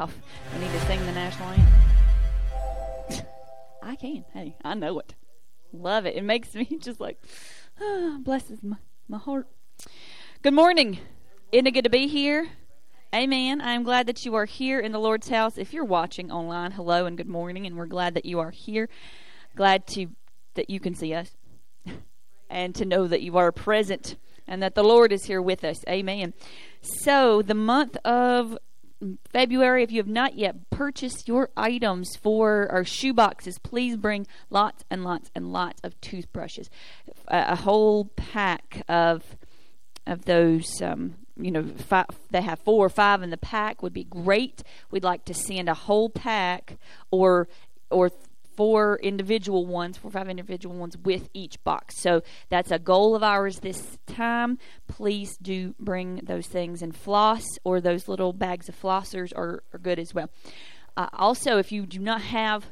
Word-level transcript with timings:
off. 0.00 0.16
We 0.54 0.64
need 0.64 0.72
to 0.72 0.80
sing 0.86 1.04
the 1.04 1.12
national 1.12 1.48
anthem. 1.50 3.26
I 3.82 3.96
can. 3.96 4.24
Hey, 4.32 4.56
I 4.64 4.74
know 4.74 4.98
it. 4.98 5.14
Love 5.72 6.06
it. 6.06 6.16
It 6.16 6.24
makes 6.24 6.54
me 6.54 6.64
just 6.80 7.00
like, 7.00 7.22
ah, 7.80 8.16
blesses 8.20 8.62
my, 8.62 8.76
my 9.08 9.18
heart. 9.18 9.46
Good 10.42 10.54
morning. 10.54 10.98
Isn't 11.52 11.66
it 11.66 11.72
good 11.72 11.84
to 11.84 11.90
be 11.90 12.06
here? 12.06 12.48
Amen. 13.14 13.60
I 13.60 13.72
am 13.72 13.82
glad 13.82 14.06
that 14.06 14.24
you 14.24 14.34
are 14.36 14.46
here 14.46 14.80
in 14.80 14.92
the 14.92 14.98
Lord's 14.98 15.28
house. 15.28 15.58
If 15.58 15.74
you're 15.74 15.84
watching 15.84 16.30
online, 16.30 16.72
hello 16.72 17.04
and 17.04 17.16
good 17.16 17.28
morning, 17.28 17.66
and 17.66 17.76
we're 17.76 17.86
glad 17.86 18.14
that 18.14 18.24
you 18.24 18.40
are 18.40 18.52
here. 18.52 18.88
Glad 19.54 19.86
to 19.88 20.06
that 20.54 20.70
you 20.70 20.80
can 20.80 20.94
see 20.94 21.12
us 21.12 21.36
and 22.48 22.74
to 22.74 22.86
know 22.86 23.06
that 23.06 23.20
you 23.20 23.36
are 23.36 23.52
present 23.52 24.16
and 24.46 24.62
that 24.62 24.74
the 24.74 24.84
Lord 24.84 25.12
is 25.12 25.24
here 25.24 25.42
with 25.42 25.62
us. 25.62 25.84
Amen. 25.88 26.32
So, 26.80 27.42
the 27.42 27.54
month 27.54 27.96
of 28.04 28.56
February, 29.30 29.82
if 29.82 29.90
you 29.90 29.98
have 29.98 30.08
not 30.08 30.36
yet 30.36 30.70
purchased 30.70 31.26
your 31.26 31.50
items 31.56 32.16
for 32.16 32.68
our 32.70 32.84
shoe 32.84 33.14
boxes, 33.14 33.58
please 33.58 33.96
bring 33.96 34.26
lots 34.50 34.84
and 34.90 35.04
lots 35.04 35.30
and 35.34 35.52
lots 35.52 35.80
of 35.82 35.98
toothbrushes. 36.00 36.68
A, 37.28 37.52
a 37.52 37.56
whole 37.56 38.06
pack 38.16 38.82
of 38.88 39.36
of 40.06 40.24
those 40.24 40.82
um, 40.82 41.14
you 41.36 41.50
know, 41.50 41.64
five, 41.64 42.06
they 42.30 42.42
have 42.42 42.58
four 42.60 42.86
or 42.86 42.90
five 42.90 43.22
in 43.22 43.30
the 43.30 43.36
pack 43.36 43.82
would 43.82 43.92
be 43.92 44.04
great. 44.04 44.62
We'd 44.90 45.04
like 45.04 45.24
to 45.26 45.34
send 45.34 45.68
a 45.68 45.74
whole 45.74 46.10
pack 46.10 46.78
or 47.10 47.48
or 47.90 48.10
four 48.56 48.98
individual 49.02 49.66
ones, 49.66 49.96
four 49.96 50.08
or 50.08 50.12
five 50.12 50.28
individual 50.28 50.76
ones 50.76 50.96
with 50.96 51.28
each 51.34 51.62
box. 51.64 52.00
So 52.00 52.22
that's 52.48 52.70
a 52.70 52.78
goal 52.78 53.14
of 53.14 53.22
ours 53.22 53.60
this 53.60 53.98
time. 54.06 54.58
Please 54.88 55.36
do 55.40 55.74
bring 55.78 56.20
those 56.24 56.46
things 56.46 56.82
and 56.82 56.94
floss 56.94 57.44
or 57.64 57.80
those 57.80 58.08
little 58.08 58.32
bags 58.32 58.68
of 58.68 58.80
flossers 58.80 59.32
are, 59.36 59.62
are 59.72 59.78
good 59.78 59.98
as 59.98 60.14
well. 60.14 60.30
Uh, 60.96 61.08
also, 61.12 61.58
if 61.58 61.72
you 61.72 61.86
do 61.86 61.98
not 62.00 62.20
have 62.22 62.66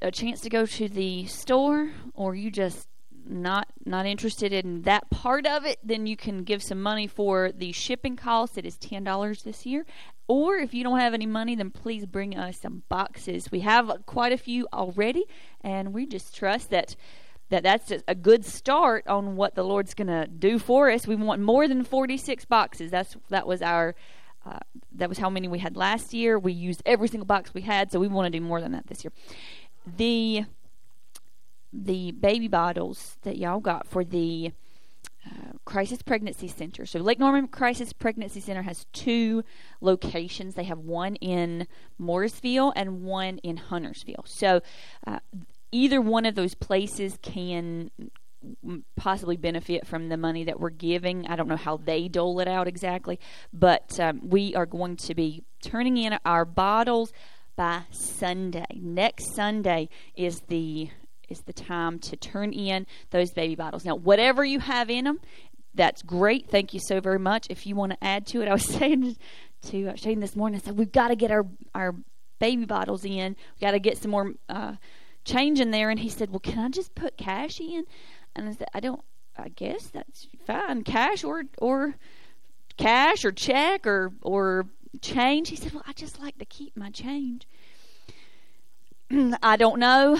a 0.00 0.10
chance 0.10 0.40
to 0.42 0.48
go 0.48 0.64
to 0.66 0.88
the 0.88 1.26
store 1.26 1.90
or 2.14 2.34
you 2.34 2.50
just 2.50 2.86
not 3.30 3.66
not 3.84 4.06
interested 4.06 4.52
in 4.52 4.82
that 4.82 5.10
part 5.10 5.46
of 5.46 5.64
it, 5.64 5.78
then 5.82 6.06
you 6.06 6.16
can 6.16 6.44
give 6.44 6.62
some 6.62 6.80
money 6.80 7.06
for 7.06 7.52
the 7.52 7.72
shipping 7.72 8.16
cost. 8.16 8.56
It 8.56 8.64
is 8.64 8.76
ten 8.78 9.04
dollars 9.04 9.42
this 9.42 9.66
year. 9.66 9.84
Or 10.28 10.56
if 10.56 10.74
you 10.74 10.84
don't 10.84 10.98
have 10.98 11.14
any 11.14 11.24
money, 11.24 11.56
then 11.56 11.70
please 11.70 12.04
bring 12.04 12.36
us 12.36 12.58
some 12.58 12.82
boxes. 12.90 13.50
We 13.50 13.60
have 13.60 13.90
quite 14.04 14.30
a 14.30 14.36
few 14.36 14.68
already, 14.72 15.24
and 15.62 15.94
we 15.94 16.06
just 16.06 16.36
trust 16.36 16.70
that 16.70 16.94
that 17.48 17.62
that's 17.62 17.88
just 17.88 18.04
a 18.06 18.14
good 18.14 18.44
start 18.44 19.06
on 19.06 19.34
what 19.34 19.54
the 19.54 19.62
Lord's 19.62 19.94
going 19.94 20.08
to 20.08 20.26
do 20.26 20.58
for 20.58 20.90
us. 20.90 21.06
We 21.06 21.16
want 21.16 21.40
more 21.40 21.66
than 21.66 21.82
46 21.82 22.44
boxes. 22.44 22.90
That's 22.90 23.16
that 23.30 23.46
was 23.46 23.62
our 23.62 23.94
uh, 24.44 24.58
that 24.92 25.08
was 25.08 25.18
how 25.18 25.30
many 25.30 25.48
we 25.48 25.58
had 25.58 25.76
last 25.76 26.12
year. 26.12 26.38
We 26.38 26.52
used 26.52 26.82
every 26.84 27.08
single 27.08 27.26
box 27.26 27.54
we 27.54 27.62
had, 27.62 27.90
so 27.90 27.98
we 27.98 28.08
want 28.08 28.30
to 28.30 28.38
do 28.38 28.44
more 28.44 28.60
than 28.60 28.72
that 28.72 28.86
this 28.86 29.04
year. 29.04 29.12
The 29.86 30.44
the 31.72 32.12
baby 32.12 32.48
bottles 32.48 33.16
that 33.22 33.36
y'all 33.38 33.60
got 33.60 33.86
for 33.86 34.04
the 34.04 34.52
Crisis 35.64 36.00
Pregnancy 36.02 36.48
Center. 36.48 36.86
So 36.86 36.98
Lake 37.00 37.18
Norman 37.18 37.48
Crisis 37.48 37.92
Pregnancy 37.92 38.40
Center 38.40 38.62
has 38.62 38.86
two 38.92 39.44
locations. 39.80 40.54
They 40.54 40.64
have 40.64 40.78
one 40.78 41.16
in 41.16 41.66
Mooresville 42.00 42.72
and 42.74 43.02
one 43.02 43.38
in 43.38 43.58
Huntersville. 43.58 44.24
So 44.26 44.62
uh, 45.06 45.18
either 45.70 46.00
one 46.00 46.24
of 46.24 46.34
those 46.34 46.54
places 46.54 47.18
can 47.20 47.90
possibly 48.96 49.36
benefit 49.36 49.86
from 49.86 50.08
the 50.08 50.16
money 50.16 50.44
that 50.44 50.60
we're 50.60 50.70
giving. 50.70 51.26
I 51.26 51.36
don't 51.36 51.48
know 51.48 51.56
how 51.56 51.76
they 51.76 52.08
dole 52.08 52.40
it 52.40 52.48
out 52.48 52.68
exactly, 52.68 53.18
but 53.52 53.98
um, 54.00 54.20
we 54.28 54.54
are 54.54 54.66
going 54.66 54.96
to 54.96 55.14
be 55.14 55.42
turning 55.62 55.96
in 55.96 56.18
our 56.24 56.44
bottles 56.44 57.12
by 57.56 57.82
Sunday. 57.90 58.64
Next 58.74 59.34
Sunday 59.34 59.88
is 60.16 60.40
the 60.48 60.90
is 61.28 61.40
the 61.42 61.52
time 61.52 61.98
to 62.00 62.16
turn 62.16 62.52
in 62.52 62.86
those 63.10 63.30
baby 63.30 63.54
bottles. 63.54 63.84
Now, 63.84 63.94
whatever 63.94 64.44
you 64.44 64.60
have 64.60 64.90
in 64.90 65.04
them, 65.04 65.20
that's 65.74 66.02
great. 66.02 66.48
Thank 66.50 66.74
you 66.74 66.80
so 66.80 67.00
very 67.00 67.18
much. 67.18 67.46
If 67.50 67.66
you 67.66 67.76
want 67.76 67.92
to 67.92 68.04
add 68.04 68.26
to 68.28 68.42
it, 68.42 68.48
I 68.48 68.52
was 68.52 68.64
saying 68.78 69.16
to 69.62 69.88
uh, 69.88 69.94
Shane 69.94 70.20
this 70.20 70.36
morning, 70.36 70.60
I 70.60 70.64
said 70.64 70.78
we've 70.78 70.92
got 70.92 71.08
to 71.08 71.16
get 71.16 71.30
our 71.30 71.46
our 71.74 71.94
baby 72.38 72.64
bottles 72.64 73.04
in. 73.04 73.36
We've 73.54 73.60
got 73.60 73.72
to 73.72 73.78
get 73.78 73.98
some 73.98 74.10
more 74.10 74.34
uh, 74.48 74.74
change 75.24 75.60
in 75.60 75.70
there. 75.70 75.90
And 75.90 76.00
he 76.00 76.08
said, 76.08 76.30
"Well, 76.30 76.40
can 76.40 76.58
I 76.58 76.68
just 76.68 76.94
put 76.94 77.16
cash 77.16 77.60
in?" 77.60 77.84
And 78.34 78.48
I 78.48 78.52
said, 78.52 78.68
"I 78.74 78.80
don't. 78.80 79.02
I 79.36 79.48
guess 79.48 79.86
that's 79.86 80.26
fine. 80.46 80.82
Cash 80.82 81.22
or 81.22 81.44
or 81.58 81.94
cash 82.76 83.24
or 83.24 83.32
check 83.32 83.86
or 83.86 84.12
or 84.22 84.66
change." 85.00 85.50
He 85.50 85.56
said, 85.56 85.72
"Well, 85.72 85.84
I 85.86 85.92
just 85.92 86.20
like 86.20 86.38
to 86.38 86.44
keep 86.44 86.76
my 86.76 86.90
change." 86.90 87.46
I 89.42 89.56
don't 89.56 89.78
know. 89.78 90.18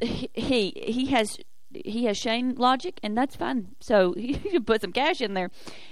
He 0.00 0.72
he 0.76 1.06
has 1.06 1.38
he 1.72 2.06
has 2.06 2.16
Shane 2.16 2.56
logic, 2.56 2.98
and 3.02 3.16
that's 3.16 3.36
fine. 3.36 3.68
So 3.80 4.12
he 4.16 4.34
can 4.34 4.64
put 4.64 4.80
some 4.80 4.92
cash 4.92 5.20
in 5.20 5.34
there, 5.34 5.50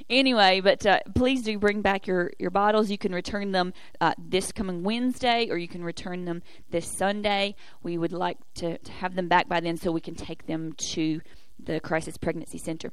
anyway. 0.09 0.61
But 0.61 0.85
uh, 0.87 1.01
please 1.15 1.43
do 1.43 1.59
bring 1.59 1.83
back 1.83 2.07
your 2.07 2.33
your 2.39 2.51
bottles. 2.51 2.91
You 2.91 2.99
can 2.99 3.15
return 3.15 3.53
them 3.53 3.73
uh, 4.01 4.15
this 4.19 4.53
coming 4.53 4.83
Wednesday, 4.83 5.49
or 5.51 5.57
you 5.57 5.69
can 5.69 5.85
return 5.85 6.25
them 6.25 6.43
this 6.71 6.87
Sunday. 6.87 7.55
We 7.83 7.99
would 7.99 8.13
like 8.13 8.39
to, 8.57 8.79
to 8.79 8.93
have 8.93 9.15
them 9.15 9.29
back 9.29 9.49
by 9.49 9.61
then, 9.61 9.77
so 9.77 9.93
we 9.93 10.01
can 10.01 10.15
take 10.15 10.47
them 10.47 10.73
to 10.73 11.21
the 11.59 11.81
Crisis 11.81 12.17
Pregnancy 12.17 12.59
Center. 12.59 12.93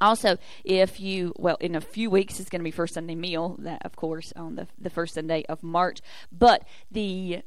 Also, 0.00 0.38
if 0.64 0.98
you 0.98 1.32
well, 1.36 1.56
in 1.60 1.74
a 1.74 1.80
few 1.80 2.10
weeks 2.10 2.40
it's 2.40 2.48
going 2.48 2.60
to 2.60 2.64
be 2.64 2.70
first 2.70 2.94
Sunday 2.94 3.14
meal. 3.14 3.56
That 3.60 3.84
of 3.84 3.96
course 3.96 4.32
on 4.34 4.56
the 4.56 4.66
the 4.78 4.90
first 4.90 5.14
Sunday 5.14 5.44
of 5.48 5.62
March, 5.62 6.00
but 6.32 6.66
the 6.90 7.42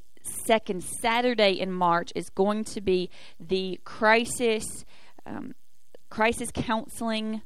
second 0.46 0.84
Saturday 0.84 1.60
in 1.60 1.72
March 1.72 2.12
is 2.16 2.30
going 2.30 2.64
to 2.66 2.82
be 2.82 3.10
the 3.40 3.80
crisis 3.84 4.86
um, 5.26 5.54
crisis 6.10 6.50
counseling 6.54 7.42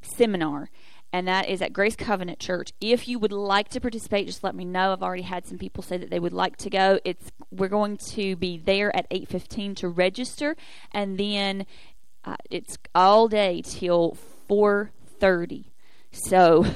seminar 0.00 0.70
and 1.12 1.28
that 1.28 1.48
is 1.48 1.62
at 1.62 1.72
Grace 1.72 1.96
Covenant 1.96 2.38
Church. 2.38 2.72
If 2.80 3.08
you 3.08 3.18
would 3.18 3.32
like 3.32 3.68
to 3.70 3.80
participate, 3.80 4.26
just 4.26 4.44
let 4.44 4.54
me 4.54 4.64
know. 4.64 4.92
I've 4.92 5.02
already 5.02 5.22
had 5.22 5.46
some 5.46 5.56
people 5.56 5.82
say 5.82 5.96
that 5.96 6.10
they 6.10 6.18
would 6.18 6.32
like 6.32 6.56
to 6.58 6.70
go. 6.70 6.98
It's 7.04 7.30
we're 7.50 7.68
going 7.68 7.96
to 8.12 8.36
be 8.36 8.58
there 8.58 8.94
at 8.94 9.08
8:15 9.10 9.76
to 9.76 9.88
register 9.88 10.56
and 10.92 11.16
then 11.16 11.64
uh, 12.24 12.36
it's 12.50 12.76
all 12.94 13.28
day 13.28 13.62
till 13.64 14.16
4:30. 14.48 15.66
So 16.12 16.66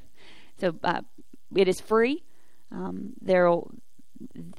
so 0.58 0.74
uh, 0.82 1.02
it 1.54 1.68
is 1.68 1.80
free. 1.80 2.22
Um, 2.70 3.14
there'll 3.20 3.70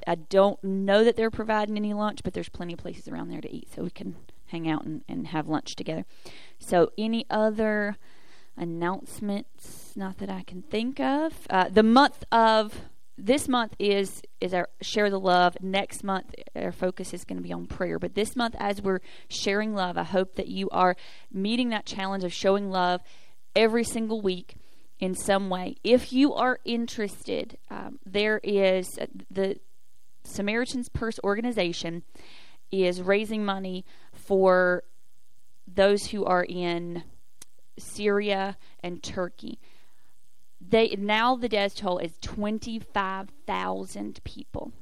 I 0.06 0.14
don't 0.14 0.62
know 0.62 1.04
that 1.04 1.16
they're 1.16 1.30
providing 1.30 1.76
any 1.76 1.94
lunch, 1.94 2.20
but 2.22 2.34
there's 2.34 2.48
plenty 2.48 2.72
of 2.72 2.78
places 2.78 3.08
around 3.08 3.28
there 3.30 3.40
to 3.40 3.52
eat, 3.52 3.68
so 3.74 3.82
we 3.82 3.90
can 3.90 4.16
hang 4.46 4.68
out 4.68 4.84
and, 4.84 5.02
and 5.08 5.28
have 5.28 5.48
lunch 5.48 5.76
together. 5.76 6.04
So, 6.58 6.90
any 6.96 7.26
other 7.30 7.96
announcements? 8.56 9.92
Not 9.96 10.18
that 10.18 10.30
I 10.30 10.42
can 10.42 10.62
think 10.62 11.00
of. 11.00 11.46
Uh, 11.50 11.68
the 11.68 11.82
month 11.82 12.24
of 12.30 12.82
this 13.16 13.48
month 13.48 13.74
is 13.78 14.22
is 14.40 14.52
our 14.52 14.68
share 14.80 15.10
the 15.10 15.20
love. 15.20 15.56
Next 15.60 16.02
month, 16.02 16.34
our 16.56 16.72
focus 16.72 17.14
is 17.14 17.24
going 17.24 17.36
to 17.36 17.42
be 17.42 17.52
on 17.52 17.66
prayer. 17.66 17.98
But 17.98 18.14
this 18.14 18.34
month, 18.34 18.56
as 18.58 18.82
we're 18.82 19.00
sharing 19.28 19.74
love, 19.74 19.96
I 19.96 20.02
hope 20.02 20.34
that 20.34 20.48
you 20.48 20.68
are 20.70 20.96
meeting 21.32 21.68
that 21.70 21.86
challenge 21.86 22.24
of 22.24 22.32
showing 22.32 22.70
love 22.70 23.00
every 23.54 23.84
single 23.84 24.20
week 24.20 24.56
in 24.98 25.14
some 25.14 25.50
way. 25.50 25.76
If 25.82 26.12
you 26.12 26.32
are 26.34 26.60
interested, 26.64 27.58
um, 27.70 27.98
there 28.04 28.40
is 28.42 28.98
uh, 28.98 29.06
the 29.30 29.56
Samaritan's 30.24 30.88
Purse 30.88 31.18
organization 31.22 32.02
is 32.70 33.02
raising 33.02 33.44
money 33.44 33.84
for 34.12 34.84
those 35.66 36.06
who 36.06 36.24
are 36.24 36.44
in 36.44 37.04
Syria 37.78 38.56
and 38.82 39.02
Turkey. 39.02 39.58
They 40.60 40.96
now 40.98 41.36
the 41.36 41.48
death 41.48 41.76
toll 41.76 41.98
is 41.98 42.16
twenty 42.22 42.78
five 42.78 43.28
thousand 43.46 44.20
people 44.24 44.72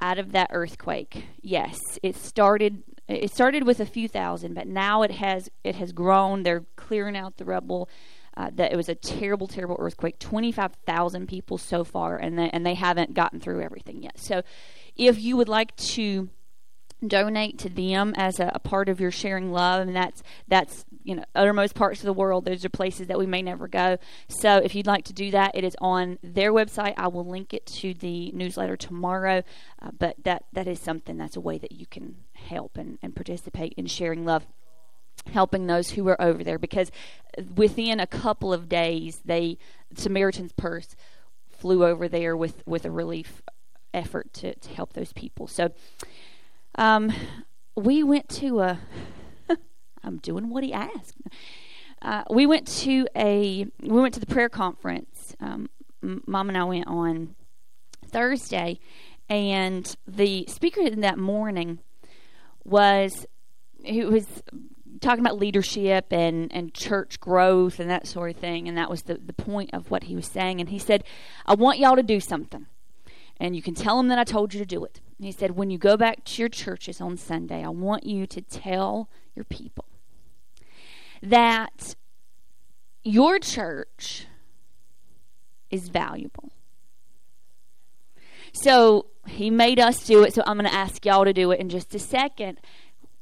out 0.00 0.18
of 0.18 0.32
that 0.32 0.50
earthquake. 0.52 1.24
Yes, 1.40 1.78
it 2.02 2.16
started. 2.16 2.82
It 3.08 3.30
started 3.30 3.64
with 3.64 3.80
a 3.80 3.86
few 3.86 4.08
thousand, 4.08 4.54
but 4.54 4.66
now 4.66 5.02
it 5.02 5.12
has 5.12 5.48
it 5.64 5.76
has 5.76 5.92
grown. 5.92 6.42
They're 6.42 6.64
clearing 6.76 7.16
out 7.16 7.38
the 7.38 7.44
rubble 7.44 7.88
uh, 8.36 8.50
that 8.54 8.72
it 8.72 8.76
was 8.76 8.88
a 8.88 8.94
terrible, 8.94 9.46
terrible 9.46 9.76
earthquake. 9.78 10.18
Twenty 10.18 10.52
five 10.52 10.72
thousand 10.86 11.28
people 11.28 11.58
so 11.58 11.84
far, 11.84 12.16
and 12.16 12.38
they, 12.38 12.50
and 12.50 12.64
they 12.64 12.74
haven't 12.74 13.14
gotten 13.14 13.40
through 13.40 13.62
everything 13.62 14.02
yet. 14.02 14.18
So, 14.18 14.42
if 14.96 15.20
you 15.20 15.36
would 15.36 15.48
like 15.48 15.74
to 15.76 16.28
donate 17.06 17.58
to 17.58 17.68
them 17.68 18.14
as 18.16 18.40
a, 18.40 18.50
a, 18.54 18.58
part 18.58 18.88
of 18.88 19.00
your 19.00 19.10
sharing 19.10 19.52
love 19.52 19.86
and 19.86 19.94
that's 19.94 20.22
that's 20.48 20.86
you 21.04 21.14
know 21.14 21.24
uttermost 21.34 21.74
parts 21.74 22.00
of 22.00 22.06
the 22.06 22.12
world 22.12 22.46
those 22.46 22.64
are 22.64 22.70
places 22.70 23.06
that 23.06 23.18
we 23.18 23.26
may 23.26 23.42
never 23.42 23.68
go 23.68 23.98
so 24.28 24.56
if 24.56 24.74
you'd 24.74 24.86
like 24.86 25.04
to 25.04 25.12
do 25.12 25.30
that 25.30 25.54
it 25.54 25.62
is 25.62 25.76
on 25.78 26.18
their 26.22 26.52
website 26.52 26.94
i 26.96 27.06
will 27.06 27.26
link 27.26 27.52
it 27.52 27.66
to 27.66 27.92
the 27.94 28.32
newsletter 28.32 28.78
tomorrow 28.78 29.42
uh, 29.82 29.90
but 29.98 30.16
that 30.24 30.44
that 30.54 30.66
is 30.66 30.80
something 30.80 31.18
that's 31.18 31.36
a 31.36 31.40
way 31.40 31.58
that 31.58 31.72
you 31.72 31.84
can 31.84 32.16
help 32.32 32.78
and, 32.78 32.98
and 33.02 33.14
participate 33.14 33.74
in 33.76 33.84
sharing 33.84 34.24
love 34.24 34.46
helping 35.32 35.66
those 35.66 35.90
who 35.90 36.04
were 36.04 36.20
over 36.20 36.42
there 36.44 36.58
because 36.58 36.90
within 37.54 38.00
a 38.00 38.06
couple 38.06 38.52
of 38.52 38.68
days 38.68 39.20
they 39.24 39.58
Samaritan's 39.94 40.52
Purse 40.52 40.96
flew 41.48 41.84
over 41.84 42.08
there 42.08 42.36
with 42.36 42.62
with 42.66 42.84
a 42.84 42.90
relief 42.90 43.42
effort 43.94 44.32
to 44.34 44.54
to 44.54 44.68
help 44.70 44.92
those 44.92 45.12
people. 45.12 45.46
So, 45.46 45.70
um, 46.76 47.12
we 47.74 48.02
went 48.02 48.28
to 48.30 48.60
a. 48.60 48.80
I'm 50.04 50.18
doing 50.18 50.50
what 50.50 50.62
he 50.62 50.72
asked. 50.72 51.16
Uh, 52.02 52.22
we 52.30 52.46
went 52.46 52.66
to 52.66 53.06
a 53.16 53.66
we 53.80 54.00
went 54.00 54.14
to 54.14 54.20
the 54.20 54.26
prayer 54.26 54.48
conference. 54.48 55.34
Um, 55.40 55.68
Mom 56.02 56.48
and 56.48 56.58
I 56.58 56.64
went 56.64 56.86
on 56.86 57.34
Thursday, 58.06 58.78
and 59.28 59.96
the 60.06 60.46
speaker 60.48 60.82
in 60.82 61.00
that 61.00 61.18
morning 61.18 61.80
was 62.64 63.26
he 63.82 64.04
was 64.04 64.26
talking 65.00 65.24
about 65.24 65.38
leadership 65.38 66.12
and, 66.12 66.52
and 66.52 66.72
church 66.74 67.20
growth 67.20 67.80
and 67.80 67.90
that 67.90 68.06
sort 68.06 68.30
of 68.30 68.36
thing, 68.36 68.68
and 68.68 68.76
that 68.76 68.90
was 68.90 69.02
the, 69.02 69.14
the 69.14 69.32
point 69.32 69.70
of 69.72 69.90
what 69.90 70.04
he 70.04 70.14
was 70.14 70.26
saying. 70.26 70.60
And 70.60 70.68
he 70.68 70.78
said, 70.78 71.04
I 71.44 71.54
want 71.54 71.78
y'all 71.78 71.96
to 71.96 72.02
do 72.02 72.20
something. 72.20 72.66
And 73.38 73.54
you 73.54 73.62
can 73.62 73.74
tell 73.74 73.96
them 73.98 74.08
that 74.08 74.18
I 74.18 74.24
told 74.24 74.54
you 74.54 74.60
to 74.60 74.66
do 74.66 74.84
it. 74.84 75.00
And 75.18 75.26
he 75.26 75.32
said, 75.32 75.52
When 75.52 75.70
you 75.70 75.78
go 75.78 75.96
back 75.96 76.24
to 76.24 76.42
your 76.42 76.48
churches 76.48 77.00
on 77.00 77.16
Sunday, 77.16 77.62
I 77.62 77.68
want 77.68 78.04
you 78.04 78.26
to 78.26 78.40
tell 78.40 79.10
your 79.34 79.44
people 79.44 79.84
that 81.22 81.94
your 83.02 83.38
church 83.38 84.26
is 85.70 85.88
valuable. 85.88 86.50
So 88.52 89.06
he 89.26 89.50
made 89.50 89.78
us 89.78 90.04
do 90.04 90.22
it, 90.22 90.34
so 90.34 90.42
I'm 90.46 90.56
going 90.56 90.70
to 90.70 90.74
ask 90.74 91.04
y'all 91.04 91.24
to 91.24 91.32
do 91.32 91.50
it 91.50 91.60
in 91.60 91.68
just 91.68 91.94
a 91.94 91.98
second. 91.98 92.58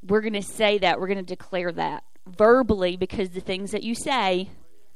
We're 0.06 0.20
going 0.20 0.34
to 0.34 0.42
say 0.42 0.78
that, 0.78 1.00
we're 1.00 1.06
going 1.06 1.18
to 1.18 1.23
declare 1.23 1.73
that 1.73 2.04
verbally 2.26 2.96
because 2.96 3.30
the 3.30 3.40
things 3.40 3.70
that 3.73 3.82
you 3.82 3.94
say 3.94 4.50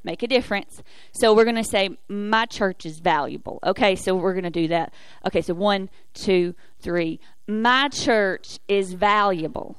make 0.05 0.23
a 0.23 0.27
difference. 0.27 0.83
So 1.13 1.35
we're 1.35 1.45
going 1.45 1.57
to 1.57 1.65
say, 1.65 1.91
My 2.09 2.47
church 2.47 2.87
is 2.87 3.01
valuable. 3.01 3.59
Okay, 3.65 3.97
so 3.97 4.15
we're 4.15 4.33
going 4.33 4.45
to 4.45 4.51
do 4.51 4.69
that. 4.69 4.93
Okay, 5.27 5.43
so 5.43 5.55
one, 5.55 5.91
two, 6.15 6.55
three. 6.81 7.21
My 7.47 7.89
church 7.89 8.59
is 8.69 8.93
valuable. 8.93 9.77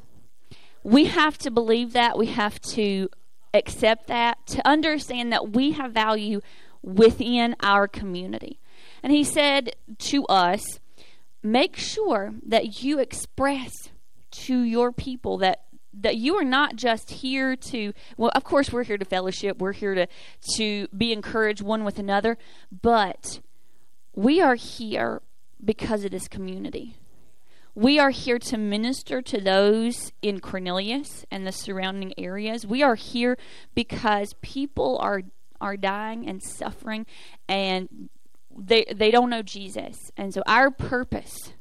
We 0.83 1.05
have 1.05 1.37
to 1.39 1.51
believe 1.51 1.93
that. 1.93 2.17
We 2.17 2.27
have 2.27 2.59
to 2.73 3.09
accept 3.53 4.07
that, 4.07 4.45
to 4.47 4.67
understand 4.67 5.31
that 5.33 5.51
we 5.51 5.71
have 5.71 5.91
value 5.91 6.41
within 6.81 7.55
our 7.61 7.87
community. 7.87 8.59
And 9.01 9.11
he 9.11 9.23
said 9.23 9.75
to 9.97 10.25
us, 10.25 10.79
make 11.41 11.75
sure 11.75 12.33
that 12.45 12.83
you 12.83 12.99
express 12.99 13.89
to 14.31 14.61
your 14.61 14.91
people 14.91 15.37
that 15.37 15.63
that 15.91 16.17
you 16.17 16.35
are 16.35 16.43
not 16.43 16.75
just 16.75 17.09
here 17.09 17.55
to 17.55 17.93
well 18.17 18.31
of 18.35 18.43
course 18.43 18.71
we're 18.71 18.83
here 18.83 18.97
to 18.97 19.05
fellowship 19.05 19.57
we're 19.59 19.73
here 19.73 19.95
to 19.95 20.07
to 20.55 20.87
be 20.95 21.11
encouraged 21.11 21.61
one 21.61 21.83
with 21.83 21.97
another 21.97 22.37
but 22.81 23.39
we 24.15 24.39
are 24.39 24.55
here 24.55 25.21
because 25.63 26.03
of 26.03 26.11
this 26.11 26.27
community 26.27 26.95
we 27.75 27.97
are 27.97 28.09
here 28.09 28.39
to 28.39 28.57
minister 28.57 29.21
to 29.21 29.39
those 29.39 30.11
in 30.21 30.41
Cornelius 30.41 31.25
and 31.31 31.47
the 31.47 31.53
surrounding 31.53 32.13
areas. 32.17 32.67
We 32.67 32.83
are 32.83 32.95
here 32.95 33.37
because 33.73 34.33
people 34.41 34.97
are 34.99 35.21
are 35.61 35.77
dying 35.77 36.27
and 36.27 36.43
suffering 36.43 37.05
and 37.47 38.09
they 38.57 38.85
they 38.93 39.11
don't 39.11 39.29
know 39.29 39.43
Jesus. 39.43 40.11
And 40.17 40.33
so 40.33 40.41
our 40.45 40.71
purpose, 40.71 41.53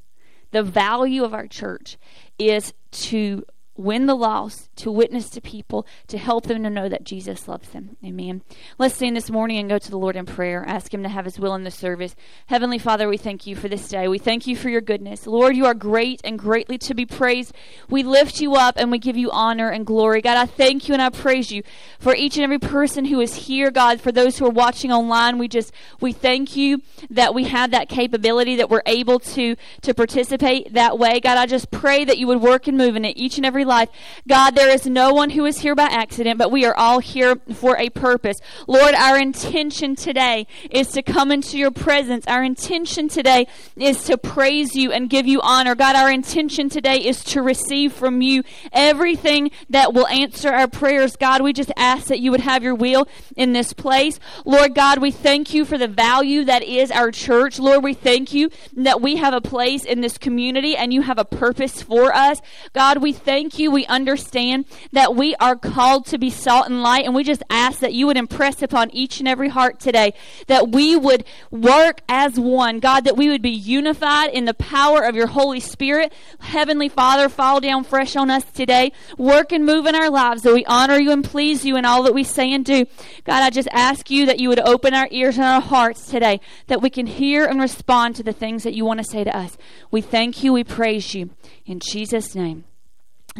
the 0.50 0.64
value 0.64 1.22
of 1.22 1.34
our 1.34 1.46
church 1.46 1.98
is 2.38 2.72
to 2.90 3.44
win 3.78 4.06
the 4.06 4.14
lost, 4.14 4.74
to 4.76 4.90
witness 4.90 5.30
to 5.30 5.40
people, 5.40 5.86
to 6.08 6.18
help 6.18 6.46
them 6.46 6.64
to 6.64 6.70
know 6.70 6.88
that 6.88 7.04
Jesus 7.04 7.46
loves 7.46 7.68
them. 7.70 7.96
Amen. 8.04 8.42
Let's 8.76 8.96
stand 8.96 9.16
this 9.16 9.30
morning 9.30 9.56
and 9.58 9.68
go 9.68 9.78
to 9.78 9.90
the 9.90 9.98
Lord 9.98 10.16
in 10.16 10.26
prayer. 10.26 10.64
Ask 10.66 10.92
Him 10.92 11.04
to 11.04 11.08
have 11.08 11.24
His 11.24 11.38
will 11.38 11.54
in 11.54 11.62
the 11.62 11.70
service. 11.70 12.16
Heavenly 12.46 12.78
Father, 12.78 13.08
we 13.08 13.16
thank 13.16 13.46
you 13.46 13.54
for 13.54 13.68
this 13.68 13.88
day. 13.88 14.08
We 14.08 14.18
thank 14.18 14.48
you 14.48 14.56
for 14.56 14.68
your 14.68 14.80
goodness. 14.80 15.26
Lord, 15.26 15.56
you 15.56 15.64
are 15.64 15.74
great 15.74 16.20
and 16.24 16.38
greatly 16.38 16.76
to 16.78 16.94
be 16.94 17.06
praised. 17.06 17.54
We 17.88 18.02
lift 18.02 18.40
you 18.40 18.56
up 18.56 18.74
and 18.76 18.90
we 18.90 18.98
give 18.98 19.16
you 19.16 19.30
honor 19.30 19.70
and 19.70 19.86
glory. 19.86 20.20
God, 20.22 20.36
I 20.36 20.46
thank 20.46 20.88
you 20.88 20.94
and 20.94 21.00
I 21.00 21.10
praise 21.10 21.52
you 21.52 21.62
for 22.00 22.16
each 22.16 22.36
and 22.36 22.42
every 22.42 22.58
person 22.58 23.04
who 23.04 23.20
is 23.20 23.34
here, 23.34 23.70
God, 23.70 24.00
for 24.00 24.10
those 24.10 24.38
who 24.38 24.46
are 24.46 24.50
watching 24.50 24.90
online. 24.90 25.38
We 25.38 25.46
just, 25.46 25.72
we 26.00 26.12
thank 26.12 26.56
you 26.56 26.82
that 27.10 27.32
we 27.32 27.44
have 27.44 27.70
that 27.70 27.88
capability, 27.88 28.56
that 28.56 28.70
we're 28.70 28.82
able 28.86 29.20
to, 29.20 29.54
to 29.82 29.94
participate 29.94 30.74
that 30.74 30.98
way. 30.98 31.20
God, 31.20 31.38
I 31.38 31.46
just 31.46 31.70
pray 31.70 32.04
that 32.04 32.18
you 32.18 32.26
would 32.26 32.42
work 32.42 32.66
and 32.66 32.76
move 32.76 32.96
in 32.96 33.04
it 33.04 33.16
each 33.16 33.36
and 33.36 33.46
every 33.46 33.67
life. 33.68 33.90
God, 34.26 34.56
there 34.56 34.70
is 34.70 34.86
no 34.86 35.12
one 35.12 35.30
who 35.30 35.44
is 35.44 35.58
here 35.58 35.74
by 35.74 35.84
accident, 35.84 36.38
but 36.38 36.50
we 36.50 36.64
are 36.64 36.74
all 36.74 36.98
here 36.98 37.36
for 37.54 37.76
a 37.76 37.90
purpose. 37.90 38.38
Lord, 38.66 38.94
our 38.94 39.18
intention 39.18 39.94
today 39.94 40.46
is 40.70 40.88
to 40.88 41.02
come 41.02 41.30
into 41.30 41.58
your 41.58 41.70
presence. 41.70 42.26
Our 42.26 42.42
intention 42.42 43.08
today 43.08 43.46
is 43.76 44.02
to 44.04 44.16
praise 44.18 44.74
you 44.74 44.90
and 44.90 45.10
give 45.10 45.26
you 45.26 45.40
honor. 45.42 45.74
God, 45.74 45.94
our 45.94 46.10
intention 46.10 46.68
today 46.68 46.96
is 46.96 47.22
to 47.24 47.42
receive 47.42 47.92
from 47.92 48.22
you 48.22 48.42
everything 48.72 49.50
that 49.70 49.92
will 49.92 50.06
answer 50.08 50.48
our 50.48 50.66
prayers. 50.66 51.16
God, 51.16 51.42
we 51.42 51.52
just 51.52 51.72
ask 51.76 52.06
that 52.06 52.20
you 52.20 52.30
would 52.30 52.40
have 52.40 52.62
your 52.62 52.74
will 52.74 53.06
in 53.36 53.52
this 53.52 53.72
place. 53.72 54.18
Lord 54.44 54.74
God, 54.74 54.98
we 54.98 55.10
thank 55.10 55.52
you 55.52 55.64
for 55.64 55.76
the 55.76 55.88
value 55.88 56.44
that 56.44 56.62
is 56.62 56.90
our 56.90 57.10
church. 57.10 57.58
Lord, 57.58 57.84
we 57.84 57.92
thank 57.92 58.32
you 58.32 58.50
that 58.76 59.02
we 59.02 59.16
have 59.16 59.34
a 59.34 59.40
place 59.42 59.84
in 59.84 60.00
this 60.00 60.16
community 60.16 60.74
and 60.74 60.92
you 60.94 61.02
have 61.02 61.18
a 61.18 61.24
purpose 61.24 61.82
for 61.82 62.14
us. 62.14 62.40
God, 62.72 62.98
we 62.98 63.12
thank. 63.12 63.57
We 63.66 63.86
understand 63.86 64.66
that 64.92 65.16
we 65.16 65.34
are 65.36 65.56
called 65.56 66.06
to 66.06 66.18
be 66.18 66.30
salt 66.30 66.66
and 66.66 66.82
light. 66.82 67.06
And 67.06 67.14
we 67.14 67.24
just 67.24 67.42
ask 67.50 67.80
that 67.80 67.94
you 67.94 68.06
would 68.06 68.16
impress 68.16 68.62
upon 68.62 68.90
each 68.90 69.18
and 69.18 69.26
every 69.28 69.48
heart 69.48 69.80
today 69.80 70.12
that 70.46 70.68
we 70.68 70.94
would 70.94 71.24
work 71.50 72.02
as 72.08 72.38
one. 72.38 72.78
God, 72.78 73.04
that 73.04 73.16
we 73.16 73.28
would 73.28 73.42
be 73.42 73.50
unified 73.50 74.30
in 74.30 74.44
the 74.44 74.54
power 74.54 75.02
of 75.02 75.16
your 75.16 75.26
Holy 75.28 75.60
Spirit. 75.60 76.12
Heavenly 76.40 76.88
Father, 76.88 77.28
fall 77.28 77.60
down 77.60 77.84
fresh 77.84 78.14
on 78.14 78.30
us 78.30 78.44
today. 78.44 78.92
Work 79.16 79.50
and 79.50 79.64
move 79.64 79.86
in 79.86 79.94
our 79.94 80.10
lives 80.10 80.42
that 80.42 80.54
we 80.54 80.64
honor 80.66 80.98
you 80.98 81.10
and 81.10 81.24
please 81.24 81.64
you 81.64 81.76
in 81.76 81.84
all 81.84 82.02
that 82.02 82.14
we 82.14 82.24
say 82.24 82.52
and 82.52 82.64
do. 82.64 82.84
God, 83.24 83.42
I 83.42 83.50
just 83.50 83.68
ask 83.72 84.10
you 84.10 84.26
that 84.26 84.38
you 84.38 84.48
would 84.48 84.60
open 84.60 84.94
our 84.94 85.08
ears 85.10 85.36
and 85.36 85.44
our 85.44 85.60
hearts 85.60 86.06
today, 86.06 86.40
that 86.66 86.82
we 86.82 86.90
can 86.90 87.06
hear 87.06 87.46
and 87.46 87.60
respond 87.60 88.16
to 88.16 88.22
the 88.22 88.32
things 88.32 88.62
that 88.64 88.74
you 88.74 88.84
want 88.84 88.98
to 88.98 89.04
say 89.04 89.24
to 89.24 89.36
us. 89.36 89.56
We 89.90 90.00
thank 90.00 90.44
you. 90.44 90.52
We 90.52 90.64
praise 90.64 91.14
you. 91.14 91.30
In 91.64 91.80
Jesus' 91.80 92.34
name. 92.34 92.64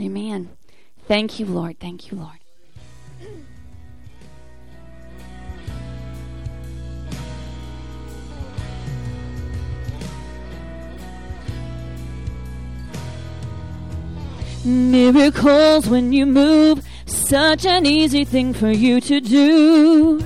Amen. 0.00 0.48
Thank 1.06 1.40
you, 1.40 1.46
Lord. 1.46 1.80
Thank 1.80 2.10
you, 2.10 2.18
Lord. 2.18 2.38
Miracles 14.64 15.88
when 15.88 16.12
you 16.12 16.26
move, 16.26 16.84
such 17.06 17.64
an 17.64 17.86
easy 17.86 18.24
thing 18.24 18.52
for 18.52 18.70
you 18.70 19.00
to 19.00 19.20
do. 19.20 20.24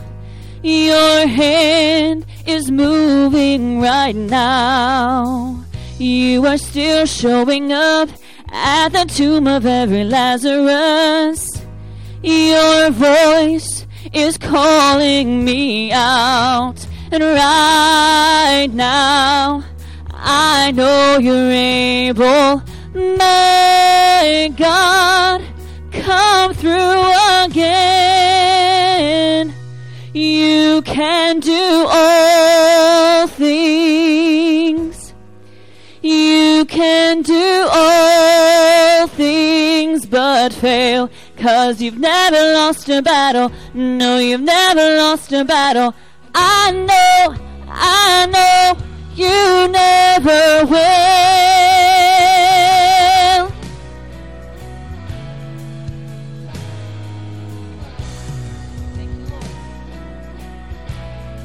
Your 0.62 1.26
hand 1.26 2.26
is 2.47 2.71
moving 2.71 3.81
right 3.81 4.17
now. 4.17 5.64
You 5.99 6.45
are 6.47 6.59
still 6.59 7.07
showing 7.07 7.73
up 7.73 8.09
at 8.52 8.90
the 8.90 9.04
tomb 9.06 9.47
of 9.47 9.64
every 9.64 10.04
Lazarus. 10.04 11.62
Your 12.23 12.90
voice 12.90 13.87
is 14.12 14.37
calling 14.38 15.44
me 15.44 15.90
out. 15.92 16.87
And 17.11 17.23
right 17.23 18.68
now, 18.73 19.64
I 20.12 20.71
know 20.73 21.18
you're 21.18 21.50
able. 21.50 22.62
My 22.94 24.52
God, 24.56 25.42
come 25.90 26.54
through 26.54 27.12
again. 27.44 28.73
You 30.12 30.82
can 30.82 31.40
do 31.40 31.87
all 31.88 33.26
things. 33.26 34.51
You 36.02 36.64
can 36.64 37.23
do 37.23 37.68
all 37.71 39.06
things 39.06 40.04
but 40.04 40.52
fail. 40.52 41.09
Cause 41.37 41.80
you've 41.80 41.99
never 41.99 42.54
lost 42.54 42.88
a 42.88 43.00
battle. 43.02 43.52
No, 43.73 44.18
you've 44.18 44.40
never 44.40 44.97
lost 44.97 45.32
a 45.32 45.44
battle. 45.44 45.94
I 46.35 46.73
know, 46.73 47.37
I 47.68 48.26
know, 48.26 48.76
you 49.14 49.68
never 49.68 50.66
will. 50.66 51.12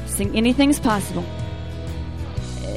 Sing 0.06 0.34
anything's 0.36 0.80
possible. 0.80 1.24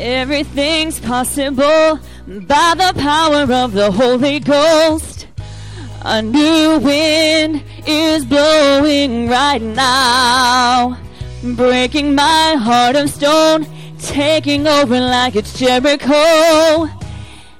Everything's 0.03 0.99
possible 0.99 1.99
by 2.25 2.73
the 2.75 2.91
power 2.97 3.43
of 3.53 3.73
the 3.73 3.91
Holy 3.91 4.39
Ghost. 4.39 5.27
A 6.01 6.23
new 6.23 6.79
wind 6.79 7.63
is 7.85 8.25
blowing 8.25 9.29
right 9.29 9.61
now, 9.61 10.97
breaking 11.55 12.15
my 12.15 12.55
heart 12.57 12.95
of 12.95 13.11
stone, 13.11 13.67
taking 13.99 14.65
over 14.65 14.99
like 14.99 15.35
it's 15.35 15.59
Jericho. 15.59 16.89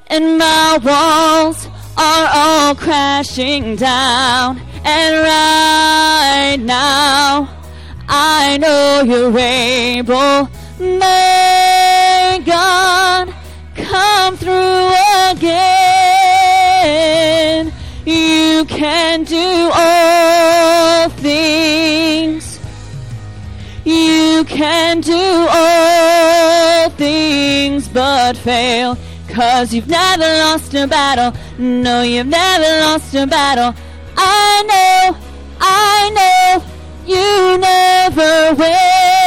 And 0.07 0.39
my 0.39 0.79
walls 0.81 1.67
are 1.95 2.29
all 2.33 2.73
crashing 2.73 3.75
down. 3.75 4.59
And 4.83 5.15
right 5.15 6.57
now, 6.59 7.55
I 8.09 8.57
know 8.57 9.03
you're 9.05 9.37
able. 9.37 10.49
May 10.79 11.70
God 12.45 13.33
come 13.75 14.35
through 14.37 14.91
again. 15.29 15.61
You 18.05 18.65
can 18.65 19.23
do 19.23 19.69
all 19.73 21.09
things. 21.09 22.59
You 23.85 24.43
can 24.45 25.01
do 25.01 25.47
all 25.49 26.89
things 26.91 27.87
but 27.87 28.37
fail. 28.37 28.97
Cause 29.29 29.73
you've 29.73 29.87
never 29.87 30.23
lost 30.23 30.73
a 30.73 30.87
battle. 30.87 31.33
No, 31.57 32.01
you've 32.01 32.27
never 32.27 32.81
lost 32.81 33.13
a 33.13 33.27
battle. 33.27 33.73
I 34.17 34.63
know, 34.71 35.15
I 35.59 36.09
know, 36.17 36.63
you 37.05 37.57
never 37.57 38.55
will. 38.55 39.20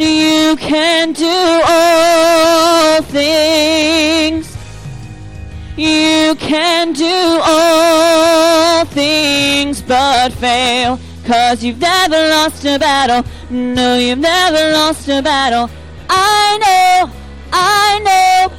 You 0.00 0.56
can 0.56 1.12
do 1.12 1.26
all 1.26 3.02
things. 3.02 4.56
You 5.76 6.34
can 6.36 6.94
do 6.94 7.38
all 7.44 8.86
things 8.86 9.82
but 9.82 10.32
fail. 10.32 10.98
Cause 11.26 11.62
you've 11.62 11.80
never 11.80 12.16
lost 12.16 12.64
a 12.64 12.78
battle. 12.78 13.30
No, 13.50 13.98
you've 13.98 14.20
never 14.20 14.72
lost 14.72 15.06
a 15.10 15.20
battle. 15.20 15.68
I 16.08 16.56
know, 16.64 17.12
I 17.52 18.00
know, 18.08 18.50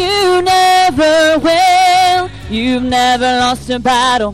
you 0.00 0.42
never 0.42 1.40
will. 1.40 2.30
You've 2.48 2.84
never 2.84 3.40
lost 3.40 3.68
a 3.68 3.80
battle. 3.80 4.32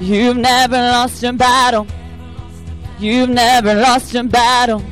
You've 0.00 0.36
never 0.36 0.76
lost 0.76 1.22
a 1.24 1.32
battle. 1.32 1.86
You've 2.98 3.30
never 3.30 3.74
lost 3.74 4.14
a 4.14 4.22
battle. 4.22 4.82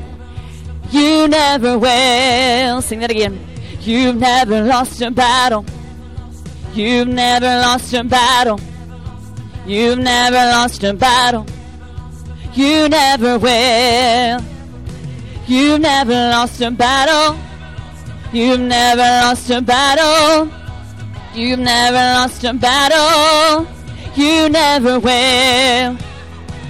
You 0.95 1.27
never 1.27 1.77
will. 1.77 2.81
Sing 2.81 3.01
that 3.01 3.11
again. 3.11 3.37
You've 3.81 4.15
never 4.15 4.63
lost 4.63 5.03
a 5.03 5.11
battle. 5.11 5.67
You've 6.73 7.09
never 7.09 7.47
lost 7.47 7.93
a 7.95 8.05
battle. 8.05 8.61
You've 9.67 9.99
never 9.99 10.37
lost 10.37 10.85
a 10.85 10.95
battle. 10.95 11.47
You 12.53 12.89
never 12.89 13.39
will. 13.41 14.41
You've 15.49 15.81
never 15.81 16.13
lost 16.13 16.61
a 16.61 16.71
battle. 16.71 17.41
You've 18.33 18.61
never 18.61 19.03
lost 19.03 19.51
a 19.51 19.61
battle. 19.61 20.49
You've 21.35 21.59
never 21.59 22.05
lost 22.21 22.45
a 22.45 22.55
battle. 22.55 23.67
You 24.15 24.49
never 24.49 25.01
will. 25.01 25.99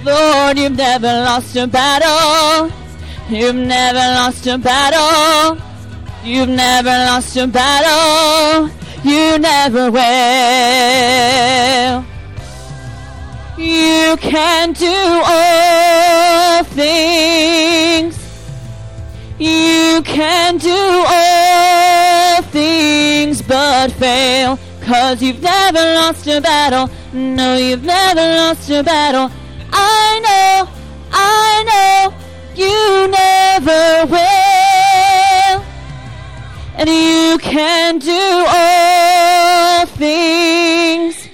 Lord, 0.03 0.57
you've 0.57 0.77
never 0.77 1.13
lost 1.29 1.55
a 1.55 1.67
battle. 1.67 2.84
You've 3.27 3.55
never 3.55 3.97
lost 3.97 4.45
a 4.45 4.57
battle. 4.59 5.57
You've 6.23 6.49
never 6.49 6.89
lost 6.89 7.35
a 7.37 7.47
battle. 7.47 8.69
You 9.03 9.39
never 9.39 9.89
will. 9.89 10.05
You 13.57 14.15
can 14.17 14.73
do 14.73 14.93
all 15.25 16.63
things. 16.65 18.15
You 19.39 20.01
can 20.03 20.57
do 20.57 21.05
all 21.07 22.41
things 22.43 23.41
but 23.41 23.91
fail. 23.93 24.59
Cause 24.81 25.19
you've 25.23 25.41
never 25.41 25.79
lost 25.95 26.27
a 26.27 26.39
battle. 26.41 26.91
No, 27.11 27.57
you've 27.57 27.83
never 27.83 28.21
lost 28.21 28.69
a 28.69 28.83
battle. 28.83 29.31
I 29.71 30.19
know, 30.23 30.69
I 31.11 31.63
know, 31.69 32.24
you 32.57 33.07
never 33.07 34.05
will. 34.11 35.63
And 36.77 36.89
you 36.89 37.37
can 37.39 37.99
do 37.99 38.45
all 38.47 39.85
things. 39.85 41.27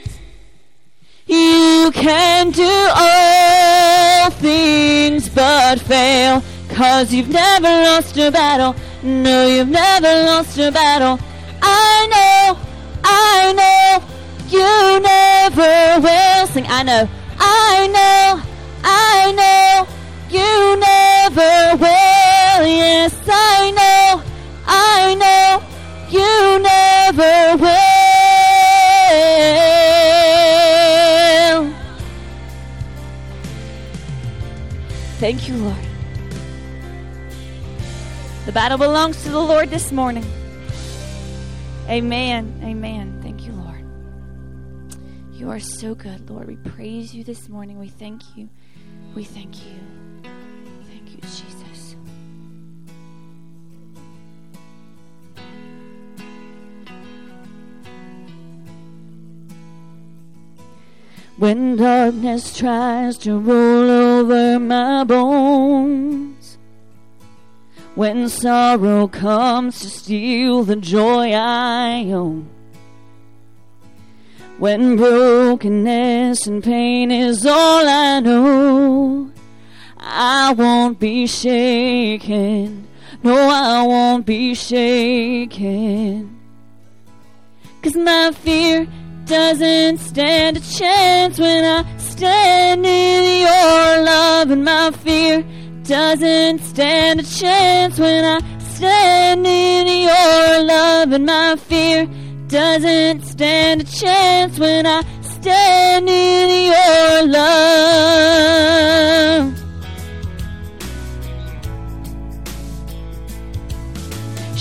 You 1.28 1.92
can 1.94 2.52
do 2.52 2.88
all 2.96 4.30
things 4.32 5.30
but 5.30 5.80
fail. 5.80 6.44
Cause 6.70 7.14
you've 7.14 7.30
never 7.30 7.68
lost 7.68 8.18
a 8.18 8.32
battle. 8.32 8.76
No, 9.04 9.48
you've 9.48 9.70
never 9.70 10.26
lost 10.26 10.58
a 10.58 10.72
battle. 10.72 11.20
I 11.62 12.08
know, 12.14 12.60
I 13.04 13.54
know, 13.60 14.02
you 14.50 15.00
never 15.00 16.02
will. 16.02 16.48
Sing, 16.48 16.66
I 16.68 16.84
know, 16.84 17.10
I 17.40 17.88
know, 17.88 18.42
I 18.84 19.32
know, 19.32 20.01
you 20.32 20.78
never 20.78 21.76
will. 21.78 22.66
Yes, 22.66 23.14
I 23.28 23.72
know, 23.72 24.24
I 24.66 25.16
know, 25.16 25.62
you 26.10 26.60
never 26.60 27.58
will. 27.62 28.02
Thank 35.20 35.48
you, 35.48 35.56
Lord. 35.58 35.76
The 38.46 38.52
battle 38.52 38.78
belongs 38.78 39.22
to 39.24 39.30
the 39.30 39.40
Lord 39.40 39.70
this 39.70 39.92
morning. 39.92 40.26
Amen. 41.88 42.60
Amen. 42.64 43.20
Thank 43.22 43.46
you, 43.46 43.54
Lord. 43.54 43.86
You 45.34 45.50
are 45.52 45.60
so 45.60 45.94
good, 45.94 46.30
Lord. 46.30 46.48
We 46.48 46.56
praise 46.56 47.14
you 47.14 47.24
this 47.24 47.50
morning. 47.50 47.78
We 47.78 47.90
thank 47.90 48.36
you. 48.36 48.50
We 49.14 49.24
thank 49.24 49.64
you. 49.66 50.01
You, 51.12 51.20
Jesus. 51.22 51.96
When 61.38 61.76
darkness 61.76 62.58
tries 62.58 63.18
to 63.20 63.38
roll 63.38 63.90
over 63.90 64.60
my 64.60 65.04
bones, 65.04 66.58
when 67.96 68.30
sorrow 68.30 69.08
comes 69.08 69.80
to 69.80 69.90
steal 69.90 70.64
the 70.64 70.78
joy 70.78 71.34
I 71.34 72.06
own, 72.12 72.48
when 74.60 74.96
brokenness 74.96 76.48
and 76.48 76.64
pain 76.64 77.12
is 77.12 77.46
all 77.46 77.88
I 77.88 78.20
know, 78.22 79.32
I 80.02 80.54
won't 80.54 81.00
be 81.00 81.28
shaken. 81.28 82.88
No, 83.24 83.36
I 83.36 83.84
won't 83.84 84.26
be 84.26 84.56
shaken. 84.56 86.40
Cause 87.84 87.96
my 87.96 88.32
fear 88.32 88.88
doesn't 89.26 90.00
stand 90.00 90.58
a 90.58 90.60
chance 90.60 91.38
when 91.40 91.64
I 91.64 91.86
stand 91.98 92.84
in 92.86 93.42
your 93.42 94.04
love, 94.04 94.50
and 94.50 94.66
my 94.66 94.90
fear 94.92 95.46
doesn't 95.84 96.60
stand 96.60 97.20
a 97.20 97.24
chance 97.24 98.00
when 98.00 98.26
I 98.26 98.40
stand 98.60 99.46
in 99.46 99.88
your 99.88 100.64
love, 100.66 101.12
and 101.12 101.26
my 101.28 101.56
fear 101.56 102.08
doesn't 102.48 103.22
stand 103.22 103.82
a 103.82 103.84
chance 103.84 104.58
when 104.58 104.88
I 104.88 105.04
stand 105.22 106.10
in 106.10 106.66
your 106.72 107.28
love. 107.28 108.72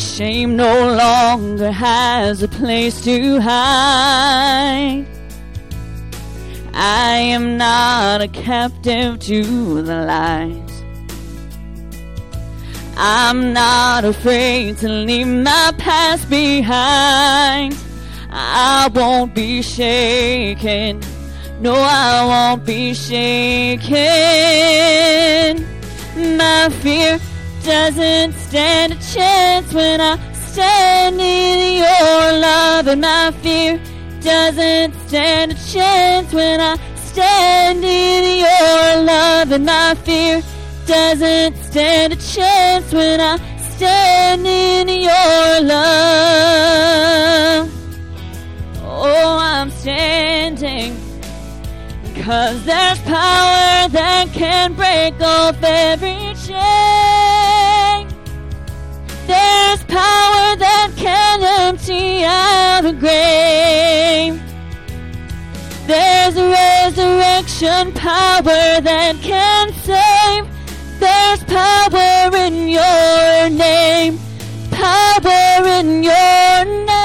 Shame 0.00 0.56
no 0.56 0.94
longer 0.94 1.70
has 1.70 2.42
a 2.42 2.48
place 2.48 3.04
to 3.04 3.38
hide. 3.38 5.04
I 6.72 7.16
am 7.16 7.58
not 7.58 8.22
a 8.22 8.28
captive 8.28 9.18
to 9.20 9.82
the 9.82 10.06
lies. 10.06 10.84
I'm 12.96 13.52
not 13.52 14.06
afraid 14.06 14.78
to 14.78 14.88
leave 14.88 15.26
my 15.26 15.74
past 15.76 16.30
behind. 16.30 17.76
I 18.30 18.88
won't 18.94 19.34
be 19.34 19.60
shaken. 19.60 21.02
No, 21.60 21.74
I 21.74 22.24
won't 22.24 22.64
be 22.64 22.94
shaken. 22.94 23.90
My 26.38 26.70
fear 26.80 27.20
doesn't 27.62 28.32
stand 28.32 28.92
a 28.92 28.96
chance 28.96 29.72
when 29.72 30.00
I 30.00 30.18
stand 30.32 31.20
in 31.20 31.76
your 31.78 32.32
love, 32.40 32.86
and 32.88 33.00
my 33.00 33.30
fear 33.42 33.80
doesn't 34.20 34.94
stand 35.08 35.52
a 35.52 35.54
chance 35.54 36.32
when 36.32 36.60
I 36.60 36.76
stand 36.96 37.84
in 37.84 38.38
your 38.38 39.04
love, 39.04 39.52
and 39.52 39.66
my 39.66 39.94
fear 40.04 40.42
doesn't 40.86 41.56
stand 41.56 42.12
a 42.12 42.16
chance 42.16 42.92
when 42.92 43.20
I 43.20 43.38
stand 43.74 44.46
in 44.46 44.88
your 44.88 45.60
love. 45.68 45.80
Oh, 48.82 49.38
I'm 49.40 49.70
standing. 49.70 51.09
Cause 52.20 52.64
there's 52.66 52.98
power 53.00 53.88
that 53.88 54.28
can 54.34 54.74
break 54.74 55.18
off 55.22 55.56
every 55.62 56.34
chain. 56.34 58.06
There's 59.26 59.82
power 59.84 60.54
that 60.56 60.92
can 60.96 61.42
empty 61.42 62.22
out 62.22 62.84
a 62.84 62.92
grave. 62.92 64.38
There's 65.86 66.36
a 66.36 66.50
resurrection 66.50 67.92
power 67.94 68.80
that 68.82 69.16
can 69.22 69.72
save. 69.72 70.46
There's 71.00 71.42
power 71.44 72.36
in 72.36 72.68
your 72.68 73.48
name. 73.48 74.18
Power 74.70 75.66
in 75.80 76.02
your 76.02 76.64
name. 76.84 76.98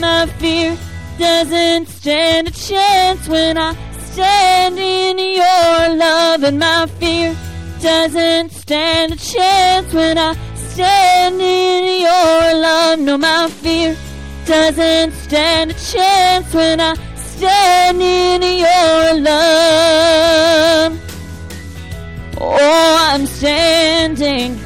My 0.00 0.26
fear 0.40 0.76
doesn't 1.22 1.86
stand 1.86 2.48
a 2.48 2.50
chance 2.50 3.28
when 3.28 3.56
I 3.56 3.76
stand 4.10 4.76
in 4.76 5.16
your 5.20 5.96
love, 5.96 6.42
and 6.42 6.58
my 6.58 6.86
fear 6.98 7.36
doesn't 7.80 8.50
stand 8.50 9.12
a 9.12 9.16
chance 9.16 9.94
when 9.94 10.18
I 10.18 10.34
stand 10.56 11.40
in 11.40 12.00
your 12.00 12.60
love. 12.60 12.98
No, 12.98 13.16
my 13.18 13.48
fear 13.48 13.96
doesn't 14.46 15.12
stand 15.12 15.70
a 15.70 15.74
chance 15.74 16.52
when 16.52 16.80
I 16.80 16.94
stand 17.14 18.02
in 18.02 18.42
your 18.66 19.20
love. 19.22 20.92
Oh, 22.40 22.96
I'm 23.10 23.26
standing 23.26 24.58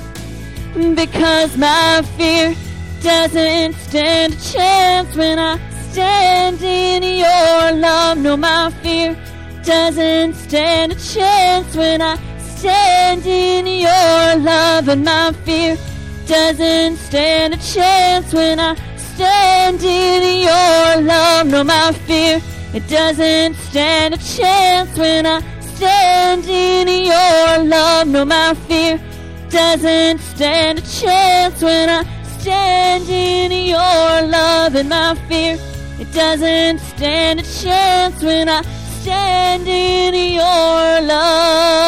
because 0.94 1.54
my 1.58 2.00
fear 2.16 2.56
doesn't 3.02 3.74
stand 3.74 4.32
a 4.32 4.40
chance 4.40 5.14
when 5.16 5.38
I 5.38 5.75
stand 5.96 6.60
in 6.60 7.02
your 7.02 7.72
love. 7.72 8.18
No, 8.18 8.36
my 8.36 8.70
fear 8.82 9.16
doesn't 9.64 10.34
stand 10.34 10.92
a 10.92 10.94
chance 10.94 11.74
when 11.74 12.02
I 12.02 12.16
stand 12.38 13.24
in 13.24 13.66
your 13.66 14.44
love, 14.44 14.88
and 14.88 15.02
my 15.02 15.32
fear 15.46 15.78
doesn't 16.26 16.98
stand 16.98 17.54
a 17.54 17.56
chance 17.56 18.34
when 18.34 18.60
I 18.60 18.74
stand 18.98 19.82
in 19.82 20.42
your 20.42 21.02
love. 21.02 21.46
No, 21.46 21.64
my 21.64 21.92
fear 22.06 22.42
it 22.74 22.86
doesn't 22.88 23.54
stand 23.54 24.12
a 24.12 24.18
chance 24.18 24.98
when 24.98 25.24
I 25.24 25.40
stand 25.60 26.44
in 26.44 26.88
your 27.06 27.64
love. 27.64 28.06
No, 28.06 28.26
my 28.26 28.52
fear 28.68 29.00
doesn't 29.48 30.18
stand 30.18 30.78
a 30.78 30.82
chance 30.82 31.62
when 31.62 31.88
I 31.88 32.02
stand 32.38 33.08
in 33.08 33.50
your 33.50 34.28
love, 34.36 34.74
and 34.74 34.90
my 34.90 35.14
fear 35.26 35.56
it 35.98 36.12
doesn't 36.12 36.78
stand 36.78 37.40
a 37.40 37.42
chance 37.42 38.22
when 38.22 38.48
I 38.48 38.62
stand 39.00 39.66
in 39.66 40.14
your 40.34 41.00
love. 41.06 41.86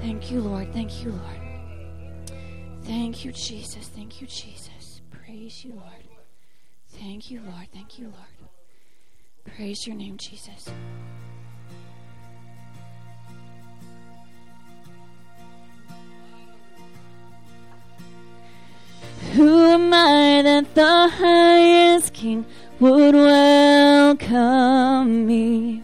Thank 0.00 0.30
you, 0.30 0.40
Lord. 0.40 0.72
Thank 0.72 1.02
you, 1.02 1.10
Lord. 1.12 1.40
Thank 2.84 3.24
you, 3.24 3.32
Jesus. 3.32 3.88
Thank 3.88 4.20
you, 4.20 4.26
Jesus. 4.26 5.00
Praise 5.10 5.64
you, 5.64 5.72
Lord. 5.72 6.08
Thank 6.88 7.30
you, 7.30 7.40
Lord. 7.40 7.68
Thank 7.72 7.98
you, 7.98 8.06
Lord. 8.06 8.50
Praise 9.44 9.86
your 9.86 9.96
name, 9.96 10.16
Jesus. 10.16 10.68
Who 19.34 19.66
am 19.66 19.92
I 19.92 20.42
that 20.42 20.74
the 20.76 21.08
highest 21.08 22.12
king 22.14 22.46
would 22.78 23.16
welcome 23.16 24.36
me? 25.26 25.82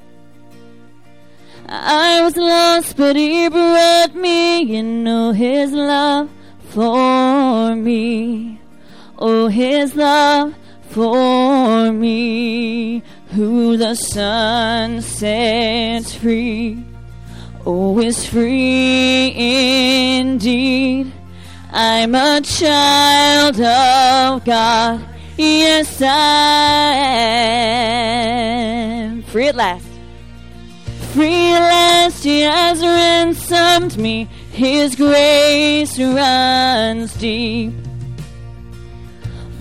I 1.68 2.20
was 2.22 2.36
lost, 2.36 2.96
but 2.96 3.16
he 3.16 3.48
brought 3.48 4.14
me 4.14 4.76
in. 4.76 5.08
Oh, 5.08 5.32
his 5.32 5.72
love 5.72 6.30
for 6.68 7.74
me. 7.74 8.60
Oh, 9.18 9.48
his 9.48 9.96
love 9.96 10.54
for 10.90 11.90
me. 11.90 13.02
Who 13.34 13.76
the 13.76 13.96
Son 13.96 15.02
sets 15.02 16.14
free. 16.14 16.84
Oh, 17.66 17.98
is 17.98 18.24
free 18.26 19.34
indeed. 20.20 21.12
I'm 21.72 22.16
a 22.16 22.40
child 22.40 23.60
of 23.60 24.44
God. 24.44 25.06
Yes, 25.36 26.02
I 26.02 26.94
am. 29.12 29.22
Free 29.22 29.46
at 29.48 29.54
last. 29.54 29.86
Free 31.12 31.52
at 31.52 31.60
last, 31.60 32.24
He 32.24 32.40
has 32.40 32.80
ransomed 32.82 33.96
me. 33.98 34.24
His 34.50 34.96
grace 34.96 35.96
runs 35.96 37.14
deep. 37.14 37.72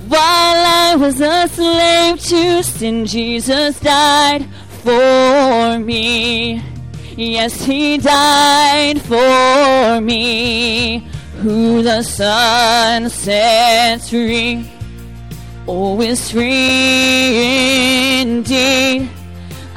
While 0.08 0.20
I 0.66 0.96
was 0.98 1.22
a 1.22 1.48
slave 1.50 2.20
to 2.22 2.64
sin, 2.64 3.06
Jesus 3.06 3.80
died 3.80 4.48
for 4.82 5.78
me. 5.78 6.64
Yes, 7.16 7.64
He 7.64 8.00
died 8.00 9.00
for 9.00 10.02
me 10.02 11.08
who 11.40 11.82
the 11.82 12.04
Son 12.04 13.10
sets 13.10 14.10
free, 14.10 14.70
always 15.66 16.30
free 16.32 18.22
indeed. 18.22 19.10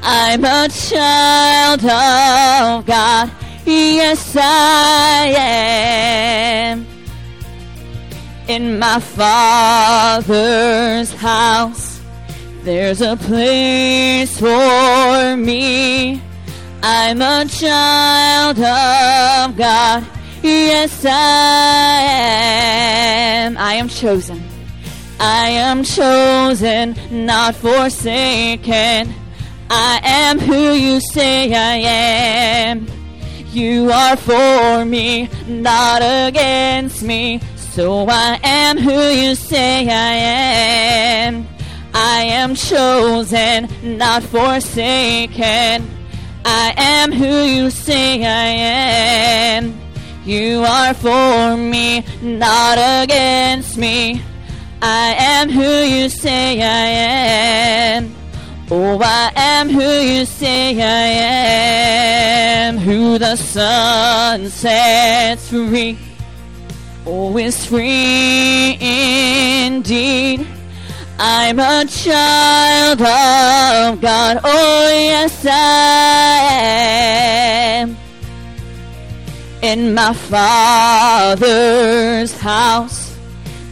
I'm 0.03 0.45
a 0.45 0.69
child 0.69 1.85
of 1.85 2.85
God, 2.87 3.31
yes, 3.65 4.37
I 4.37 5.35
am. 5.37 6.87
In 8.49 8.79
my 8.81 8.99
Father's 8.99 10.35
house, 11.15 12.01
there's 12.65 13.01
a 13.01 13.17
place 13.17 14.37
for 14.37 15.37
me. 15.37 16.21
I'm 16.83 17.23
a 17.23 17.45
child 17.47 18.59
of 18.59 19.57
God. 19.57 20.05
Yes, 20.43 21.05
I 21.05 22.01
am. 23.47 23.57
I 23.57 23.75
am 23.75 23.89
chosen. 23.89 24.43
I 25.21 25.51
am 25.51 25.85
chosen, 25.85 26.97
not 27.11 27.55
forsaken. 27.55 29.15
I 29.71 30.01
am 30.03 30.41
who 30.41 30.73
you 30.73 30.99
say 31.01 31.55
I 31.55 31.77
am. 31.77 32.87
You 33.53 33.93
are 33.93 34.17
for 34.17 34.85
me, 34.85 35.29
not 35.47 36.03
against 36.03 37.05
me. 37.05 37.41
So 37.57 38.07
I 38.09 38.41
am 38.43 38.79
who 38.79 39.11
you 39.11 39.37
say 39.37 39.89
I 39.89 40.15
am. 40.15 41.47
I 41.95 42.23
am 42.23 42.57
chosen, 42.57 43.69
not 43.83 44.25
forsaken. 44.25 45.89
I 46.45 46.75
am 46.77 47.13
who 47.13 47.45
you 47.45 47.71
say 47.71 48.25
I 48.25 48.47
am. 49.59 49.82
You 50.25 50.63
are 50.63 50.95
for 50.95 51.57
me, 51.57 52.05
not 52.23 52.79
against 53.03 53.77
me. 53.77 54.23
I 54.81 55.15
am 55.19 55.51
who 55.51 55.83
you 55.83 56.09
say 56.09 56.63
I 56.63 56.87
am. 57.97 58.15
Oh, 58.71 59.01
I 59.03 59.33
am 59.35 59.69
who 59.69 59.83
you 59.83 60.25
say 60.25 60.81
I 60.81 61.07
am. 62.69 62.79
Who 62.79 63.19
the 63.19 63.35
Son 63.35 64.49
sets 64.49 65.49
free. 65.49 65.99
Oh, 67.05 67.37
is 67.37 67.67
free 67.67 68.79
indeed. 68.81 70.47
I'm 71.19 71.59
a 71.59 71.85
child 71.85 73.01
of 73.01 74.01
God. 74.01 74.41
Oh, 74.45 74.89
yes, 74.89 75.45
I 75.47 75.51
am 77.81 77.97
in 79.63 79.95
my 79.95 80.13
father's 80.13 81.59
house. 82.39 83.17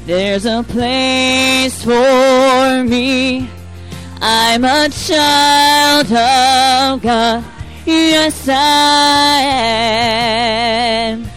There's 0.07 0.47
a 0.47 0.63
place 0.63 1.85
for 1.85 2.85
me. 2.85 3.51
I'm 4.23 4.65
a 4.65 4.89
child 4.89 6.07
of 6.13 7.03
God. 7.03 7.45
Yes, 7.85 8.49
I 8.49 9.41
am. 11.11 11.29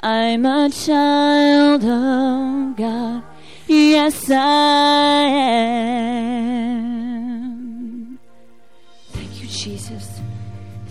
I'm 0.00 0.46
a 0.46 0.70
child 0.70 1.84
of 1.84 2.76
God. 2.76 3.22
Yes, 3.68 4.30
I 4.30 5.22
am. 6.78 8.18
Thank 9.10 9.42
you, 9.42 9.48
Jesus. 9.48 10.20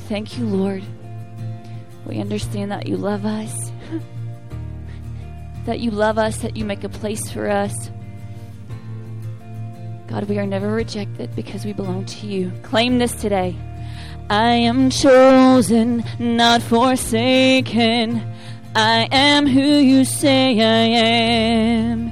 Thank 0.09 0.37
you, 0.37 0.45
Lord. 0.45 0.83
We 2.05 2.19
understand 2.19 2.71
that 2.71 2.87
you 2.87 2.97
love 2.97 3.25
us, 3.25 3.71
that 5.65 5.79
you 5.79 5.89
love 5.91 6.17
us, 6.17 6.37
that 6.39 6.57
you 6.57 6.65
make 6.65 6.83
a 6.83 6.89
place 6.89 7.31
for 7.31 7.49
us. 7.49 7.89
God, 10.07 10.25
we 10.29 10.37
are 10.37 10.45
never 10.45 10.71
rejected 10.71 11.33
because 11.35 11.65
we 11.65 11.73
belong 11.73 12.05
to 12.05 12.27
you. 12.27 12.51
Claim 12.61 12.99
this 12.99 13.13
today. 13.15 13.55
I 14.29 14.51
am 14.51 14.89
chosen, 14.89 16.03
not 16.19 16.61
forsaken. 16.61 18.21
I 18.75 19.07
am 19.11 19.47
who 19.47 19.61
you 19.61 20.03
say 20.03 20.59
I 20.59 20.87
am. 20.87 22.11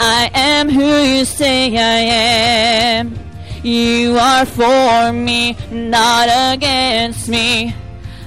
I 0.00 0.30
am 0.34 0.68
who 0.68 1.02
you 1.02 1.24
say 1.24 1.76
I 1.76 2.00
am. 2.98 3.14
You 3.62 4.18
are 4.18 4.46
for 4.46 5.12
me, 5.12 5.56
not 5.70 6.28
against 6.54 7.28
me. 7.28 7.74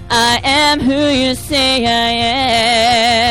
I 0.10 0.42
am 0.44 0.80
who 0.80 1.08
you 1.08 1.36
say 1.36 1.86
I 1.86 2.12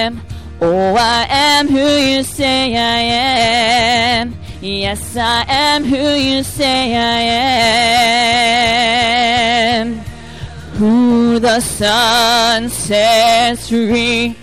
am. 0.06 0.22
Oh, 0.60 0.94
I 0.96 1.26
am 1.28 1.68
who 1.68 1.78
you 1.78 2.22
say 2.22 2.76
I 2.76 3.00
am. 3.00 4.34
Yes, 4.60 5.16
I 5.16 5.44
am 5.48 5.84
who 5.84 5.96
you 5.96 6.42
say 6.42 6.94
I 6.96 7.20
am. 9.80 9.98
Who 10.78 11.38
the 11.38 11.60
Son 11.60 12.68
sets 12.68 13.68
free, 13.68 14.36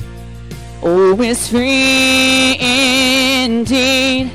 oh, 0.84 1.20
is 1.22 1.50
free 1.50 2.58
indeed. 2.60 4.32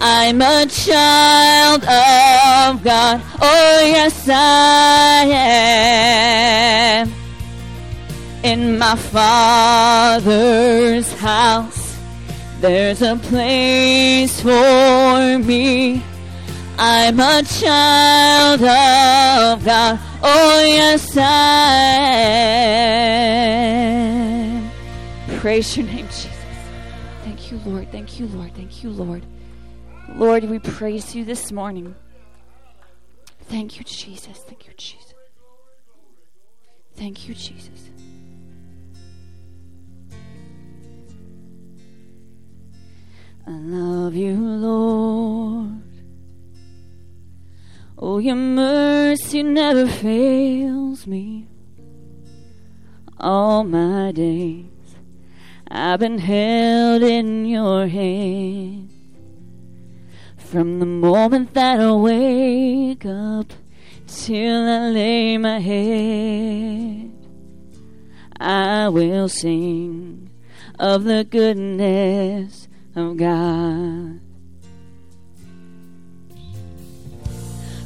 I'm 0.00 0.40
a 0.40 0.64
child 0.66 1.82
of 1.82 2.84
God. 2.84 3.20
Oh, 3.40 3.82
yes, 3.84 4.28
I 4.28 5.24
am. 7.02 7.12
In 8.44 8.78
my 8.78 8.94
Father's 8.94 11.12
house, 11.14 11.96
there's 12.60 13.02
a 13.02 13.16
place 13.16 14.40
for 14.40 15.38
me. 15.38 16.04
I'm 16.78 17.18
a 17.18 17.42
child 17.42 18.62
of 18.62 19.64
God. 19.64 19.98
Oh, 20.22 20.64
yes, 20.64 21.16
I 21.16 21.24
am. 23.64 24.47
Praise 25.38 25.76
your 25.76 25.86
name, 25.86 26.06
Jesus. 26.08 26.32
Thank 27.22 27.52
you, 27.52 27.60
Lord. 27.64 27.92
Thank 27.92 28.18
you, 28.18 28.26
Lord. 28.26 28.52
Thank 28.56 28.82
you, 28.82 28.90
Lord. 28.90 29.24
Lord, 30.16 30.42
we 30.42 30.58
praise 30.58 31.14
you 31.14 31.24
this 31.24 31.52
morning. 31.52 31.94
Thank 33.42 33.78
you, 33.78 33.84
Jesus. 33.84 34.36
Thank 34.38 34.66
you, 34.66 34.72
Jesus. 34.76 35.14
Thank 36.96 37.28
you, 37.28 37.36
Jesus. 37.36 37.90
I 43.46 43.52
love 43.52 44.16
you, 44.16 44.34
Lord. 44.34 45.82
Oh, 47.96 48.18
your 48.18 48.34
mercy 48.34 49.44
never 49.44 49.86
fails 49.86 51.06
me. 51.06 51.46
All 53.20 53.62
my 53.62 54.10
days 54.10 54.64
I've 55.70 56.00
been 56.00 56.18
held 56.18 57.02
in 57.02 57.44
your 57.44 57.86
hand. 57.88 58.90
From 60.36 60.78
the 60.80 60.86
moment 60.86 61.52
that 61.52 61.78
I 61.78 61.92
wake 61.92 63.04
up 63.04 63.52
till 64.06 64.66
I 64.66 64.88
lay 64.88 65.36
my 65.36 65.58
head, 65.58 67.12
I 68.40 68.88
will 68.88 69.28
sing 69.28 70.30
of 70.78 71.04
the 71.04 71.24
goodness 71.24 72.66
of 72.96 73.18
God. 73.18 74.20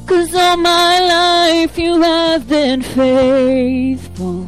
Cause 0.05 0.33
all 0.33 0.57
my 0.57 0.99
life 0.99 1.77
you 1.77 2.01
have 2.01 2.47
been 2.47 2.81
faithful. 2.81 4.47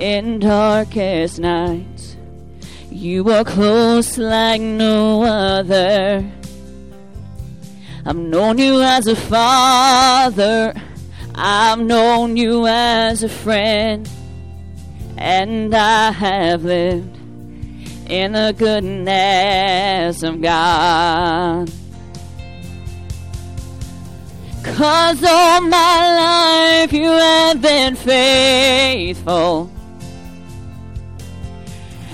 in 0.00 0.38
darkest 0.38 1.38
nights. 1.38 2.16
You 2.90 3.30
are 3.30 3.44
close 3.44 4.16
like 4.16 4.60
no 4.60 5.22
other. 5.22 6.28
I've 8.06 8.16
known 8.16 8.56
you 8.58 8.80
as 8.80 9.06
a 9.06 9.14
father. 9.14 10.74
I've 11.34 11.80
known 11.80 12.36
you 12.38 12.66
as 12.66 13.22
a 13.22 13.28
friend. 13.28 14.08
And 15.18 15.74
I 15.74 16.12
have 16.12 16.64
lived 16.64 17.18
in 18.08 18.32
the 18.32 18.54
goodness 18.56 20.22
of 20.22 20.40
God. 20.40 21.70
Cause 24.64 25.22
all 25.22 25.60
my 25.60 26.80
life 26.80 26.92
you 26.92 27.04
have 27.04 27.60
been 27.60 27.94
faithful. 27.96 29.70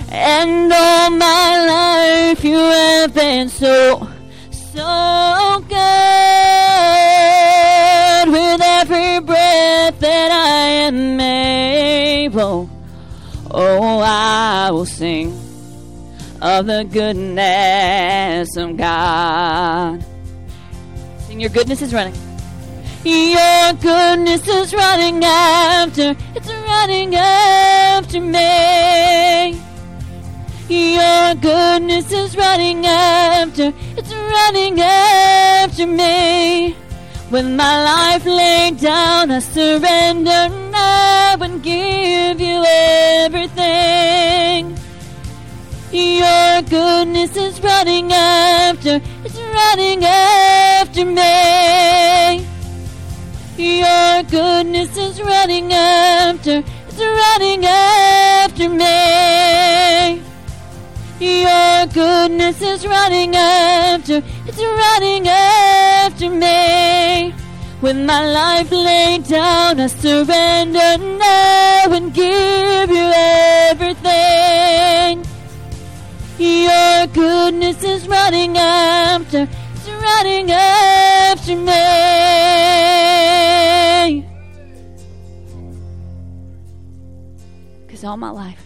And 0.08 0.72
all 0.72 1.10
my 1.10 1.66
life 1.66 2.44
you 2.44 2.56
have 2.56 3.12
been 3.12 3.48
so, 3.48 4.08
so 4.50 5.64
good. 5.68 5.76
With 8.30 8.60
every 8.62 9.20
breath 9.20 9.98
that 10.00 10.30
I 10.30 10.68
am 10.86 11.20
able, 11.20 12.70
oh, 13.50 13.98
I 14.00 14.70
will 14.70 14.86
sing 14.86 15.32
of 16.40 16.66
the 16.66 16.84
goodness 16.84 18.56
of 18.56 18.76
God. 18.76 20.04
Sing, 21.26 21.40
Your 21.40 21.50
goodness 21.50 21.82
is 21.82 21.92
running. 21.92 22.14
Your 23.04 23.72
goodness 23.80 24.46
is 24.48 24.74
running 24.74 25.22
after, 25.24 26.16
it's 26.34 26.48
running 26.48 27.14
after 27.14 28.20
me. 28.20 29.65
Your 30.68 31.36
goodness 31.36 32.10
is 32.10 32.36
running 32.36 32.84
after, 32.86 33.72
it's 33.96 34.12
running 34.12 34.80
after 34.80 35.86
me. 35.86 36.74
With 37.30 37.46
my 37.46 37.84
life 37.84 38.26
laid 38.26 38.78
down, 38.78 39.30
I 39.30 39.38
surrender 39.38 40.48
now 40.72 41.36
and 41.40 41.62
give 41.62 42.40
you 42.40 42.64
everything. 42.66 44.76
Your 45.92 46.62
goodness 46.62 47.36
is 47.36 47.62
running 47.62 48.12
after, 48.12 49.00
it's 49.24 49.38
running 49.38 50.04
after 50.04 51.04
me. 51.04 52.44
Your 53.56 54.24
goodness 54.24 54.96
is 54.96 55.22
running 55.22 55.72
after, 55.72 56.64
it's 56.88 56.98
running 56.98 57.64
after 57.64 58.68
goodness 61.96 62.60
is 62.60 62.86
running 62.86 63.34
after, 63.34 64.22
it's 64.46 64.58
running 64.58 65.26
after 65.28 66.28
me. 66.28 67.34
With 67.80 67.96
my 67.96 68.26
life 68.30 68.70
laid 68.70 69.24
down, 69.24 69.80
I 69.80 69.86
surrender 69.86 70.98
now 70.98 71.92
and 71.92 72.12
give 72.12 72.90
you 72.90 73.12
everything. 73.70 75.24
Your 76.38 77.06
goodness 77.08 77.82
is 77.82 78.06
running 78.08 78.58
after, 78.58 79.48
it's 79.74 79.88
running 79.88 80.50
after 80.50 81.56
me. 81.56 81.82
Cause 87.88 88.04
all 88.04 88.16
my 88.18 88.30
life, 88.30 88.65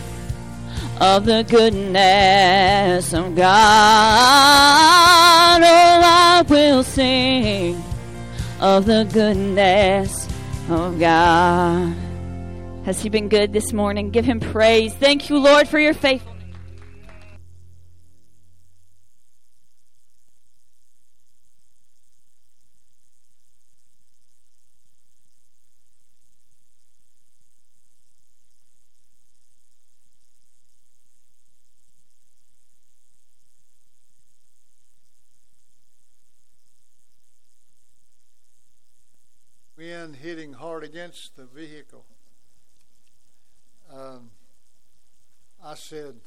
of 1.01 1.25
the 1.25 1.43
goodness 1.49 3.11
of 3.11 3.35
God. 3.35 3.51
Oh, 5.63 6.01
I 6.03 6.43
will 6.47 6.83
sing 6.83 7.83
of 8.59 8.85
the 8.85 9.09
goodness 9.11 10.27
of 10.69 10.99
God. 10.99 11.95
Has 12.85 13.01
He 13.01 13.09
been 13.09 13.29
good 13.29 13.51
this 13.51 13.73
morning? 13.73 14.11
Give 14.11 14.25
Him 14.25 14.39
praise. 14.39 14.93
Thank 14.93 15.27
you, 15.27 15.39
Lord, 15.39 15.67
for 15.67 15.79
your 15.79 15.95
faith. 15.95 16.23
Wind 39.81 40.17
hitting 40.17 40.53
hard 40.53 40.83
against 40.83 41.35
the 41.35 41.45
vehicle. 41.45 42.05
Um, 43.91 44.29
I 45.63 45.73
said, 45.73 46.19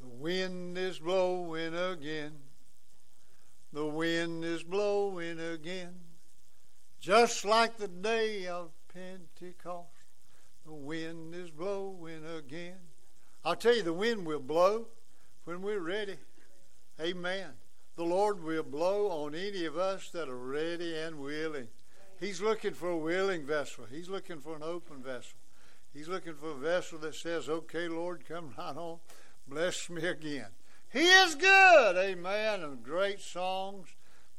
The 0.00 0.08
wind 0.08 0.76
is 0.76 0.98
blowing 0.98 1.76
again. 1.76 2.32
The 3.72 3.86
wind 3.86 4.44
is 4.44 4.64
blowing 4.64 5.38
again. 5.38 5.94
Just 7.00 7.44
like 7.44 7.76
the 7.76 7.86
day 7.86 8.48
of 8.48 8.70
Pentecost. 8.92 9.86
The 10.66 10.72
wind 10.72 11.36
is 11.36 11.50
blowing 11.50 12.24
again. 12.36 12.78
I'll 13.44 13.54
tell 13.54 13.76
you, 13.76 13.82
the 13.84 13.92
wind 13.92 14.26
will 14.26 14.40
blow 14.40 14.88
when 15.44 15.62
we're 15.62 15.78
ready. 15.78 16.16
Amen. 17.00 17.50
The 17.94 18.04
Lord 18.04 18.42
will 18.42 18.64
blow 18.64 19.08
on 19.08 19.36
any 19.36 19.66
of 19.66 19.76
us 19.78 20.10
that 20.10 20.28
are 20.28 20.36
ready 20.36 20.96
and 20.96 21.20
willing. 21.20 21.68
He's 22.22 22.40
looking 22.40 22.72
for 22.72 22.88
a 22.88 22.96
willing 22.96 23.44
vessel. 23.44 23.84
He's 23.90 24.08
looking 24.08 24.38
for 24.38 24.54
an 24.54 24.62
open 24.62 25.02
vessel. 25.02 25.36
He's 25.92 26.06
looking 26.06 26.34
for 26.34 26.50
a 26.50 26.54
vessel 26.54 27.00
that 27.00 27.16
says, 27.16 27.48
Okay, 27.48 27.88
Lord, 27.88 28.22
come 28.28 28.54
right 28.56 28.76
on. 28.76 28.98
Bless 29.48 29.90
me 29.90 30.06
again. 30.06 30.46
He 30.92 31.00
is 31.00 31.34
good. 31.34 31.96
Amen. 31.96 32.62
And 32.62 32.84
great 32.84 33.20
songs 33.20 33.88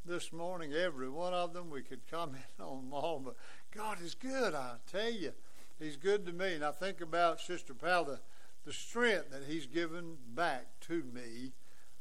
this 0.05 0.31
morning, 0.31 0.71
every 0.71 1.09
one 1.09 1.33
of 1.33 1.51
them. 1.51 1.69
We 1.69 1.81
could 1.81 2.09
comment 2.09 2.45
on 2.61 2.85
them 2.85 2.93
all, 2.93 3.19
but 3.19 3.35
God 3.75 4.01
is 4.01 4.15
good, 4.15 4.55
I 4.55 4.75
tell 4.89 5.11
you. 5.11 5.33
He's 5.77 5.97
good 5.97 6.25
to 6.25 6.31
me. 6.31 6.53
And 6.53 6.63
I 6.63 6.71
think 6.71 7.01
about 7.01 7.41
Sister 7.41 7.73
Pal, 7.73 8.05
the, 8.05 8.21
the 8.63 8.71
strength 8.71 9.29
that 9.31 9.43
He's 9.45 9.65
given 9.65 10.15
back 10.33 10.67
to 10.87 11.03
me 11.13 11.51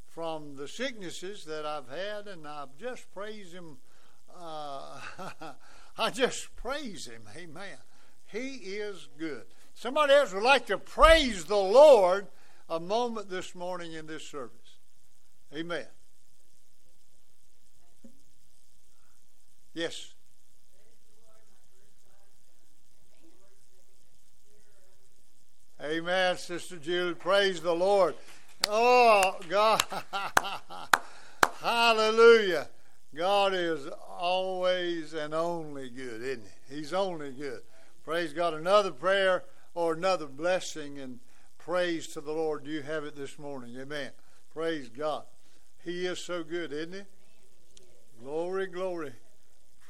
from 0.07 0.55
the 0.55 0.68
sicknesses 0.68 1.45
that 1.47 1.66
I've 1.66 1.88
had, 1.88 2.29
and 2.29 2.47
I've 2.47 2.77
just 2.79 3.12
praised 3.12 3.53
Him. 3.53 3.79
Uh, 4.38 5.01
I 5.99 6.11
just 6.11 6.55
praise 6.57 7.07
Him. 7.07 7.23
Amen. 7.37 7.79
He 8.27 8.55
is 8.55 9.09
good. 9.18 9.45
Somebody 9.75 10.14
else 10.14 10.33
would 10.33 10.42
like 10.42 10.66
to 10.66 10.79
praise 10.79 11.45
the 11.45 11.57
Lord 11.57 12.27
a 12.68 12.81
moment 12.81 13.29
this 13.29 13.55
morning 13.55 13.92
in 13.92 14.07
this 14.07 14.27
service. 14.27 14.79
Amen. 15.55 15.87
Yes. 19.75 20.14
Amen, 25.83 26.37
Sister 26.37 26.77
Julie. 26.77 27.14
Praise 27.14 27.61
the 27.61 27.75
Lord. 27.75 28.14
Oh, 28.68 29.37
God. 29.49 29.83
Hallelujah. 31.61 32.68
God 33.14 33.53
is 33.53 33.87
always 34.18 35.12
and 35.12 35.35
only 35.35 35.90
good, 35.90 36.22
isn't 36.22 36.46
He? 36.68 36.77
He's 36.77 36.92
only 36.92 37.31
good. 37.33 37.61
Praise 38.05 38.33
God. 38.33 38.55
Another 38.55 38.90
prayer 38.90 39.44
or 39.75 39.92
another 39.92 40.27
blessing 40.27 40.98
and 40.98 41.20
praise 41.59 42.09
to 42.09 42.20
the 42.20 42.33
Lord. 42.33 42.64
Do 42.64 42.70
you 42.70 42.83
have 42.83 43.05
it 43.05 43.14
this 43.14 43.38
morning? 43.38 43.77
Amen. 43.79 44.11
Praise 44.53 44.88
God. 44.88 45.25
He 45.85 46.07
is 46.07 46.18
so 46.18 46.42
good, 46.42 46.72
isn't 46.72 46.94
He? 46.94 47.03
Glory, 48.22 48.66
glory. 48.66 49.12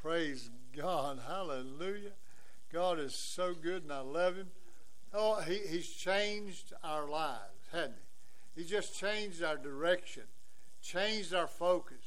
Praise 0.02 0.50
God. 0.76 1.20
Hallelujah. 1.26 2.12
God 2.72 2.98
is 2.98 3.14
so 3.14 3.54
good 3.54 3.84
and 3.84 3.92
I 3.92 4.00
love 4.00 4.36
Him. 4.36 4.48
Oh, 5.14 5.40
he, 5.42 5.58
He's 5.68 5.88
changed 5.88 6.72
our 6.82 7.06
lives, 7.06 7.68
hasn't 7.70 7.94
He? 8.54 8.62
He 8.62 8.68
just 8.68 8.98
changed 8.98 9.42
our 9.42 9.56
direction, 9.56 10.24
changed 10.82 11.34
our 11.34 11.46
focus, 11.46 12.01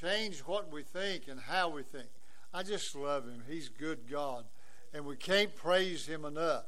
changed 0.00 0.40
what 0.40 0.70
we 0.70 0.82
think 0.82 1.28
and 1.28 1.40
how 1.40 1.68
we 1.68 1.82
think. 1.82 2.08
I 2.52 2.62
just 2.62 2.94
love 2.94 3.24
Him. 3.24 3.42
He's 3.48 3.68
good 3.68 4.10
God. 4.10 4.44
And 4.92 5.04
we 5.04 5.16
can't 5.16 5.54
praise 5.54 6.06
Him 6.06 6.24
enough. 6.24 6.64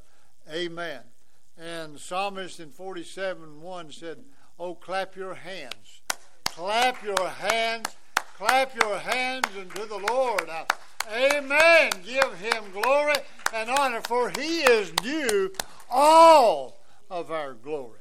Amen. 0.52 1.00
And 1.58 1.98
psalmist 1.98 2.60
in 2.60 2.70
47 2.70 3.60
1 3.60 3.92
said, 3.92 4.18
Oh, 4.58 4.74
clap 4.74 5.16
your 5.16 5.34
hands. 5.34 6.02
Clap 6.44 7.02
your 7.04 7.28
hands. 7.28 7.96
Clap 8.36 8.74
your 8.80 8.98
hands 8.98 9.46
unto 9.58 9.86
the 9.86 9.98
Lord. 9.98 10.48
Amen. 11.12 11.90
Give 12.04 12.34
him 12.38 12.64
glory 12.72 13.14
and 13.52 13.70
honor, 13.70 14.00
for 14.02 14.30
he 14.30 14.60
is 14.60 14.90
due 14.92 15.52
all 15.90 16.78
of 17.10 17.30
our 17.30 17.54
glory 17.54 17.98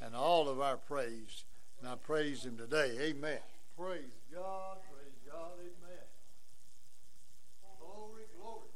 and 0.00 0.14
all 0.14 0.48
of 0.48 0.60
our 0.60 0.76
praise. 0.76 1.44
And 1.78 1.88
I 1.88 1.96
praise 1.96 2.44
him 2.44 2.56
today. 2.56 2.96
Amen. 3.00 3.40
Praise 3.76 4.12
God. 4.34 4.78
Praise 4.90 5.14
God. 5.30 5.52
Amen. 5.60 6.06
Glory, 7.78 8.24
glory. 8.36 8.68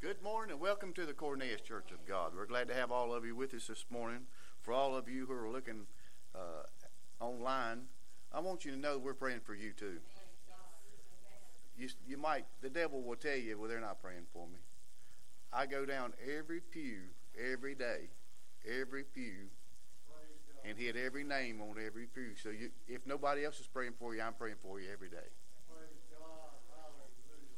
Good 0.00 0.22
morning 0.22 0.52
and 0.52 0.60
welcome 0.60 0.92
to 0.92 1.04
the 1.04 1.12
Cornelius 1.12 1.60
Church 1.62 1.90
of 1.90 2.06
God. 2.06 2.32
We're 2.36 2.46
glad 2.46 2.68
to 2.68 2.74
have 2.74 2.92
all 2.92 3.12
of 3.12 3.24
you 3.24 3.34
with 3.34 3.52
us 3.52 3.66
this 3.66 3.86
morning. 3.90 4.20
For 4.62 4.72
all 4.72 4.96
of 4.96 5.08
you 5.08 5.26
who 5.26 5.32
are 5.32 5.50
looking 5.50 5.86
uh, 6.36 6.68
online, 7.18 7.86
I 8.32 8.38
want 8.38 8.64
you 8.64 8.70
to 8.70 8.76
know 8.76 8.98
we're 8.98 9.14
praying 9.14 9.40
for 9.40 9.56
you 9.56 9.72
too. 9.72 9.96
you, 11.76 11.88
you 12.06 12.16
might, 12.16 12.44
the 12.60 12.70
devil 12.70 13.02
will 13.02 13.16
tell 13.16 13.36
you, 13.36 13.58
well, 13.58 13.68
they're 13.68 13.80
not 13.80 14.00
praying 14.00 14.26
for 14.32 14.46
me. 14.46 14.60
I 15.54 15.66
go 15.66 15.86
down 15.86 16.12
every 16.26 16.60
pew 16.60 17.14
every 17.38 17.74
day, 17.74 18.08
every 18.80 19.04
pew, 19.04 19.48
and 20.64 20.78
hit 20.78 20.96
every 20.96 21.24
name 21.24 21.60
on 21.60 21.76
every 21.84 22.06
pew. 22.06 22.34
So 22.42 22.48
you, 22.50 22.70
if 22.88 23.06
nobody 23.06 23.44
else 23.44 23.60
is 23.60 23.66
praying 23.66 23.92
for 23.98 24.14
you, 24.14 24.22
I'm 24.22 24.34
praying 24.34 24.56
for 24.62 24.80
you 24.80 24.88
every 24.92 25.08
day. 25.08 25.28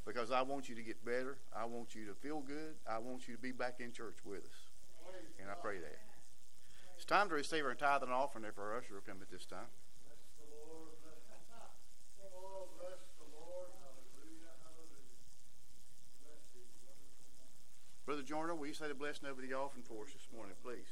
Because 0.04 0.30
I 0.30 0.42
want 0.42 0.68
you 0.68 0.74
to 0.76 0.82
get 0.82 1.04
better. 1.04 1.38
I 1.56 1.64
want 1.64 1.94
you 1.94 2.06
to 2.06 2.14
feel 2.14 2.40
good. 2.40 2.74
I 2.88 2.98
want 2.98 3.26
you 3.26 3.34
to 3.34 3.40
be 3.40 3.50
back 3.50 3.76
in 3.80 3.92
church 3.92 4.18
with 4.24 4.44
us. 4.44 4.58
And 5.40 5.50
I 5.50 5.54
pray 5.54 5.78
that. 5.78 5.98
It's 6.96 7.04
time 7.04 7.28
to 7.28 7.34
receive 7.34 7.64
our 7.64 7.74
tithe 7.74 8.02
and 8.02 8.12
offering. 8.12 8.44
If 8.44 8.58
our 8.58 8.76
usher 8.76 8.94
will 8.94 9.00
come 9.00 9.18
at 9.20 9.30
this 9.30 9.46
time. 9.46 9.66
Joyner, 18.26 18.56
will 18.56 18.66
you 18.66 18.74
say 18.74 18.88
the 18.88 18.94
blessing 18.94 19.28
over 19.28 19.40
the 19.40 19.54
offering 19.54 19.84
for 19.84 20.02
us 20.02 20.12
this 20.12 20.26
morning, 20.34 20.56
please? 20.60 20.90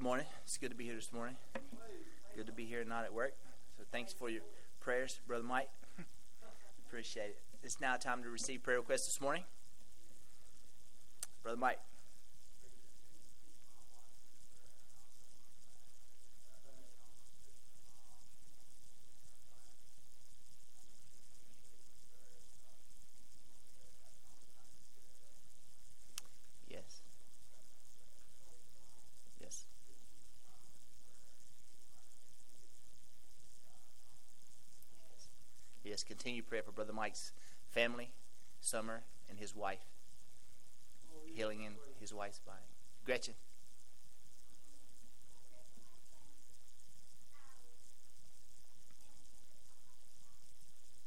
Good 0.00 0.04
morning. 0.04 0.26
It's 0.44 0.56
good 0.56 0.70
to 0.70 0.76
be 0.78 0.86
here 0.86 0.94
this 0.94 1.12
morning. 1.12 1.36
Good 2.34 2.46
to 2.46 2.52
be 2.52 2.64
here, 2.64 2.82
not 2.84 3.04
at 3.04 3.12
work. 3.12 3.34
So 3.76 3.84
thanks 3.92 4.14
for 4.14 4.30
your 4.30 4.40
prayers, 4.80 5.20
Brother 5.26 5.44
Mike. 5.44 5.68
Appreciate 6.86 7.24
it. 7.24 7.38
It's 7.62 7.82
now 7.82 7.96
time 7.96 8.22
to 8.22 8.30
receive 8.30 8.62
prayer 8.62 8.78
requests 8.78 9.04
this 9.04 9.20
morning. 9.20 9.44
Brother 11.42 11.58
Mike. 11.58 11.80
Yes. 26.70 27.02
Yes. 29.42 29.66
Yes, 35.82 36.04
continue 36.20 36.42
prayer 36.42 36.62
for 36.62 36.72
Brother 36.72 36.92
Mike's 36.92 37.32
family, 37.70 38.10
Summer, 38.60 39.04
and 39.30 39.38
his 39.38 39.56
wife. 39.56 39.80
Healing 41.24 41.62
in 41.62 41.72
his 41.98 42.12
wife's 42.12 42.40
body. 42.40 42.58
Gretchen. 43.06 43.32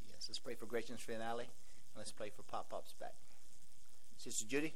Yes, 0.09 0.25
let's 0.27 0.39
pray 0.39 0.55
for 0.55 0.65
Gretchen's 0.65 0.99
friend 0.99 1.21
Ali, 1.21 1.43
and 1.43 1.97
let's 1.97 2.11
pray 2.11 2.31
for 2.35 2.41
Pop 2.41 2.71
Pop's 2.71 2.93
back. 2.93 3.13
Sister 4.17 4.45
Judy. 4.47 4.73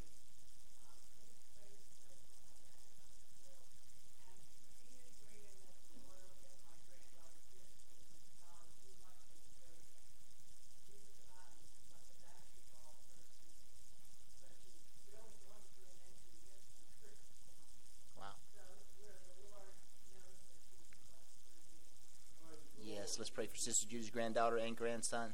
Let's 23.17 23.31
pray 23.31 23.47
for 23.47 23.57
Sister 23.57 23.87
Judy's 23.89 24.11
granddaughter 24.11 24.57
and 24.57 24.75
grandson. 24.75 25.33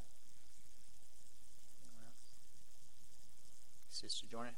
Sister 3.89 4.25
Joyner? 4.31 4.53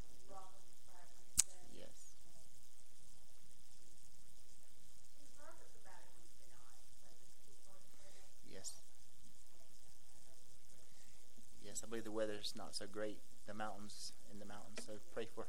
Yes. 1.76 2.13
Yes. 8.53 8.73
Yes, 11.65 11.82
I 11.84 11.89
believe 11.89 12.03
the 12.03 12.11
weather's 12.11 12.53
not 12.55 12.76
so 12.76 12.86
great. 12.86 13.17
The 13.47 13.55
mountains 13.55 14.13
in 14.32 14.38
the 14.38 14.45
mountains. 14.45 14.86
So 14.86 14.93
pray 15.15 15.28
for 15.34 15.47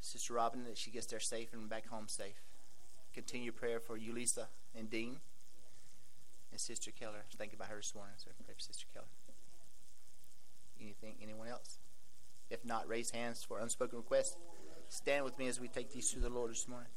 Sister 0.00 0.34
Robin 0.34 0.64
that 0.64 0.76
she 0.76 0.90
gets 0.90 1.06
there 1.06 1.18
safe 1.18 1.54
and 1.54 1.66
back 1.66 1.86
home 1.88 2.08
safe. 2.08 2.42
Continue 3.14 3.52
prayer 3.52 3.80
for 3.80 3.98
Ulisa 3.98 4.48
and 4.76 4.90
Dean 4.90 5.16
and 6.54 6.60
Sister 6.60 6.92
Keller. 6.92 7.24
Think 7.36 7.52
about 7.52 7.66
her 7.66 7.76
this 7.76 7.92
morning. 7.96 8.14
So 8.16 8.30
pray 8.46 8.54
for 8.54 8.60
Sister 8.60 8.86
Keller. 8.94 9.06
Anything? 10.80 11.16
Anyone 11.20 11.48
else? 11.48 11.80
If 12.48 12.64
not, 12.64 12.86
raise 12.88 13.10
hands 13.10 13.42
for 13.42 13.58
unspoken 13.58 13.98
requests. 13.98 14.36
Stand 14.88 15.24
with 15.24 15.36
me 15.36 15.48
as 15.48 15.58
we 15.58 15.66
take 15.66 15.92
these 15.92 16.12
to 16.12 16.20
the 16.20 16.28
Lord 16.28 16.52
this 16.52 16.68
morning. 16.68 16.88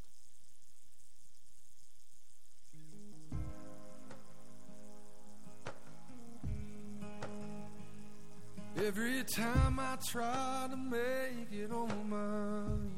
Every 8.85 9.23
time 9.23 9.79
I 9.79 9.97
try 10.05 10.67
to 10.69 10.77
make 10.77 11.51
it 11.51 11.71
on 11.71 12.09
my 12.09 12.17
own. 12.17 12.91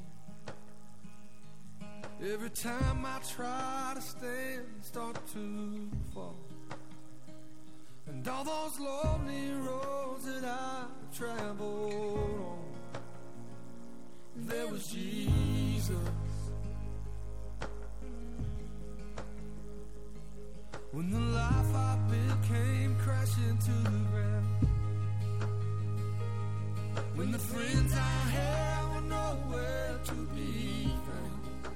Every 2.22 2.50
time 2.50 3.06
I 3.06 3.20
try 3.34 3.94
to 3.96 4.02
stand, 4.02 4.66
start 4.82 5.16
to 5.32 5.90
fall. 6.14 6.49
And 8.10 8.28
all 8.28 8.44
those 8.44 8.80
lonely 8.80 9.52
roads 9.54 10.26
that 10.26 10.44
I've 10.44 11.18
traveled 11.18 11.94
on, 11.94 12.58
there 14.36 14.68
was 14.68 14.88
Jesus. 14.88 15.96
When 20.92 21.12
the 21.12 21.20
life 21.20 21.76
I 21.76 21.98
built 22.10 22.44
came 22.48 22.96
crashing 22.98 23.58
to 23.58 23.72
the 23.72 24.00
ground. 24.12 24.68
When 27.16 27.32
the 27.32 27.40
friends 27.40 27.94
I 27.94 28.30
had 28.36 28.96
were 28.96 29.02
nowhere 29.02 30.00
to 30.06 30.16
be 30.36 30.92
found. 31.08 31.76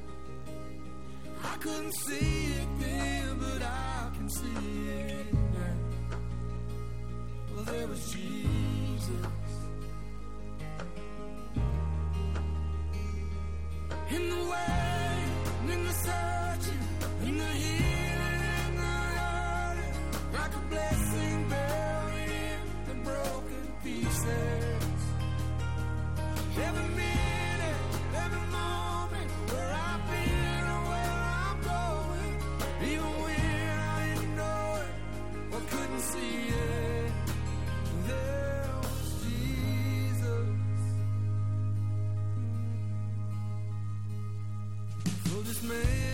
I 1.44 1.58
couldn't 1.58 1.94
see 1.94 2.54
it 2.60 2.68
then, 2.80 3.38
but 3.40 3.62
I 3.62 4.10
can 4.16 4.30
see 4.30 4.90
it. 4.90 5.43
There 7.56 7.88
was 7.88 8.12
Jesus. 8.12 9.28
In 14.10 14.30
the 14.30 14.44
way, 14.52 15.24
in 15.72 15.86
the 15.86 15.94
searching, 15.94 16.84
in 17.28 17.38
the 17.38 17.46
healing, 17.46 18.42
in 18.66 18.76
the 18.76 18.94
hurting, 19.18 19.96
like 20.34 20.54
a 20.56 20.64
blessing 20.70 21.48
in 22.28 22.60
the 22.88 22.96
broken 23.04 23.74
pieces. 23.84 24.84
For 45.64 46.13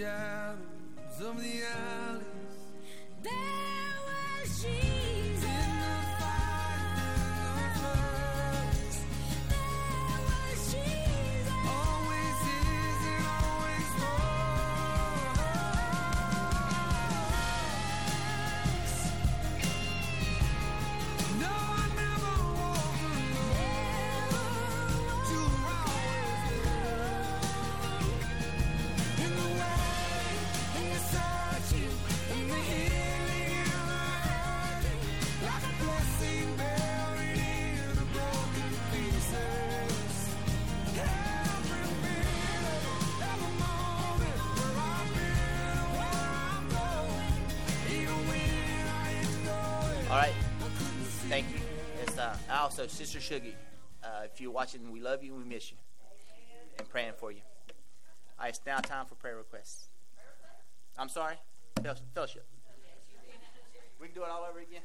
in 0.00 0.27
also 52.78 52.88
Sister 52.88 53.18
Shuggy. 53.18 53.54
Uh, 54.04 54.24
if 54.24 54.40
you're 54.40 54.52
watching, 54.52 54.92
we 54.92 55.00
love 55.00 55.24
you 55.24 55.34
we 55.34 55.42
miss 55.42 55.72
you. 55.72 55.76
And 56.78 56.88
praying 56.88 57.14
for 57.18 57.32
you. 57.32 57.40
All 58.38 58.44
right, 58.44 58.50
it's 58.50 58.60
now 58.64 58.78
time 58.78 59.06
for 59.06 59.16
prayer 59.16 59.36
requests. 59.36 59.88
I'm 60.96 61.08
sorry? 61.08 61.34
Fel- 61.82 61.96
Fellowship. 62.14 62.46
We 64.00 64.06
can 64.06 64.14
do 64.14 64.22
it 64.22 64.30
all 64.30 64.46
over 64.48 64.60
again? 64.60 64.82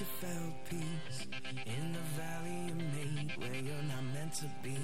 You 0.00 0.06
felt 0.20 0.54
peace 0.70 1.26
in 1.66 1.92
the 1.92 1.98
valley 2.20 2.68
you 2.68 2.74
made 2.74 3.32
where 3.36 3.54
you're 3.54 3.88
not 3.88 4.04
meant 4.14 4.32
to 4.32 4.44
be, 4.62 4.76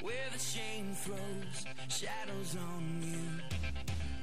where 0.00 0.28
the 0.32 0.38
shame 0.38 0.94
throws 0.94 1.66
shadows 1.88 2.56
on 2.56 3.02
you. 3.02 3.22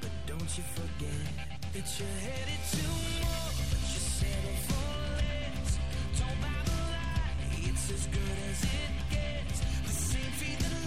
But 0.02 0.10
don't 0.26 0.58
you 0.58 0.64
forget 0.74 1.24
that 1.72 1.98
you're 1.98 2.18
headed 2.28 2.60
to 2.72 2.82
more. 3.22 3.50
But 3.70 3.82
you 3.92 4.00
settle 4.18 4.58
for 4.68 4.90
less. 5.16 5.78
Don't 6.18 6.40
buy 6.42 6.60
the 6.66 6.76
lie. 6.92 7.70
It's 7.70 7.90
as 7.90 8.06
good 8.08 8.38
as 8.50 8.62
it 8.64 8.92
gets. 9.10 9.60
The 9.86 9.92
same 9.92 10.32
feet 10.32 10.79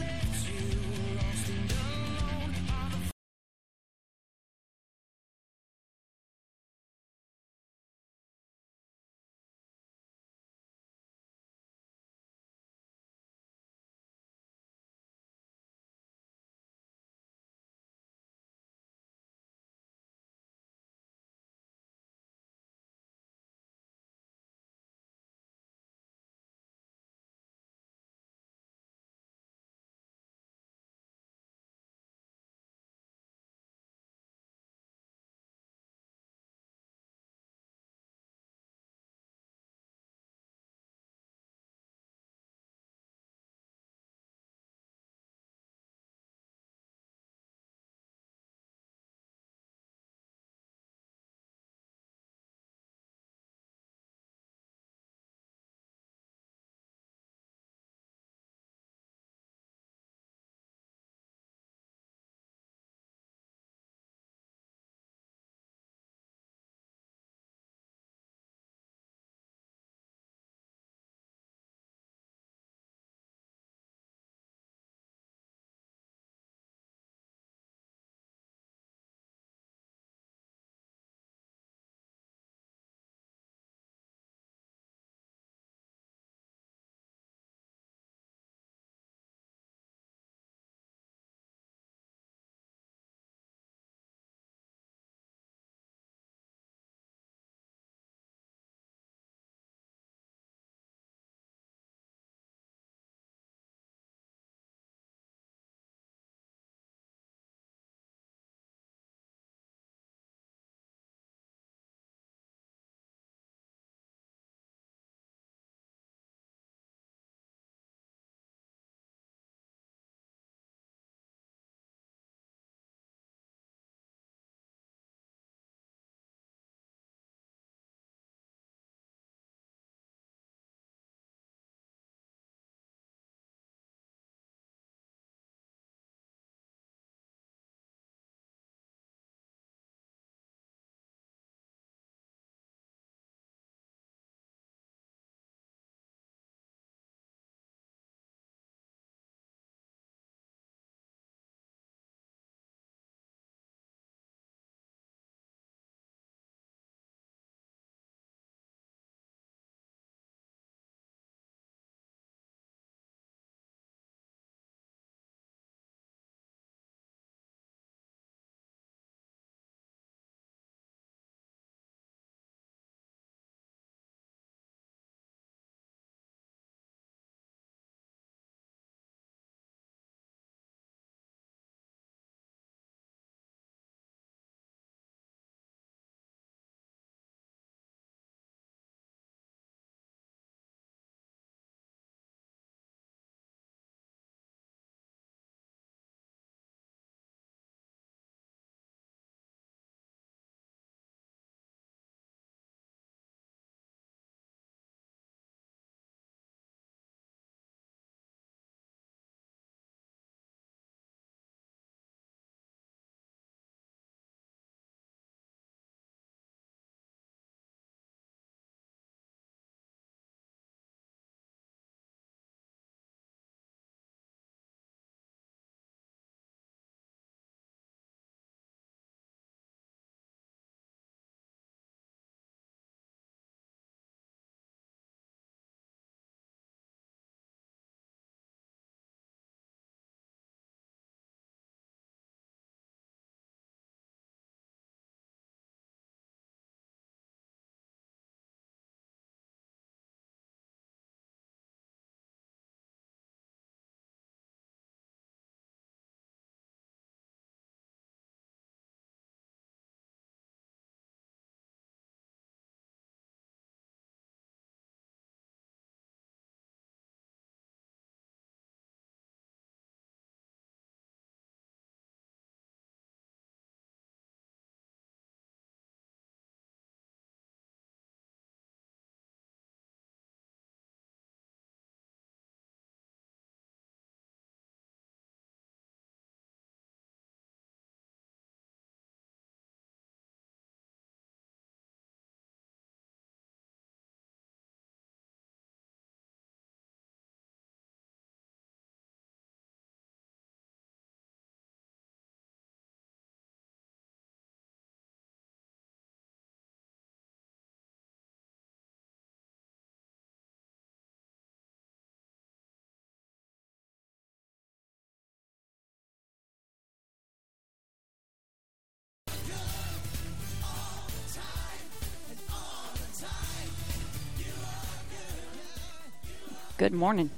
Good 326.84 326.92
morning. 326.94 327.30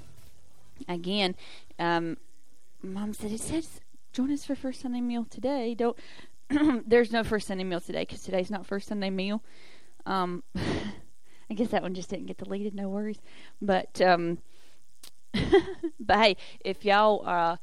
Again, 0.87 1.35
um, 1.77 2.17
Mom 2.81 3.13
said 3.13 3.31
it 3.31 3.41
says 3.41 3.79
join 4.11 4.31
us 4.31 4.43
for 4.43 4.55
first 4.55 4.81
Sunday 4.81 5.01
meal 5.01 5.23
today. 5.23 5.75
Don't. 5.75 5.95
there's 6.87 7.11
no 7.11 7.23
first 7.23 7.45
Sunday 7.45 7.63
meal 7.63 7.79
today 7.79 8.01
because 8.01 8.23
today's 8.23 8.49
not 8.49 8.65
first 8.65 8.87
Sunday 8.87 9.11
meal. 9.11 9.43
Um, 10.07 10.41
I 10.55 11.53
guess 11.53 11.67
that 11.67 11.83
one 11.83 11.93
just 11.93 12.09
didn't 12.09 12.25
get 12.25 12.39
deleted. 12.39 12.73
No 12.73 12.89
worries. 12.89 13.19
But 13.61 14.01
um, 14.01 14.39
but 15.99 16.17
hey, 16.17 16.37
if 16.61 16.83
y'all 16.83 17.21
uh, 17.23 17.57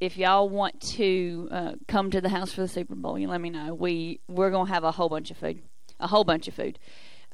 if 0.00 0.16
y'all 0.16 0.48
want 0.48 0.80
to 0.94 1.48
uh, 1.50 1.72
come 1.86 2.10
to 2.12 2.22
the 2.22 2.30
house 2.30 2.50
for 2.54 2.62
the 2.62 2.68
Super 2.68 2.94
Bowl, 2.94 3.18
you 3.18 3.28
let 3.28 3.42
me 3.42 3.50
know. 3.50 3.74
We 3.74 4.20
we're 4.26 4.50
gonna 4.50 4.70
have 4.70 4.84
a 4.84 4.92
whole 4.92 5.10
bunch 5.10 5.30
of 5.30 5.36
food, 5.36 5.60
a 6.00 6.06
whole 6.06 6.24
bunch 6.24 6.48
of 6.48 6.54
food. 6.54 6.78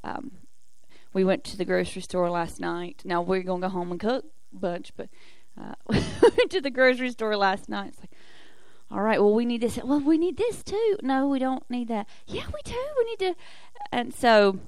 Um, 0.03 0.33
we 1.13 1.25
went 1.25 1.45
to 1.45 1.57
the 1.57 1.65
grocery 1.65 2.03
store 2.03 2.31
last 2.31 2.61
night. 2.61 3.03
Now 3.05 3.23
we're 3.23 3.43
gonna 3.43 3.61
go 3.61 3.69
home 3.69 3.91
and 3.91 4.01
cook 4.01 4.25
a 4.53 4.57
bunch, 4.57 4.93
but 4.97 5.09
uh, 5.61 5.75
we 5.89 5.99
went 6.37 6.51
to 6.51 6.61
the 6.61 6.71
grocery 6.71 7.11
store 7.11 7.37
last 7.37 7.69
night. 7.69 7.89
It's 7.89 8.01
like, 8.01 8.13
all 8.91 9.03
right, 9.03 9.21
well 9.21 9.35
we 9.35 9.45
need 9.45 9.61
this. 9.61 9.79
Well, 9.83 10.01
we 10.01 10.19
need 10.19 10.37
this 10.37 10.63
too. 10.63 10.97
No, 11.03 11.29
we 11.29 11.39
don't 11.39 11.69
need 11.71 11.89
that. 11.89 12.09
Yeah, 12.27 12.47
we 12.47 12.61
do. 12.65 12.79
We 12.99 13.05
need 13.05 13.19
to. 13.21 13.35
And 13.93 14.15
so, 14.15 14.59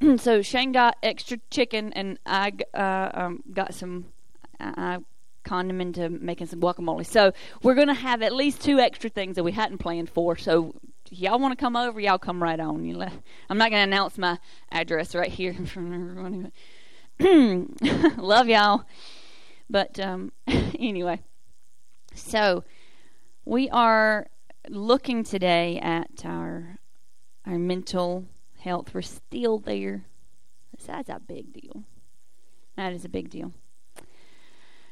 so 0.16 0.42
Shane 0.42 0.72
got 0.72 0.96
extra 1.02 1.38
chicken, 1.50 1.92
and 1.92 2.18
I 2.26 2.52
uh, 2.74 3.10
um, 3.14 3.42
got 3.52 3.74
some. 3.74 4.06
I 4.60 4.72
I 4.76 4.98
conned 5.44 5.70
him 5.70 5.80
into 5.80 6.10
making 6.10 6.48
some 6.48 6.60
guacamole. 6.60 7.06
So 7.06 7.32
we're 7.62 7.74
gonna 7.74 7.94
have 7.94 8.22
at 8.22 8.34
least 8.34 8.60
two 8.60 8.78
extra 8.78 9.08
things 9.08 9.36
that 9.36 9.44
we 9.44 9.52
hadn't 9.52 9.78
planned 9.78 10.10
for. 10.10 10.36
So 10.36 10.74
y'all 11.10 11.38
want 11.38 11.52
to 11.52 11.62
come 11.62 11.76
over, 11.76 12.00
y'all 12.00 12.18
come 12.18 12.42
right 12.42 12.58
on. 12.58 12.84
You 12.84 12.96
let, 12.96 13.12
I'm 13.48 13.58
not 13.58 13.70
gonna 13.70 13.82
announce 13.82 14.18
my 14.18 14.38
address 14.70 15.14
right 15.14 15.30
here 15.30 15.52
in 15.52 15.66
front 15.66 15.94
of 15.94 16.00
everyone. 16.00 16.52
Love 18.18 18.48
y'all. 18.48 18.84
But 19.68 19.98
um, 19.98 20.32
anyway, 20.46 21.20
so 22.14 22.64
we 23.44 23.68
are 23.70 24.28
looking 24.68 25.24
today 25.24 25.78
at 25.78 26.24
our 26.24 26.78
our 27.46 27.58
mental 27.58 28.26
health. 28.58 28.94
We're 28.94 29.02
still 29.02 29.58
there. 29.58 30.04
That's 30.86 31.08
a 31.08 31.20
big 31.20 31.52
deal. 31.52 31.84
That 32.76 32.92
is 32.92 33.04
a 33.04 33.08
big 33.08 33.30
deal. 33.30 33.52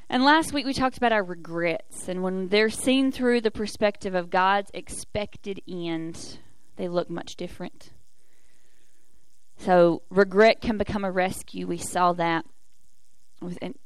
And 0.09 0.23
last 0.23 0.53
week 0.53 0.67
we 0.67 0.75
talked 0.75 0.97
about 0.97 1.13
our 1.13 1.25
regrets, 1.25 2.09
and 2.09 2.23
when 2.23 2.49
they're 2.49 2.71
seen 2.71 3.11
through 3.11 3.41
the 3.41 3.51
perspective 3.51 4.15
of 4.15 4.31
God's 4.31 4.71
expected 4.75 5.61
end, 5.69 6.39
they 6.77 6.89
look 6.89 7.09
much 7.09 7.37
different. 7.37 7.91
So 9.57 10.03
regret 10.11 10.61
can 10.61 10.79
become 10.79 11.05
a 11.05 11.11
rescue. 11.11 11.67
We 11.67 11.79
saw 11.79 12.13
that. 12.15 12.45
And 13.63 13.79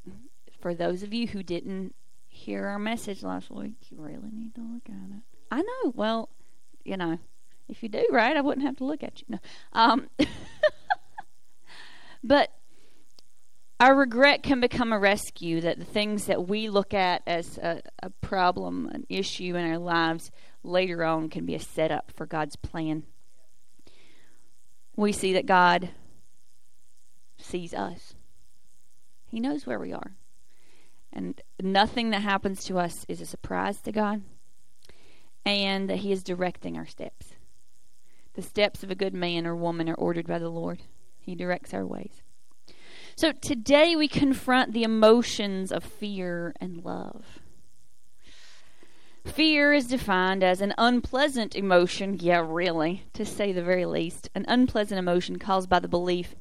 for 0.60 0.74
those 0.74 1.02
of 1.02 1.12
you 1.12 1.28
who 1.28 1.42
didn't 1.42 1.94
hear 2.26 2.66
our 2.66 2.78
message 2.78 3.22
last 3.22 3.50
week, 3.50 3.74
you 3.90 3.98
really 4.00 4.30
need 4.32 4.54
to 4.54 4.60
look 4.60 4.88
at 4.88 5.16
it. 5.16 5.22
I 5.50 5.62
know. 5.62 5.92
Well, 5.94 6.30
you 6.84 6.96
know, 6.96 7.18
if 7.68 7.82
you 7.82 7.88
do 7.88 8.06
right, 8.10 8.36
I 8.36 8.40
wouldn't 8.40 8.66
have 8.66 8.76
to 8.76 8.84
look 8.84 9.02
at 9.02 9.20
you. 9.20 9.26
No. 9.28 9.38
Um, 9.72 10.08
but 12.24 12.50
our 13.80 13.94
regret 13.94 14.42
can 14.42 14.60
become 14.60 14.92
a 14.92 14.98
rescue 14.98 15.60
that 15.60 15.78
the 15.78 15.84
things 15.84 16.26
that 16.26 16.48
we 16.48 16.68
look 16.68 16.92
at 16.92 17.22
as 17.26 17.58
a, 17.58 17.80
a 18.02 18.10
problem, 18.10 18.88
an 18.92 19.06
issue 19.08 19.54
in 19.54 19.70
our 19.70 19.78
lives, 19.78 20.32
later 20.64 21.04
on 21.04 21.28
can 21.28 21.46
be 21.46 21.54
a 21.54 21.60
setup 21.60 22.10
for 22.10 22.26
God's 22.26 22.56
plan. 22.56 23.04
We 24.96 25.12
see 25.12 25.32
that 25.34 25.46
God 25.46 25.90
sees 27.38 27.72
us, 27.72 28.14
He 29.28 29.38
knows 29.38 29.64
where 29.64 29.78
we 29.78 29.92
are. 29.92 30.16
And 31.12 31.40
nothing 31.62 32.10
that 32.10 32.22
happens 32.22 32.64
to 32.64 32.78
us 32.78 33.06
is 33.08 33.20
a 33.20 33.26
surprise 33.26 33.80
to 33.82 33.92
God, 33.92 34.22
and 35.44 35.88
that 35.88 35.98
He 35.98 36.10
is 36.10 36.24
directing 36.24 36.76
our 36.76 36.86
steps. 36.86 37.34
The 38.34 38.42
steps 38.42 38.82
of 38.82 38.90
a 38.90 38.96
good 38.96 39.14
man 39.14 39.46
or 39.46 39.54
woman 39.54 39.88
are 39.88 39.94
ordered 39.94 40.26
by 40.26 40.40
the 40.40 40.50
Lord, 40.50 40.80
He 41.20 41.36
directs 41.36 41.72
our 41.72 41.86
ways. 41.86 42.22
So 43.18 43.32
today 43.32 43.96
we 43.96 44.06
confront 44.06 44.72
the 44.72 44.84
emotions 44.84 45.72
of 45.72 45.82
fear 45.82 46.54
and 46.60 46.84
love. 46.84 47.40
Fear 49.24 49.72
is 49.72 49.88
defined 49.88 50.44
as 50.44 50.60
an 50.60 50.72
unpleasant 50.78 51.56
emotion, 51.56 52.16
yeah, 52.20 52.46
really, 52.46 53.02
to 53.14 53.24
say 53.24 53.50
the 53.50 53.60
very 53.60 53.86
least, 53.86 54.30
an 54.36 54.44
unpleasant 54.46 55.00
emotion 55.00 55.36
caused 55.40 55.68
by 55.68 55.80
the 55.80 55.88
belief 55.88 56.36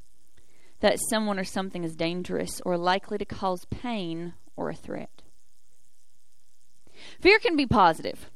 that 0.81 0.99
someone 1.09 1.39
or 1.39 1.43
something 1.43 1.83
is 1.83 1.95
dangerous 1.95 2.61
or 2.63 2.77
likely 2.77 3.17
to 3.17 3.25
cause 3.25 3.65
pain 3.71 4.35
or 4.55 4.69
a 4.69 4.75
threat. 4.75 5.23
Fear 7.19 7.39
can 7.39 7.55
be 7.55 7.65
positive. 7.65 8.29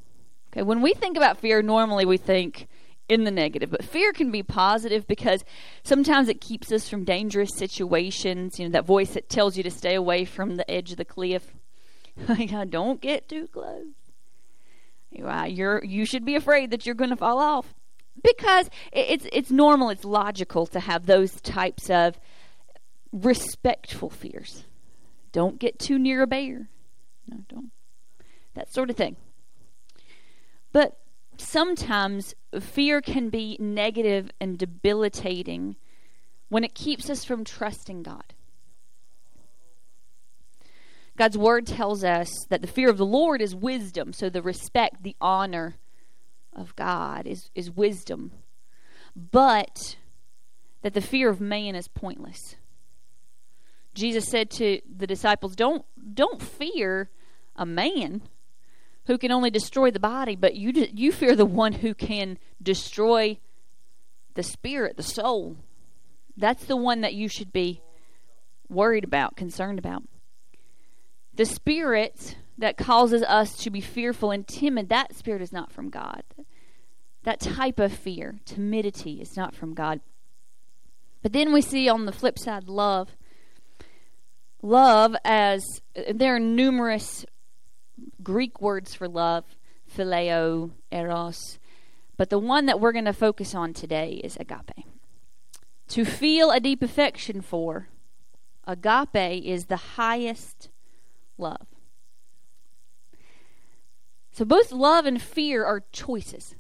Okay, 0.52 0.64
when 0.64 0.82
we 0.82 0.96
think 0.96 1.16
about 1.16 1.38
fear, 1.38 1.62
normally 1.62 2.06
we 2.06 2.18
think 2.18 2.68
in 3.12 3.26
the 3.26 3.32
negative, 3.32 3.70
but 3.70 3.84
fear 3.84 4.14
can 4.14 4.32
be 4.32 4.42
positive 4.42 5.06
because 5.06 5.44
sometimes 5.84 6.30
it 6.30 6.40
keeps 6.40 6.72
us 6.72 6.88
from 6.88 7.04
dangerous 7.04 7.50
situations. 7.58 8.58
You 8.58 8.68
know, 8.68 8.72
that 8.72 8.86
voice 8.86 9.14
that 9.16 9.28
tells 9.28 9.58
you 9.58 9.64
to 9.64 9.70
stay 9.70 9.96
away 9.96 10.24
from 10.24 10.56
the 10.56 10.72
edge 10.72 10.92
of 10.92 10.98
the 10.98 11.04
cliff. 11.04 11.54
like, 12.30 12.52
Don't 12.70 13.02
get 13.02 13.28
too 13.28 13.48
close. 13.48 13.88
You're 15.12 15.84
you 15.84 16.06
should 16.06 16.24
be 16.24 16.36
afraid 16.36 16.72
that 16.72 16.86
you're 16.86 16.96
going 16.96 17.10
to 17.10 17.18
fall 17.18 17.40
off 17.40 17.74
because 18.24 18.70
it's 18.94 19.28
it's 19.34 19.52
normal, 19.52 19.90
it's 19.90 20.06
logical 20.06 20.66
to 20.68 20.80
have 20.80 21.06
those 21.06 21.42
types 21.42 21.90
of 21.90 22.18
respectful 23.12 24.10
fears. 24.10 24.64
Don't 25.34 25.60
get 25.60 25.80
too 25.80 26.00
near 26.00 26.22
a 26.22 26.28
bear. 26.28 26.70
No, 27.28 27.40
don't. 27.50 27.72
That 28.54 28.74
sort 28.74 28.90
of 28.90 28.96
thing. 28.96 29.18
But 30.72 31.01
sometimes 31.42 32.34
fear 32.60 33.02
can 33.02 33.30
be 33.30 33.58
negative 33.60 34.32
and 34.40 34.58
debilitating 34.58 35.76
when 36.50 36.64
it 36.64 36.74
keeps 36.74 37.10
us 37.10 37.24
from 37.24 37.44
trusting 37.44 38.04
God. 38.04 38.34
God's 41.18 41.38
word 41.38 41.68
tells 41.68 42.04
us 42.04 42.30
that 42.50 42.62
the 42.62 42.68
fear 42.68 42.90
of 42.90 42.98
the 42.98 43.06
Lord 43.06 43.42
is 43.42 43.56
wisdom. 43.56 44.14
So 44.14 44.30
the 44.30 44.42
respect, 44.42 45.04
the 45.04 45.16
honor 45.22 45.76
of 46.54 46.76
God 46.76 47.28
is, 47.28 47.52
is 47.54 47.70
wisdom. 47.70 48.32
But 49.16 49.98
that 50.82 50.94
the 50.94 51.02
fear 51.02 51.30
of 51.30 51.40
man 51.40 51.76
is 51.76 51.88
pointless. 51.88 52.56
Jesus 53.94 54.26
said 54.26 54.50
to 54.52 54.82
the 54.90 55.08
disciples, 55.08 55.56
Don't 55.56 55.86
don't 56.14 56.42
fear 56.42 57.10
a 57.56 57.66
man 57.66 58.22
who 59.06 59.18
can 59.18 59.32
only 59.32 59.50
destroy 59.50 59.92
the 59.92 60.00
body, 60.00 60.36
but 60.36 60.56
you 60.56 60.72
you 60.94 61.12
fear 61.12 61.36
the 61.36 61.46
one 61.46 61.74
who 61.74 61.94
can 61.94 62.38
destroy 62.62 63.38
the 64.36 64.44
spirit, 64.44 64.98
the 64.98 65.04
soul. 65.04 65.58
That's 66.38 66.66
the 66.66 66.78
one 66.78 67.02
that 67.02 67.14
you 67.14 67.28
should 67.28 67.52
be 67.52 67.82
worried 68.70 69.04
about, 69.04 69.36
concerned 69.36 69.80
about. 69.80 70.04
The 71.34 71.46
spirit 71.46 72.38
that 72.58 72.78
causes 72.78 73.24
us 73.24 73.58
to 73.58 73.70
be 73.70 73.82
fearful 73.82 74.32
and 74.32 74.48
timid, 74.48 74.90
that 74.90 75.16
spirit 75.16 75.42
is 75.42 75.52
not 75.52 75.72
from 75.72 75.90
God. 75.90 76.24
That 77.24 77.40
type 77.40 77.80
of 77.80 77.92
fear, 77.92 78.40
timidity, 78.46 79.22
is 79.22 79.36
not 79.36 79.56
from 79.56 79.74
God. 79.74 80.00
But 81.22 81.34
then 81.34 81.54
we 81.54 81.62
see 81.62 81.88
on 81.88 82.06
the 82.06 82.12
flip 82.12 82.40
side 82.40 82.68
love. 82.68 83.10
Love, 84.64 85.16
as 85.24 85.64
there 86.12 86.36
are 86.36 86.40
numerous 86.40 87.26
Greek 88.24 88.62
words 88.62 88.94
for 88.94 89.08
love, 89.08 89.46
phileo, 89.94 90.72
eros, 90.92 91.60
but 92.18 92.30
the 92.30 92.40
one 92.40 92.66
that 92.68 92.80
we're 92.80 92.92
going 92.92 93.06
to 93.06 93.14
focus 93.14 93.56
on 93.56 93.74
today 93.74 94.22
is 94.24 94.38
agape. 94.38 94.86
To 95.90 96.06
feel 96.06 96.52
a 96.52 96.60
deep 96.60 96.82
affection 96.82 97.42
for, 97.42 97.90
agape 98.66 99.44
is 99.44 99.66
the 99.66 99.78
highest 99.98 100.70
love. 101.38 101.68
So 104.32 104.46
both 104.46 104.72
love 104.72 105.06
and 105.06 105.22
fear 105.22 105.66
are 105.66 105.84
choices. 105.92 106.56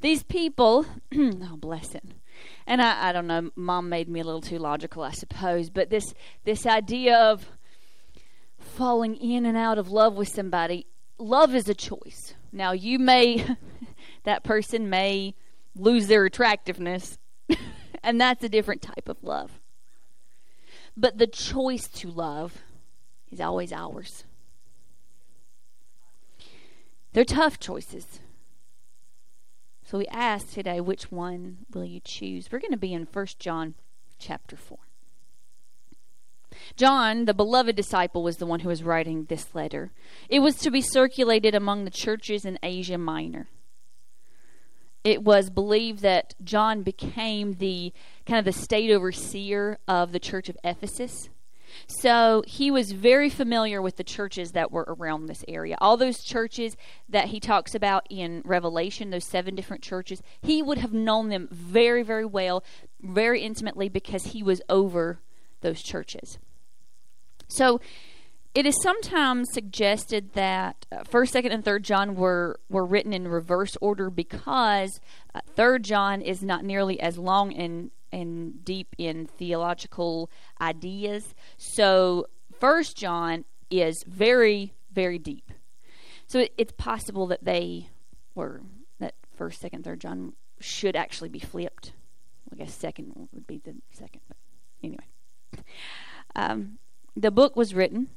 These 0.00 0.22
people, 0.22 0.86
oh 1.14 1.56
bless 1.56 1.94
it. 1.94 2.04
And 2.66 2.80
I, 2.80 3.08
I 3.08 3.12
don't 3.12 3.26
know, 3.26 3.50
mom 3.54 3.88
made 3.88 4.08
me 4.08 4.20
a 4.20 4.24
little 4.24 4.40
too 4.40 4.58
logical, 4.58 5.02
I 5.02 5.10
suppose, 5.10 5.68
but 5.68 5.90
this 5.90 6.14
this 6.44 6.64
idea 6.64 7.18
of 7.18 7.46
falling 8.70 9.16
in 9.16 9.44
and 9.44 9.56
out 9.56 9.78
of 9.78 9.90
love 9.90 10.14
with 10.14 10.28
somebody, 10.28 10.86
love 11.18 11.54
is 11.54 11.68
a 11.68 11.74
choice. 11.74 12.34
Now 12.52 12.72
you 12.72 12.98
may 12.98 13.44
that 14.24 14.44
person 14.44 14.88
may 14.88 15.34
lose 15.74 16.06
their 16.06 16.24
attractiveness, 16.24 17.18
and 18.02 18.20
that's 18.20 18.44
a 18.44 18.48
different 18.48 18.82
type 18.82 19.08
of 19.08 19.22
love. 19.22 19.60
But 20.96 21.18
the 21.18 21.26
choice 21.26 21.88
to 21.88 22.10
love 22.10 22.58
is 23.30 23.40
always 23.40 23.72
ours. 23.72 24.24
They're 27.12 27.24
tough 27.24 27.58
choices. 27.58 28.20
So 29.84 29.98
we 29.98 30.06
ask 30.06 30.52
today, 30.52 30.80
which 30.80 31.10
one 31.10 31.66
will 31.72 31.84
you 31.84 32.00
choose? 32.04 32.48
We're 32.50 32.60
going 32.60 32.70
to 32.70 32.76
be 32.76 32.92
in 32.92 33.08
1 33.12 33.26
John 33.38 33.74
chapter 34.18 34.56
4. 34.56 34.78
John, 36.76 37.24
the 37.24 37.34
beloved 37.34 37.76
disciple, 37.76 38.22
was 38.22 38.38
the 38.38 38.46
one 38.46 38.60
who 38.60 38.68
was 38.68 38.82
writing 38.82 39.24
this 39.24 39.54
letter. 39.54 39.90
It 40.28 40.40
was 40.40 40.56
to 40.56 40.70
be 40.70 40.80
circulated 40.80 41.54
among 41.54 41.84
the 41.84 41.90
churches 41.90 42.44
in 42.44 42.58
Asia 42.62 42.98
Minor. 42.98 43.48
It 45.02 45.22
was 45.22 45.48
believed 45.48 46.00
that 46.00 46.34
John 46.44 46.82
became 46.82 47.54
the 47.54 47.92
kind 48.26 48.38
of 48.38 48.44
the 48.44 48.60
state 48.60 48.90
overseer 48.90 49.78
of 49.88 50.12
the 50.12 50.20
church 50.20 50.48
of 50.48 50.58
Ephesus. 50.62 51.30
So 51.86 52.42
he 52.46 52.70
was 52.70 52.92
very 52.92 53.30
familiar 53.30 53.80
with 53.80 53.96
the 53.96 54.04
churches 54.04 54.52
that 54.52 54.70
were 54.72 54.84
around 54.88 55.26
this 55.26 55.44
area. 55.48 55.76
All 55.80 55.96
those 55.96 56.22
churches 56.22 56.76
that 57.08 57.28
he 57.28 57.40
talks 57.40 57.74
about 57.74 58.06
in 58.10 58.42
Revelation, 58.44 59.10
those 59.10 59.24
seven 59.24 59.54
different 59.54 59.82
churches, 59.82 60.22
he 60.42 60.62
would 60.62 60.78
have 60.78 60.92
known 60.92 61.28
them 61.28 61.48
very, 61.50 62.02
very 62.02 62.26
well, 62.26 62.64
very 63.00 63.42
intimately 63.42 63.88
because 63.88 64.26
he 64.26 64.42
was 64.42 64.60
over 64.68 65.20
those 65.60 65.82
churches. 65.82 66.38
So 67.50 67.80
it 68.54 68.66
is 68.66 68.74
sometimes 68.82 69.48
suggested 69.52 70.32
that 70.32 70.86
uh, 70.90 71.04
first, 71.04 71.32
second, 71.32 71.52
and 71.52 71.64
third 71.64 71.84
John 71.84 72.16
were 72.16 72.58
were 72.68 72.84
written 72.84 73.12
in 73.12 73.28
reverse 73.28 73.76
order 73.80 74.10
because 74.10 75.00
uh, 75.34 75.40
third 75.54 75.84
John 75.84 76.20
is 76.20 76.42
not 76.42 76.64
nearly 76.64 77.00
as 77.00 77.16
long 77.18 77.52
and 77.52 77.90
and 78.12 78.64
deep 78.64 78.94
in 78.98 79.26
theological 79.26 80.30
ideas. 80.60 81.34
So 81.56 82.26
first 82.58 82.96
John 82.96 83.44
is 83.70 84.02
very 84.06 84.74
very 84.92 85.18
deep. 85.18 85.52
So 86.26 86.40
it, 86.40 86.52
it's 86.58 86.72
possible 86.76 87.26
that 87.28 87.44
they 87.44 87.90
were 88.34 88.62
that 88.98 89.14
first, 89.36 89.60
second, 89.60 89.84
third 89.84 90.00
John 90.00 90.32
should 90.58 90.96
actually 90.96 91.28
be 91.28 91.38
flipped. 91.38 91.92
I 92.52 92.56
guess 92.56 92.74
second 92.74 93.28
would 93.32 93.46
be 93.46 93.58
the 93.58 93.76
second, 93.92 94.22
but 94.26 94.36
anyway. 94.82 95.04
Um, 96.36 96.78
the 97.16 97.30
book 97.30 97.56
was 97.56 97.74
written 97.74 98.08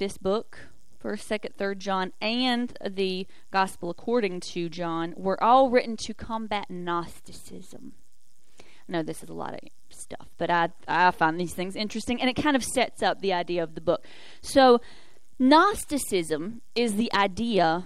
this 0.00 0.16
book, 0.16 0.58
First, 0.98 1.28
Second, 1.28 1.54
Third 1.56 1.78
John, 1.78 2.12
and 2.20 2.76
the 2.84 3.26
Gospel 3.50 3.90
according 3.90 4.40
to 4.52 4.68
John 4.68 5.14
were 5.16 5.40
all 5.42 5.70
written 5.70 5.96
to 5.98 6.14
combat 6.14 6.70
Gnosticism. 6.70 7.92
I 8.58 8.64
know 8.92 9.02
this 9.02 9.22
is 9.22 9.28
a 9.28 9.34
lot 9.34 9.54
of 9.54 9.60
stuff, 9.90 10.28
but 10.36 10.50
I 10.50 10.70
I 10.88 11.10
find 11.12 11.38
these 11.38 11.54
things 11.54 11.76
interesting, 11.76 12.20
and 12.20 12.28
it 12.28 12.34
kind 12.34 12.56
of 12.56 12.64
sets 12.64 13.02
up 13.02 13.20
the 13.20 13.32
idea 13.32 13.62
of 13.62 13.74
the 13.74 13.80
book. 13.80 14.04
So, 14.40 14.80
Gnosticism 15.38 16.62
is 16.74 16.94
the 16.96 17.12
idea. 17.14 17.84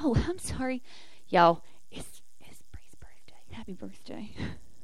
Oh, 0.00 0.16
I'm 0.28 0.38
sorry, 0.38 0.82
y'all. 1.28 1.62
It's 1.90 2.22
it's 2.40 2.62
Bree's 2.72 2.96
birthday. 2.98 3.54
Happy 3.54 3.74
birthday! 3.74 4.30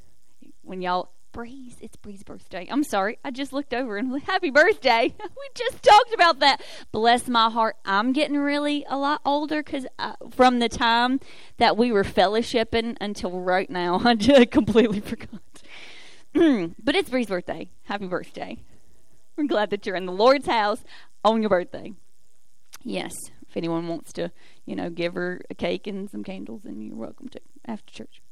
when 0.63 0.83
y'all 0.83 1.11
Breeze, 1.33 1.77
it's 1.81 1.97
Bree's 1.97 2.23
birthday. 2.23 2.67
I'm 2.71 2.83
sorry, 2.83 3.19
I 3.25 3.31
just 3.31 3.53
looked 3.53 3.75
over 3.75 3.97
and 3.97 4.21
happy 4.27 4.51
birthday. 4.51 5.15
we 5.21 5.49
just 5.55 5.83
talked 5.83 6.15
about 6.15 6.41
that. 6.41 6.63
Bless 6.91 7.29
my 7.29 7.51
heart. 7.51 7.77
I'm 7.85 8.13
getting 8.13 8.37
really 8.37 8.85
a 8.89 8.97
lot 8.97 9.21
older 9.25 9.63
because 9.63 9.87
uh, 9.99 10.15
from 10.31 10.59
the 10.59 10.69
time 10.69 11.21
that 11.59 11.77
we 11.77 11.93
were 11.93 12.05
fellowshipping 12.05 12.97
until 13.01 13.41
right 13.41 13.69
now, 13.69 14.01
I 14.05 14.15
just 14.15 14.51
completely 14.51 15.01
forgot. 15.01 15.41
but 16.83 16.97
it's 16.97 17.11
Bree's 17.11 17.27
birthday. 17.27 17.69
Happy 17.85 18.07
birthday. 18.07 18.59
We're 19.37 19.47
glad 19.47 19.71
that 19.71 19.87
you're 19.87 19.97
in 19.97 20.07
the 20.07 20.13
Lord's 20.13 20.47
house 20.47 20.83
on 21.25 21.43
your 21.43 21.51
birthday. 21.51 21.93
Yes, 22.83 23.13
if 23.49 23.57
anyone 23.57 23.87
wants 23.87 24.13
to, 24.15 24.31
you 24.65 24.75
know, 24.75 24.91
give 24.91 25.15
her 25.15 25.43
a 25.51 25.55
cake 25.55 25.87
and 25.87 26.11
some 26.11 26.25
candles, 26.25 26.63
then 26.65 26.81
you're 26.81 26.97
welcome 26.97 27.29
to 27.29 27.41
after 27.67 27.93
church. 27.93 28.23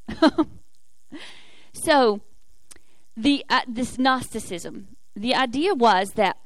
so, 1.73 2.21
the 3.17 3.45
uh, 3.49 3.63
this 3.67 3.99
Gnosticism, 3.99 4.89
the 5.15 5.35
idea 5.35 5.75
was 5.75 6.13
that 6.13 6.37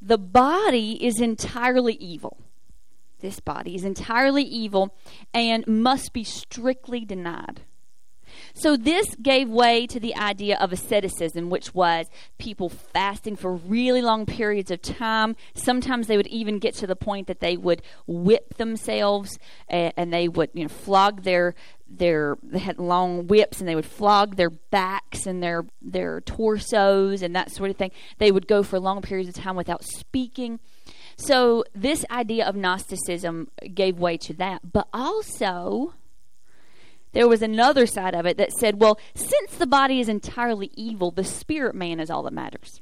the 0.00 0.18
body 0.18 1.04
is 1.04 1.20
entirely 1.20 1.94
evil. 1.94 2.38
This 3.20 3.40
body 3.40 3.74
is 3.74 3.84
entirely 3.84 4.44
evil 4.44 4.94
and 5.34 5.66
must 5.66 6.12
be 6.12 6.22
strictly 6.22 7.04
denied. 7.04 7.62
So, 8.54 8.76
this 8.76 9.14
gave 9.16 9.48
way 9.48 9.86
to 9.86 10.00
the 10.00 10.16
idea 10.16 10.58
of 10.58 10.72
asceticism, 10.72 11.50
which 11.50 11.74
was 11.74 12.06
people 12.38 12.68
fasting 12.68 13.36
for 13.36 13.54
really 13.54 14.02
long 14.02 14.26
periods 14.26 14.70
of 14.70 14.82
time. 14.82 15.36
Sometimes 15.54 16.06
they 16.06 16.16
would 16.16 16.26
even 16.28 16.58
get 16.58 16.74
to 16.76 16.86
the 16.86 16.96
point 16.96 17.26
that 17.26 17.40
they 17.40 17.56
would 17.56 17.82
whip 18.06 18.54
themselves 18.56 19.38
and, 19.68 19.92
and 19.96 20.12
they 20.12 20.28
would 20.28 20.50
you 20.54 20.64
know, 20.64 20.68
flog 20.68 21.22
their, 21.22 21.54
their 21.88 22.36
they 22.42 22.58
had 22.58 22.78
long 22.78 23.26
whips 23.26 23.60
and 23.60 23.68
they 23.68 23.74
would 23.74 23.86
flog 23.86 24.36
their 24.36 24.50
backs 24.50 25.26
and 25.26 25.42
their 25.42 25.64
their 25.80 26.20
torsos 26.22 27.22
and 27.22 27.34
that 27.34 27.50
sort 27.50 27.70
of 27.70 27.76
thing. 27.76 27.90
They 28.18 28.30
would 28.30 28.46
go 28.46 28.62
for 28.62 28.78
long 28.78 29.02
periods 29.02 29.28
of 29.28 29.42
time 29.42 29.56
without 29.56 29.84
speaking. 29.84 30.60
So 31.16 31.64
this 31.74 32.04
idea 32.10 32.46
of 32.46 32.54
Gnosticism 32.54 33.50
gave 33.74 33.98
way 33.98 34.16
to 34.18 34.34
that, 34.34 34.72
but 34.72 34.86
also 34.92 35.94
there 37.18 37.26
was 37.26 37.42
another 37.42 37.84
side 37.84 38.14
of 38.14 38.26
it 38.26 38.36
that 38.36 38.52
said, 38.52 38.80
well, 38.80 38.96
since 39.16 39.56
the 39.56 39.66
body 39.66 39.98
is 39.98 40.08
entirely 40.08 40.70
evil, 40.74 41.10
the 41.10 41.24
spirit 41.24 41.74
man 41.74 41.98
is 41.98 42.10
all 42.10 42.22
that 42.22 42.32
matters. 42.32 42.80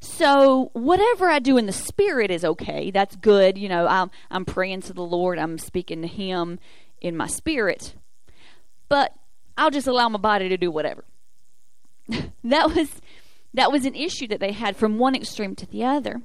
So 0.00 0.68
whatever 0.74 1.30
I 1.30 1.38
do 1.38 1.56
in 1.56 1.64
the 1.64 1.72
spirit 1.72 2.30
is 2.30 2.44
okay. 2.44 2.90
That's 2.90 3.16
good. 3.16 3.56
You 3.56 3.70
know, 3.70 3.86
I'm 3.86 4.10
I'm 4.30 4.44
praying 4.44 4.82
to 4.82 4.92
the 4.92 5.00
Lord. 5.00 5.38
I'm 5.38 5.56
speaking 5.56 6.02
to 6.02 6.08
Him 6.08 6.58
in 7.00 7.16
my 7.16 7.26
spirit. 7.26 7.94
But 8.90 9.14
I'll 9.56 9.70
just 9.70 9.86
allow 9.86 10.10
my 10.10 10.18
body 10.18 10.50
to 10.50 10.58
do 10.58 10.70
whatever. 10.70 11.06
that 12.44 12.74
was 12.74 13.00
that 13.54 13.72
was 13.72 13.86
an 13.86 13.94
issue 13.94 14.26
that 14.26 14.40
they 14.40 14.52
had 14.52 14.76
from 14.76 14.98
one 14.98 15.14
extreme 15.14 15.56
to 15.56 15.64
the 15.64 15.86
other. 15.86 16.20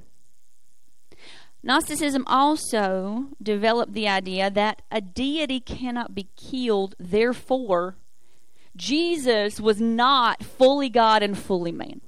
Gnosticism 1.62 2.24
also 2.26 3.26
developed 3.40 3.92
the 3.92 4.08
idea 4.08 4.50
that 4.50 4.82
a 4.90 5.00
deity 5.00 5.60
cannot 5.60 6.14
be 6.14 6.28
killed, 6.36 6.94
therefore, 6.98 7.96
Jesus 8.76 9.60
was 9.60 9.80
not 9.80 10.42
fully 10.42 10.88
God 10.88 11.22
and 11.22 11.38
fully 11.38 11.72
man. 11.72 12.00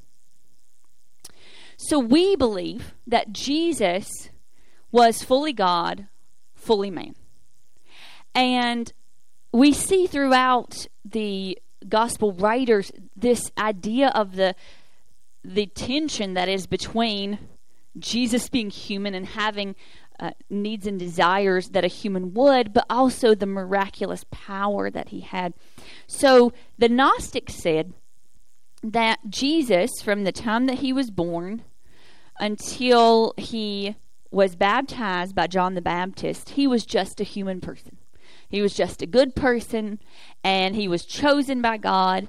So 1.77 1.99
we 1.99 2.35
believe 2.35 2.95
that 3.07 3.33
Jesus 3.33 4.09
was 4.91 5.23
fully 5.23 5.53
God, 5.53 6.09
fully 6.55 6.91
man. 6.91 7.15
And 8.35 8.93
we 9.53 9.73
see 9.73 10.07
throughout 10.07 10.87
the 11.05 11.59
gospel 11.89 12.33
writers 12.33 12.91
this 13.15 13.53
idea 13.59 14.09
of 14.09 14.37
the 14.37 14.55
the 15.45 15.67
tension 15.67 16.33
that 16.33 16.49
is 16.49 16.67
between 16.67 17.39
Jesus 17.99 18.49
being 18.49 18.71
human 18.71 19.15
and 19.15 19.27
having 19.27 19.75
uh, 20.19 20.31
needs 20.49 20.87
and 20.87 20.99
desires 20.99 21.71
that 21.71 21.85
a 21.85 21.89
human 21.89 22.35
would, 22.35 22.73
but 22.73 22.87
also 22.89 23.35
the 23.35 23.47
miraculous 23.47 24.25
power 24.31 24.91
that 24.91 25.09
he 25.09 25.21
had. 25.21 25.55
So 26.07 26.53
the 26.79 26.89
Gnostics 26.89 27.55
said 27.55 27.93
that 28.83 29.19
Jesus, 29.29 29.91
from 30.03 30.25
the 30.25 30.33
time 30.33 30.67
that 30.67 30.79
he 30.79 30.93
was 30.93 31.11
born 31.11 31.63
until 32.39 33.35
he 33.37 33.97
was 34.31 34.57
baptized 34.57 35.35
by 35.35 35.47
John 35.47 35.75
the 35.75 35.81
Baptist, 35.81 36.51
he 36.51 36.67
was 36.67 36.85
just 36.85 37.21
a 37.21 37.25
human 37.25 37.61
person. 37.61 37.99
He 38.49 38.63
was 38.63 38.75
just 38.75 39.03
a 39.03 39.07
good 39.07 39.35
person 39.35 40.01
and 40.43 40.77
he 40.77 40.87
was 40.87 41.05
chosen 41.05 41.61
by 41.61 41.77
God. 41.77 42.29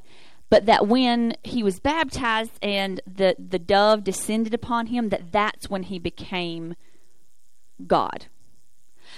But 0.49 0.65
that 0.67 0.87
when 0.87 1.35
he 1.43 1.63
was 1.63 1.79
baptized 1.79 2.51
and 2.61 3.01
the, 3.07 3.35
the 3.37 3.59
dove 3.59 4.03
descended 4.03 4.53
upon 4.53 4.87
him, 4.87 5.09
that 5.09 5.31
that's 5.31 5.69
when 5.69 5.83
he 5.83 5.97
became 5.99 6.75
God. 7.87 8.27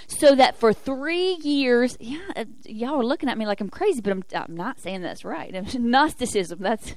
So 0.07 0.35
that 0.35 0.57
for 0.57 0.73
three 0.73 1.35
years, 1.41 1.97
yeah, 1.99 2.19
uh, 2.35 2.45
y'all 2.65 2.99
are 2.99 3.05
looking 3.05 3.29
at 3.29 3.37
me 3.37 3.45
like 3.45 3.61
I'm 3.61 3.69
crazy, 3.69 4.01
but 4.01 4.11
I'm, 4.11 4.23
I'm 4.33 4.55
not 4.55 4.79
saying 4.79 5.01
that's 5.01 5.25
right. 5.25 5.53
Gnosticism, 5.79 6.59
that's, 6.59 6.95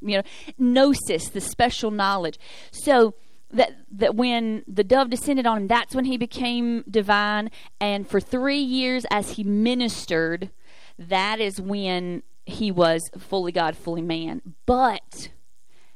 you 0.00 0.18
know, 0.18 0.22
gnosis, 0.58 1.28
the 1.28 1.40
special 1.40 1.90
knowledge. 1.90 2.38
So 2.70 3.14
that 3.52 3.72
that 3.90 4.14
when 4.14 4.62
the 4.68 4.84
dove 4.84 5.10
descended 5.10 5.46
on 5.46 5.58
him, 5.58 5.66
that's 5.66 5.94
when 5.94 6.04
he 6.04 6.16
became 6.16 6.84
divine. 6.88 7.50
And 7.80 8.08
for 8.08 8.20
three 8.20 8.60
years, 8.60 9.04
as 9.10 9.32
he 9.32 9.44
ministered, 9.44 10.50
that 10.98 11.40
is 11.40 11.60
when 11.60 12.22
he 12.50 12.70
was 12.70 13.10
fully 13.18 13.52
God, 13.52 13.76
fully 13.76 14.02
man. 14.02 14.54
But 14.66 15.30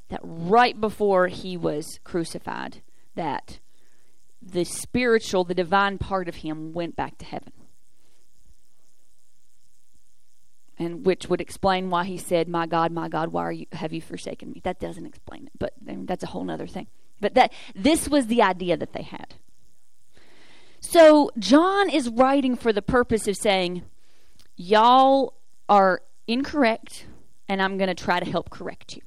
that 0.08 0.20
right 0.22 0.80
before 0.80 1.28
he 1.28 1.56
was 1.56 1.98
crucified, 2.04 2.82
that 3.14 3.58
the 4.42 4.64
spiritual, 4.64 5.44
the 5.44 5.54
divine 5.54 5.98
part 5.98 6.28
of 6.28 6.36
him 6.36 6.72
went 6.72 6.96
back 6.96 7.18
to 7.18 7.24
heaven. 7.24 7.52
And 10.78 11.06
which 11.06 11.28
would 11.28 11.40
explain 11.40 11.88
why 11.88 12.04
he 12.04 12.18
said, 12.18 12.48
"My 12.48 12.66
God, 12.66 12.90
my 12.90 13.08
God, 13.08 13.28
why 13.28 13.52
you 13.52 13.66
have 13.72 13.92
you 13.92 14.00
forsaken 14.00 14.50
me?" 14.50 14.60
That 14.64 14.80
doesn't 14.80 15.06
explain 15.06 15.46
it, 15.46 15.52
but 15.58 15.72
that's 15.80 16.24
a 16.24 16.28
whole 16.28 16.50
other 16.50 16.66
thing. 16.66 16.88
But 17.20 17.34
that 17.34 17.52
this 17.74 18.08
was 18.08 18.26
the 18.26 18.42
idea 18.42 18.76
that 18.76 18.92
they 18.92 19.02
had. 19.02 19.36
So 20.80 21.30
John 21.38 21.88
is 21.88 22.10
writing 22.10 22.56
for 22.56 22.72
the 22.72 22.82
purpose 22.82 23.26
of 23.28 23.36
saying, 23.36 23.84
y'all 24.56 25.34
are 25.68 26.02
incorrect, 26.26 27.06
and 27.48 27.60
I'm 27.60 27.76
going 27.76 27.88
to 27.88 27.94
try 27.94 28.20
to 28.20 28.30
help 28.30 28.50
correct 28.50 28.96
you. 28.96 29.02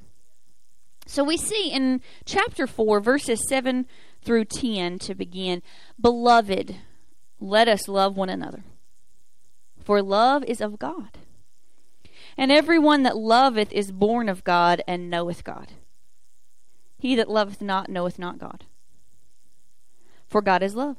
So 1.06 1.24
we 1.24 1.38
see 1.38 1.72
in 1.72 2.02
chapter 2.26 2.68
4, 2.68 3.00
verses 3.00 3.48
7 3.48 3.86
through 4.22 4.46
10 4.46 5.00
to 5.00 5.16
begin 5.16 5.62
Beloved, 6.00 6.76
let 7.40 7.68
us 7.68 7.88
love 7.88 8.18
one 8.18 8.30
another, 8.30 8.64
for 9.80 10.02
love 10.02 10.44
is 10.44 10.60
of 10.60 10.78
God. 10.78 11.18
And 12.38 12.52
everyone 12.52 13.04
that 13.04 13.18
loveth 13.18 13.72
is 13.72 13.92
born 13.92 14.30
of 14.30 14.44
God 14.44 14.84
and 14.88 15.10
knoweth 15.10 15.44
God. 15.44 15.72
He 17.00 17.16
that 17.16 17.30
loveth 17.30 17.62
not 17.62 17.90
knoweth 17.90 18.20
not 18.20 18.38
God, 18.38 18.66
for 20.28 20.42
God 20.42 20.62
is 20.62 20.76
love. 20.76 20.98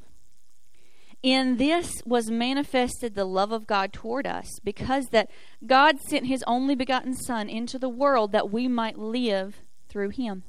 In 1.22 1.56
this 1.56 2.00
was 2.06 2.30
manifested 2.30 3.14
the 3.14 3.24
love 3.24 3.50
of 3.50 3.66
God 3.66 3.92
toward 3.92 4.26
us, 4.26 4.46
because 4.62 5.06
that 5.06 5.30
God 5.66 6.00
sent 6.00 6.26
his 6.26 6.44
only 6.46 6.76
begotten 6.76 7.14
Son 7.14 7.48
into 7.48 7.78
the 7.78 7.88
world 7.88 8.30
that 8.32 8.50
we 8.50 8.68
might 8.68 8.98
live 8.98 9.62
through 9.88 10.10
him. 10.10 10.44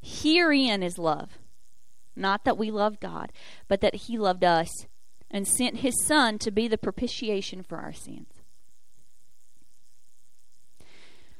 Herein 0.00 0.82
is 0.82 0.98
love. 0.98 1.38
Not 2.16 2.44
that 2.44 2.58
we 2.58 2.70
loved 2.70 3.00
God, 3.00 3.32
but 3.68 3.80
that 3.80 3.94
he 3.94 4.18
loved 4.18 4.44
us 4.44 4.68
and 5.30 5.46
sent 5.46 5.78
his 5.78 5.94
Son 6.04 6.38
to 6.38 6.50
be 6.50 6.66
the 6.66 6.76
propitiation 6.76 7.62
for 7.62 7.78
our 7.78 7.92
sins. 7.92 8.42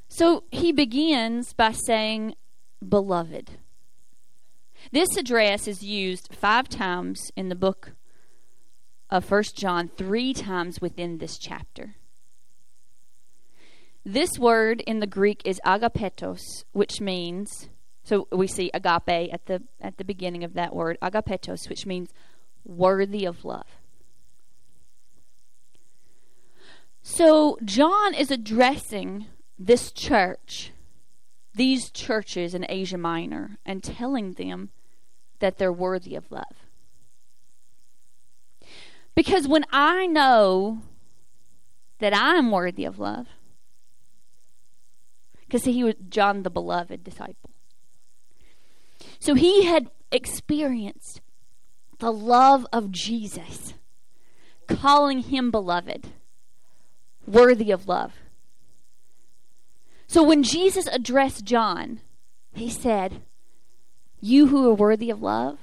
So 0.09 0.45
he 0.51 0.73
begins 0.73 1.53
by 1.53 1.73
saying, 1.73 2.37
Beloved. 2.87 3.53
This 4.91 5.17
address 5.17 5.67
is 5.67 5.83
used 5.83 6.35
five 6.35 6.69
times 6.69 7.31
in 7.37 7.49
the 7.49 7.55
book 7.55 7.93
of 9.13 9.27
First 9.27 9.55
John, 9.55 9.89
three 9.89 10.33
times 10.33 10.81
within 10.81 11.19
this 11.19 11.37
chapter. 11.37 11.97
This 14.07 14.39
word 14.39 14.81
in 14.81 15.01
the 15.01 15.07
Greek 15.07 15.43
is 15.45 15.61
agapetos, 15.67 16.41
which 16.73 16.99
means 16.99 17.69
so 18.05 18.27
we 18.33 18.47
see 18.47 18.71
agape 18.75 19.33
at 19.33 19.47
the 19.47 19.63
at 19.81 19.99
the 19.99 20.05
beginning 20.05 20.43
of 20.43 20.55
that 20.55 20.75
word, 20.75 20.97
agapetos, 21.03 21.69
which 21.69 21.85
means 21.85 22.09
worthy 22.65 23.27
of 23.27 23.45
love. 23.45 23.67
So 27.03 27.59
John 27.63 28.15
is 28.15 28.31
addressing 28.31 29.27
this 29.59 29.93
church, 29.93 30.73
these 31.55 31.91
churches 31.91 32.55
in 32.55 32.65
Asia 32.67 32.99
Minor, 32.99 33.59
and 33.67 33.85
telling 33.85 34.33
them 34.33 34.71
that 35.41 35.59
they're 35.59 35.73
worthy 35.73 36.17
of 36.17 36.31
love. 36.31 36.72
Because 39.15 39.47
when 39.47 39.65
I 39.71 40.07
know 40.07 40.83
that 41.99 42.15
I'm 42.17 42.51
worthy 42.51 42.85
of 42.85 42.99
love, 42.99 43.27
because 45.53 45.65
he 45.65 45.85
was 45.85 45.95
John 46.09 46.43
the 46.45 46.51
beloved 46.51 47.05
disciple. 47.05 47.51
So 49.19 49.35
he 49.35 49.65
had 49.65 49.91
experienced 50.11 51.21
the 51.99 52.13
love 52.13 52.67
of 52.73 52.91
Jesus, 52.91 53.75
calling 54.67 55.21
him 55.21 55.51
beloved, 55.51 56.09
worthy 57.27 57.71
of 57.71 57.87
love. 57.87 58.15
So 60.07 60.23
when 60.23 60.43
Jesus 60.43 60.87
addressed 60.89 61.45
John, 61.45 62.01
he 62.53 62.69
said, 62.69 63.23
You 64.21 64.49
who 64.49 64.69
are 64.71 64.75
worthy 64.75 65.11
of 65.11 65.23
love. 65.23 65.59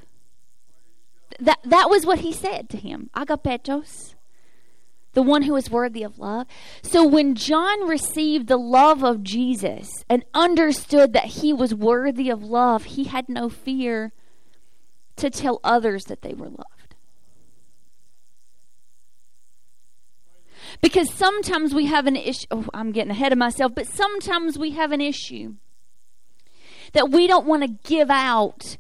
That, 1.39 1.59
that 1.63 1.89
was 1.89 2.05
what 2.05 2.19
he 2.19 2.34
said 2.34 2.69
to 2.69 2.77
him. 2.77 3.09
Agapetos 3.15 4.15
the 5.13 5.23
one 5.23 5.43
who 5.43 5.55
is 5.55 5.71
worthy 5.71 6.03
of 6.03 6.19
love. 6.19 6.47
So 6.82 7.05
when 7.05 7.36
John 7.36 7.88
received 7.88 8.47
the 8.47 8.57
love 8.57 9.03
of 9.03 9.23
Jesus 9.23 9.89
and 10.07 10.23
understood 10.34 11.13
that 11.13 11.25
he 11.25 11.51
was 11.51 11.73
worthy 11.73 12.30
of 12.30 12.43
love, 12.43 12.86
he 12.86 13.05
had 13.05 13.27
no 13.27 13.49
fear 13.49 14.11
to 15.15 15.30
tell 15.30 15.59
others 15.63 16.05
that 16.05 16.21
they 16.21 16.34
were 16.34 16.49
loved. 16.49 16.95
Because 20.82 21.11
sometimes 21.11 21.73
we 21.73 21.88
have 21.88 22.05
an 22.05 22.15
issue. 22.15 22.45
Oh, 22.51 22.65
I'm 22.73 22.91
getting 22.91 23.11
ahead 23.11 23.32
of 23.32 23.38
myself, 23.38 23.73
but 23.75 23.88
sometimes 23.88 24.57
we 24.57 24.71
have 24.71 24.91
an 24.91 25.01
issue 25.01 25.55
that 26.93 27.09
we 27.09 27.27
don't 27.27 27.47
want 27.47 27.63
to 27.63 27.89
give 27.89 28.09
out 28.09 28.77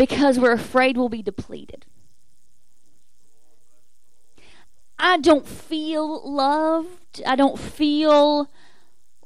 because 0.00 0.38
we're 0.38 0.52
afraid 0.52 0.96
we'll 0.96 1.10
be 1.10 1.22
depleted. 1.22 1.84
I 4.98 5.18
don't 5.18 5.46
feel 5.46 6.26
loved. 6.26 7.20
I 7.26 7.36
don't 7.36 7.58
feel 7.58 8.50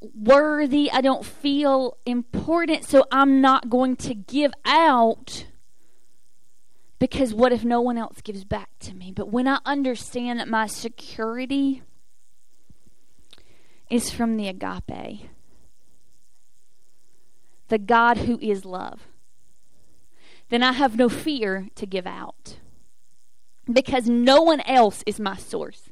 worthy. 0.00 0.90
I 0.90 1.00
don't 1.00 1.24
feel 1.24 1.96
important. 2.04 2.84
So 2.86 3.06
I'm 3.12 3.40
not 3.40 3.70
going 3.70 3.94
to 3.98 4.14
give 4.16 4.52
out 4.64 5.46
because 6.98 7.32
what 7.32 7.52
if 7.52 7.64
no 7.64 7.80
one 7.80 7.96
else 7.96 8.20
gives 8.20 8.42
back 8.42 8.70
to 8.80 8.94
me? 8.94 9.12
But 9.12 9.28
when 9.28 9.46
I 9.46 9.60
understand 9.64 10.40
that 10.40 10.48
my 10.48 10.66
security 10.66 11.82
is 13.88 14.10
from 14.10 14.36
the 14.36 14.48
agape, 14.48 15.30
the 17.68 17.78
God 17.78 18.16
who 18.18 18.40
is 18.40 18.64
love, 18.64 19.02
then 20.48 20.62
I 20.62 20.72
have 20.72 20.96
no 20.96 21.08
fear 21.08 21.68
to 21.74 21.86
give 21.86 22.06
out 22.06 22.58
because 23.70 24.08
no 24.08 24.42
one 24.42 24.60
else 24.62 25.02
is 25.06 25.18
my 25.18 25.36
source. 25.36 25.90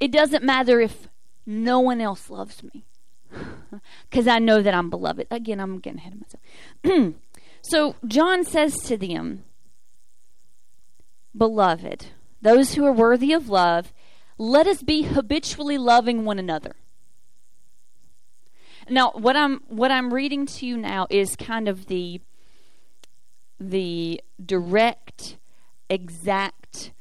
It 0.00 0.12
doesn't 0.12 0.44
matter 0.44 0.80
if 0.80 1.08
no 1.46 1.80
one 1.80 2.00
else 2.00 2.30
loves 2.30 2.62
me 2.62 2.84
because 4.10 4.26
I 4.26 4.38
know 4.38 4.62
that 4.62 4.74
I'm 4.74 4.90
beloved. 4.90 5.26
Again, 5.30 5.60
I'm 5.60 5.78
getting 5.78 5.98
ahead 5.98 6.14
of 6.14 6.20
myself. 6.84 7.14
so 7.62 7.96
John 8.06 8.44
says 8.44 8.76
to 8.84 8.96
them, 8.96 9.44
Beloved, 11.36 12.06
those 12.42 12.74
who 12.74 12.84
are 12.84 12.92
worthy 12.92 13.32
of 13.32 13.48
love, 13.48 13.92
let 14.38 14.66
us 14.66 14.82
be 14.82 15.02
habitually 15.02 15.78
loving 15.78 16.24
one 16.24 16.38
another. 16.38 16.76
Now, 18.88 19.12
what 19.12 19.36
I'm 19.36 19.60
what 19.68 19.90
I'm 19.90 20.12
reading 20.12 20.46
to 20.46 20.66
you 20.66 20.76
now 20.76 21.06
is 21.10 21.36
kind 21.36 21.68
of 21.68 21.86
the 21.86 22.20
the 23.60 24.20
direct, 24.44 25.38
exact 25.88 26.92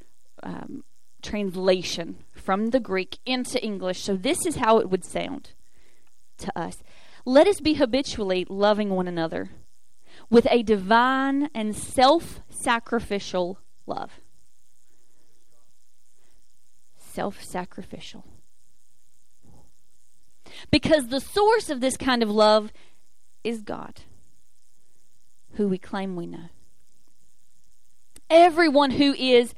um, 0.43 0.83
translation 1.21 2.17
from 2.31 2.67
the 2.67 2.79
Greek 2.79 3.17
into 3.25 3.63
English. 3.63 4.01
So 4.01 4.15
this 4.15 4.45
is 4.45 4.57
how 4.57 4.79
it 4.79 4.89
would 4.89 5.03
sound 5.03 5.51
to 6.39 6.57
us. 6.57 6.83
Let 7.25 7.47
us 7.47 7.59
be 7.59 7.75
habitually 7.75 8.45
loving 8.49 8.89
one 8.89 9.07
another 9.07 9.49
with 10.29 10.47
a 10.49 10.63
divine 10.63 11.49
and 11.53 11.75
self 11.75 12.41
sacrificial 12.49 13.59
love. 13.85 14.19
Self 16.97 17.43
sacrificial. 17.43 18.25
Because 20.71 21.07
the 21.07 21.19
source 21.19 21.69
of 21.69 21.81
this 21.81 21.97
kind 21.97 22.23
of 22.23 22.29
love 22.29 22.71
is 23.43 23.61
God 23.61 24.01
who 25.55 25.67
we 25.67 25.77
claim 25.77 26.15
we 26.15 26.25
know. 26.25 26.49
Everyone 28.29 28.91
who 28.91 29.13
is 29.13 29.53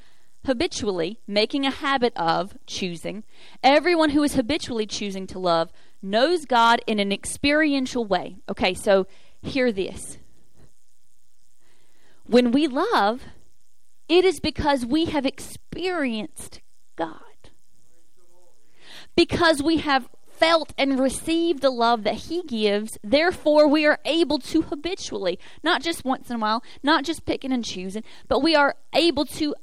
habitually 0.45 1.19
making 1.27 1.65
a 1.65 1.71
habit 1.71 2.13
of 2.15 2.57
choosing, 2.67 3.23
everyone 3.63 4.11
who 4.11 4.23
is 4.23 4.35
habitually 4.35 4.85
choosing 4.85 5.25
to 5.27 5.39
love 5.39 5.71
knows 6.01 6.45
God 6.45 6.81
in 6.85 6.99
an 6.99 7.11
experiential 7.11 8.05
way. 8.05 8.37
Okay, 8.49 8.73
so 8.73 9.07
hear 9.41 9.71
this. 9.71 10.17
When 12.25 12.51
we 12.51 12.67
love, 12.67 13.23
it 14.09 14.25
is 14.25 14.39
because 14.39 14.85
we 14.85 15.05
have 15.05 15.25
experienced 15.25 16.59
God. 16.95 17.19
Because 19.15 19.63
we 19.63 19.77
have 19.77 20.09
felt 20.38 20.73
and 20.77 20.99
received 20.99 21.61
the 21.61 21.69
love 21.69 22.03
that 22.03 22.15
He 22.15 22.43
gives. 22.43 22.97
Therefore, 23.03 23.67
we 23.67 23.86
are 23.86 23.99
able 24.05 24.39
to 24.39 24.63
habitually, 24.63 25.39
not 25.63 25.81
just 25.81 26.05
once 26.05 26.29
in 26.29 26.38
a 26.38 26.39
while, 26.39 26.63
not 26.83 27.03
just 27.03 27.25
picking 27.25 27.51
and 27.51 27.63
choosing, 27.63 28.03
but 28.27 28.41
we 28.41 28.55
are 28.55 28.75
able 28.93 29.25
to 29.25 29.55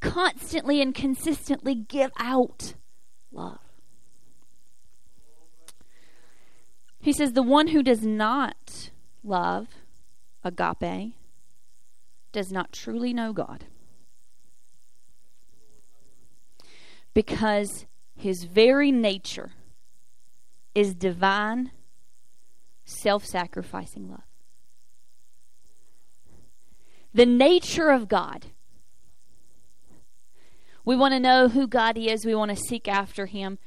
constantly 0.00 0.80
and 0.80 0.94
consistently 0.94 1.74
give 1.74 2.10
out 2.18 2.74
love. 3.32 3.58
He 7.00 7.12
says, 7.12 7.32
The 7.32 7.42
one 7.42 7.68
who 7.68 7.82
does 7.82 8.02
not 8.02 8.90
love, 9.22 9.68
agape, 10.42 11.14
does 12.32 12.50
not 12.50 12.72
truly 12.72 13.12
know 13.12 13.32
God. 13.32 13.66
Because 17.12 17.86
his 18.16 18.44
very 18.44 18.90
nature 18.90 19.52
is 20.74 20.94
divine, 20.94 21.70
self 22.84 23.24
sacrificing 23.24 24.10
love. 24.10 24.22
The 27.12 27.26
nature 27.26 27.90
of 27.90 28.08
God. 28.08 28.46
We 30.84 30.96
want 30.96 31.14
to 31.14 31.20
know 31.20 31.48
who 31.48 31.66
God 31.66 31.96
is, 31.96 32.26
we 32.26 32.34
want 32.34 32.50
to 32.50 32.56
seek 32.56 32.88
after 32.88 33.26
Him. 33.26 33.58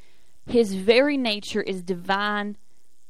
His 0.45 0.75
very 0.75 1.17
nature 1.17 1.61
is 1.61 1.81
divine, 1.81 2.57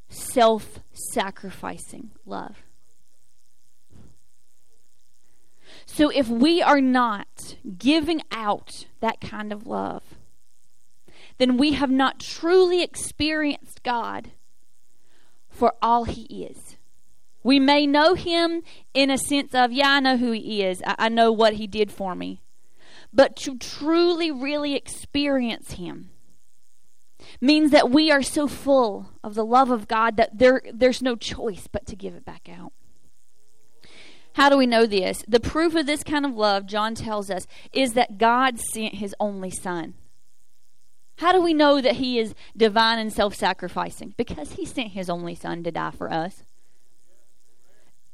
self 0.10 0.80
sacrificing 1.12 2.12
love. 2.26 2.64
So 5.86 6.10
if 6.10 6.28
we 6.30 6.62
are 6.62 6.82
not 6.82 7.58
giving 7.78 8.22
out 8.32 8.86
that 9.00 9.20
kind 9.20 9.52
of 9.52 9.68
love, 9.68 10.07
then 11.38 11.58
we 11.58 11.74
have 11.74 11.92
not 11.92 12.20
truly 12.20 12.82
experienced 12.82 13.84
God 13.84 14.32
for 15.50 15.74
all 15.82 16.06
He 16.06 16.24
is. 16.44 16.78
We 17.44 17.60
may 17.60 17.88
know 17.88 18.14
Him 18.14 18.64
in 18.94 19.10
a 19.10 19.18
sense 19.18 19.54
of, 19.54 19.72
yeah, 19.72 19.92
I 19.92 20.00
know 20.00 20.18
who 20.18 20.32
He 20.32 20.64
is, 20.64 20.82
I, 20.86 20.96
I 21.00 21.10
know 21.10 21.32
what 21.32 21.54
He 21.54 21.68
did 21.68 21.92
for 21.92 22.16
me. 22.16 22.42
But 23.14 23.36
to 23.38 23.58
truly, 23.58 24.32
really 24.32 24.76
experience 24.76 25.74
Him 25.74 26.10
means 27.42 27.72
that 27.72 27.90
we 27.90 28.12
are 28.12 28.22
so 28.22 28.48
full 28.48 29.10
of 29.24 29.34
the 29.34 29.46
love 29.46 29.72
of 29.72 29.88
God 29.88 30.18
that 30.18 30.38
there, 30.38 30.62
there's 30.74 31.02
no 31.02 31.16
choice 31.16 31.68
but 31.72 31.86
to 31.88 31.96
give 31.96 32.16
it 32.16 32.26
back 32.26 32.50
out. 32.50 32.74
How 34.34 34.50
do 34.50 34.58
we 34.58 34.68
know 34.68 34.86
this? 34.86 35.24
The 35.28 35.40
proof 35.40 35.74
of 35.74 35.88
this 35.88 36.04
kind 36.04 36.24
of 36.26 36.36
love, 36.36 36.68
John 36.68 36.94
tells 36.94 37.32
us, 37.32 37.48
is 37.74 37.94
that 37.94 38.20
God 38.20 38.60
sent 38.60 38.96
his 38.96 39.16
only 39.20 39.50
son. 39.50 39.96
How 41.18 41.32
do 41.32 41.42
we 41.42 41.54
know 41.54 41.82
that 41.82 41.96
he 41.96 42.20
is 42.20 42.34
divine 42.56 43.00
and 43.00 43.12
self 43.12 43.36
sacrificing? 43.36 44.14
Because 44.18 44.54
he 44.54 44.66
sent 44.66 44.92
his 44.92 45.10
only 45.10 45.36
son 45.36 45.64
to 45.64 45.72
die 45.72 45.92
for 45.92 46.12
us. 46.12 46.44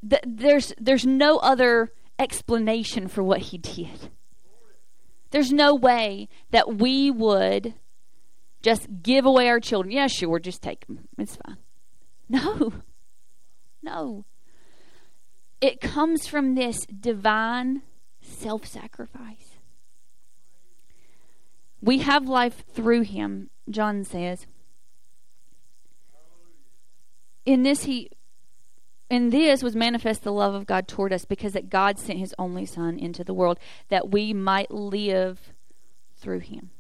Th- 0.08 0.24
There's, 0.26 0.74
there's 0.80 1.06
no 1.06 1.38
other 1.38 1.92
explanation 2.18 3.08
for 3.08 3.24
what 3.24 3.40
he 3.40 3.58
did. 3.58 4.10
There's 5.32 5.52
no 5.52 5.74
way 5.76 6.30
that 6.52 6.76
we 6.76 7.10
would 7.12 7.74
just 8.62 8.88
give 9.02 9.26
away 9.26 9.50
our 9.50 9.60
children. 9.60 9.92
Yeah, 9.92 10.08
sure, 10.08 10.40
just 10.40 10.62
take 10.62 10.86
them. 10.88 11.08
It's 11.18 11.36
fine. 11.36 11.58
No. 12.30 12.74
No. 13.84 14.24
It 15.60 15.82
comes 15.82 16.26
from 16.26 16.56
this 16.56 16.86
divine 16.86 17.82
self 18.22 18.66
sacrifice. 18.66 19.43
We 21.84 21.98
have 21.98 22.30
life 22.30 22.64
through 22.74 23.02
him, 23.02 23.50
John 23.70 24.06
says. 24.06 24.48
In 27.46 27.64
this 27.64 27.84
he 27.84 28.10
in 29.10 29.32
this 29.32 29.62
was 29.62 29.76
manifest 29.76 30.24
the 30.24 30.32
love 30.32 30.54
of 30.54 30.66
God 30.66 30.88
toward 30.88 31.12
us 31.12 31.26
because 31.26 31.52
that 31.52 31.70
God 31.70 32.00
sent 32.00 32.20
his 32.20 32.34
only 32.40 32.66
son 32.66 32.98
into 32.98 33.26
the 33.26 33.34
world 33.34 33.60
that 33.90 34.10
we 34.10 34.34
might 34.34 34.72
live 34.72 35.52
through 36.16 36.40
him. 36.40 36.72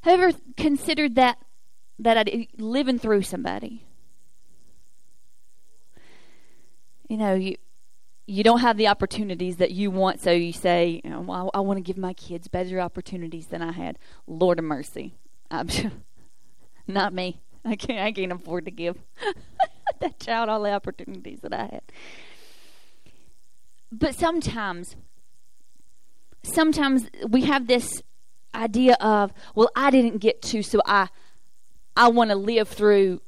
Have 0.00 0.18
you 0.18 0.26
ever 0.26 0.38
considered 0.56 1.14
that 1.14 1.38
that 2.00 2.18
I 2.18 2.48
living 2.58 2.98
through 2.98 3.22
somebody? 3.22 3.86
You 7.08 7.18
know, 7.18 7.34
you 7.34 7.56
you 8.26 8.42
don't 8.42 8.60
have 8.60 8.76
the 8.76 8.88
opportunities 8.88 9.56
that 9.58 9.70
you 9.70 9.90
want, 9.90 10.20
so 10.20 10.32
you 10.32 10.52
say, 10.52 11.00
you 11.04 11.10
know, 11.10 11.20
well, 11.20 11.50
I, 11.54 11.58
I 11.58 11.60
want 11.60 11.78
to 11.78 11.82
give 11.82 11.96
my 11.96 12.12
kids 12.12 12.48
better 12.48 12.80
opportunities 12.80 13.46
than 13.46 13.62
I 13.62 13.72
had. 13.72 13.98
Lord 14.26 14.58
of 14.58 14.64
mercy, 14.64 15.14
I'm 15.50 15.68
not 16.86 17.14
me. 17.14 17.40
I 17.64 17.76
can't. 17.76 18.00
I 18.00 18.12
can't 18.12 18.32
afford 18.32 18.64
to 18.66 18.70
give 18.70 18.96
that 20.00 20.18
child 20.18 20.48
all 20.48 20.62
the 20.62 20.72
opportunities 20.72 21.40
that 21.40 21.52
I 21.52 21.64
had. 21.64 21.82
But 23.92 24.14
sometimes, 24.14 24.96
sometimes 26.42 27.08
we 27.28 27.42
have 27.42 27.66
this 27.66 28.02
idea 28.54 28.94
of, 28.94 29.32
well, 29.54 29.70
I 29.76 29.90
didn't 29.90 30.18
get 30.18 30.42
to, 30.42 30.62
so 30.62 30.80
I, 30.84 31.08
I 31.96 32.08
want 32.08 32.30
to 32.30 32.36
live 32.36 32.68
through 32.68 33.20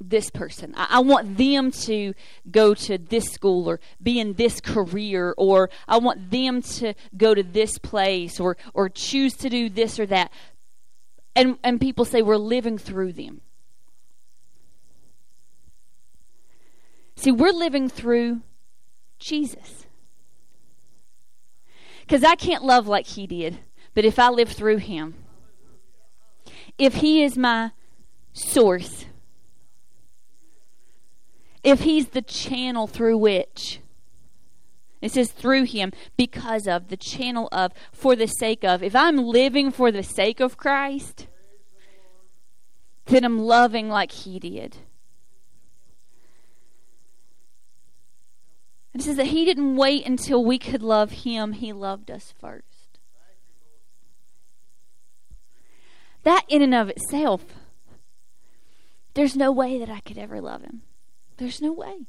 this 0.00 0.30
person. 0.30 0.72
I, 0.76 0.86
I 0.90 0.98
want 1.00 1.36
them 1.36 1.70
to 1.72 2.14
go 2.50 2.74
to 2.74 2.98
this 2.98 3.30
school 3.30 3.68
or 3.68 3.80
be 4.02 4.18
in 4.18 4.34
this 4.34 4.60
career, 4.60 5.34
or 5.36 5.70
I 5.86 5.98
want 5.98 6.30
them 6.30 6.62
to 6.62 6.94
go 7.16 7.34
to 7.34 7.42
this 7.42 7.78
place 7.78 8.40
or 8.40 8.56
or 8.74 8.88
choose 8.88 9.34
to 9.38 9.48
do 9.48 9.68
this 9.68 9.98
or 9.98 10.06
that. 10.06 10.32
And 11.36 11.58
and 11.62 11.80
people 11.80 12.04
say 12.04 12.22
we're 12.22 12.36
living 12.36 12.78
through 12.78 13.12
them. 13.12 13.42
See, 17.16 17.30
we're 17.30 17.52
living 17.52 17.90
through 17.90 18.40
Jesus. 19.18 19.86
Because 22.00 22.24
I 22.24 22.34
can't 22.34 22.64
love 22.64 22.88
like 22.88 23.06
he 23.06 23.26
did, 23.26 23.58
but 23.94 24.04
if 24.04 24.18
I 24.18 24.30
live 24.30 24.48
through 24.48 24.78
him, 24.78 25.14
if 26.78 26.94
he 26.94 27.22
is 27.22 27.36
my 27.36 27.72
source, 28.32 29.04
if 31.62 31.80
he's 31.80 32.08
the 32.08 32.22
channel 32.22 32.86
through 32.86 33.18
which 33.18 33.80
it 35.00 35.12
says 35.12 35.32
through 35.32 35.64
him 35.64 35.92
because 36.16 36.66
of 36.66 36.88
the 36.88 36.96
channel 36.96 37.48
of 37.52 37.72
for 37.90 38.14
the 38.14 38.26
sake 38.26 38.64
of. 38.64 38.82
If 38.82 38.94
i'm 38.94 39.16
living 39.16 39.70
for 39.70 39.90
the 39.90 40.02
sake 40.02 40.40
of 40.40 40.56
christ 40.56 41.26
then 43.06 43.24
i'm 43.24 43.40
loving 43.40 43.88
like 43.88 44.12
he 44.12 44.38
did. 44.38 44.76
It 48.92 49.02
says 49.02 49.16
that 49.16 49.28
he 49.28 49.44
didn't 49.44 49.76
wait 49.76 50.06
until 50.06 50.44
we 50.44 50.58
could 50.58 50.82
love 50.82 51.10
him 51.12 51.52
he 51.52 51.72
loved 51.72 52.10
us 52.10 52.34
first. 52.38 52.98
That 56.24 56.44
in 56.48 56.60
and 56.60 56.74
of 56.74 56.88
itself 56.88 57.44
there's 59.14 59.34
no 59.34 59.50
way 59.50 59.78
that 59.78 59.90
i 59.90 60.00
could 60.00 60.18
ever 60.18 60.40
love 60.40 60.62
him 60.62 60.82
there's 61.40 61.62
no 61.62 61.72
way 61.72 62.06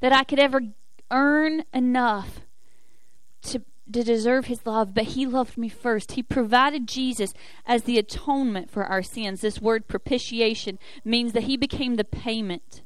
that 0.00 0.12
I 0.12 0.24
could 0.24 0.38
ever 0.38 0.60
earn 1.10 1.64
enough 1.72 2.40
to 3.42 3.62
to 3.92 4.02
deserve 4.02 4.46
his 4.46 4.64
love, 4.64 4.94
but 4.94 5.04
he 5.04 5.26
loved 5.26 5.58
me 5.58 5.68
first. 5.68 6.12
He 6.12 6.22
provided 6.22 6.88
Jesus 6.88 7.34
as 7.66 7.82
the 7.82 7.98
atonement 7.98 8.70
for 8.70 8.84
our 8.86 9.02
sins. 9.02 9.42
This 9.42 9.60
word 9.60 9.86
propitiation 9.86 10.78
means 11.04 11.34
that 11.34 11.42
he 11.42 11.58
became 11.58 11.96
the 11.96 12.04
payment. 12.04 12.80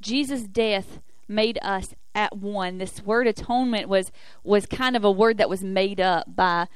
Jesus' 0.00 0.42
death 0.42 0.98
made 1.28 1.60
us 1.62 1.94
at 2.12 2.36
one. 2.36 2.78
This 2.78 3.04
word 3.04 3.28
atonement 3.28 3.88
was 3.88 4.10
was 4.42 4.66
kind 4.66 4.96
of 4.96 5.04
a 5.04 5.10
word 5.10 5.38
that 5.38 5.48
was 5.48 5.62
made 5.62 6.00
up 6.00 6.34
by 6.34 6.66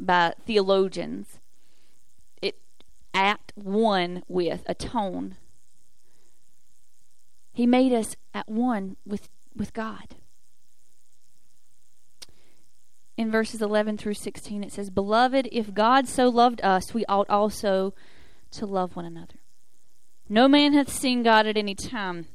by 0.00 0.34
theologians 0.44 1.38
at 3.14 3.52
one 3.54 4.22
with, 4.28 4.62
atone. 4.66 5.36
He 7.52 7.66
made 7.66 7.92
us 7.92 8.16
at 8.32 8.48
one 8.48 8.96
with, 9.06 9.28
with 9.54 9.72
God. 9.72 10.16
In 13.16 13.30
verses 13.30 13.60
11 13.60 13.98
through 13.98 14.14
16, 14.14 14.64
it 14.64 14.72
says, 14.72 14.88
Beloved, 14.90 15.48
if 15.52 15.74
God 15.74 16.08
so 16.08 16.28
loved 16.28 16.60
us, 16.62 16.94
we 16.94 17.04
ought 17.06 17.28
also 17.28 17.94
to 18.52 18.66
love 18.66 18.96
one 18.96 19.04
another. 19.04 19.34
No 20.28 20.48
man 20.48 20.72
hath 20.72 20.90
seen 20.90 21.22
God 21.22 21.46
at 21.46 21.58
any 21.58 21.74
time. 21.74 22.26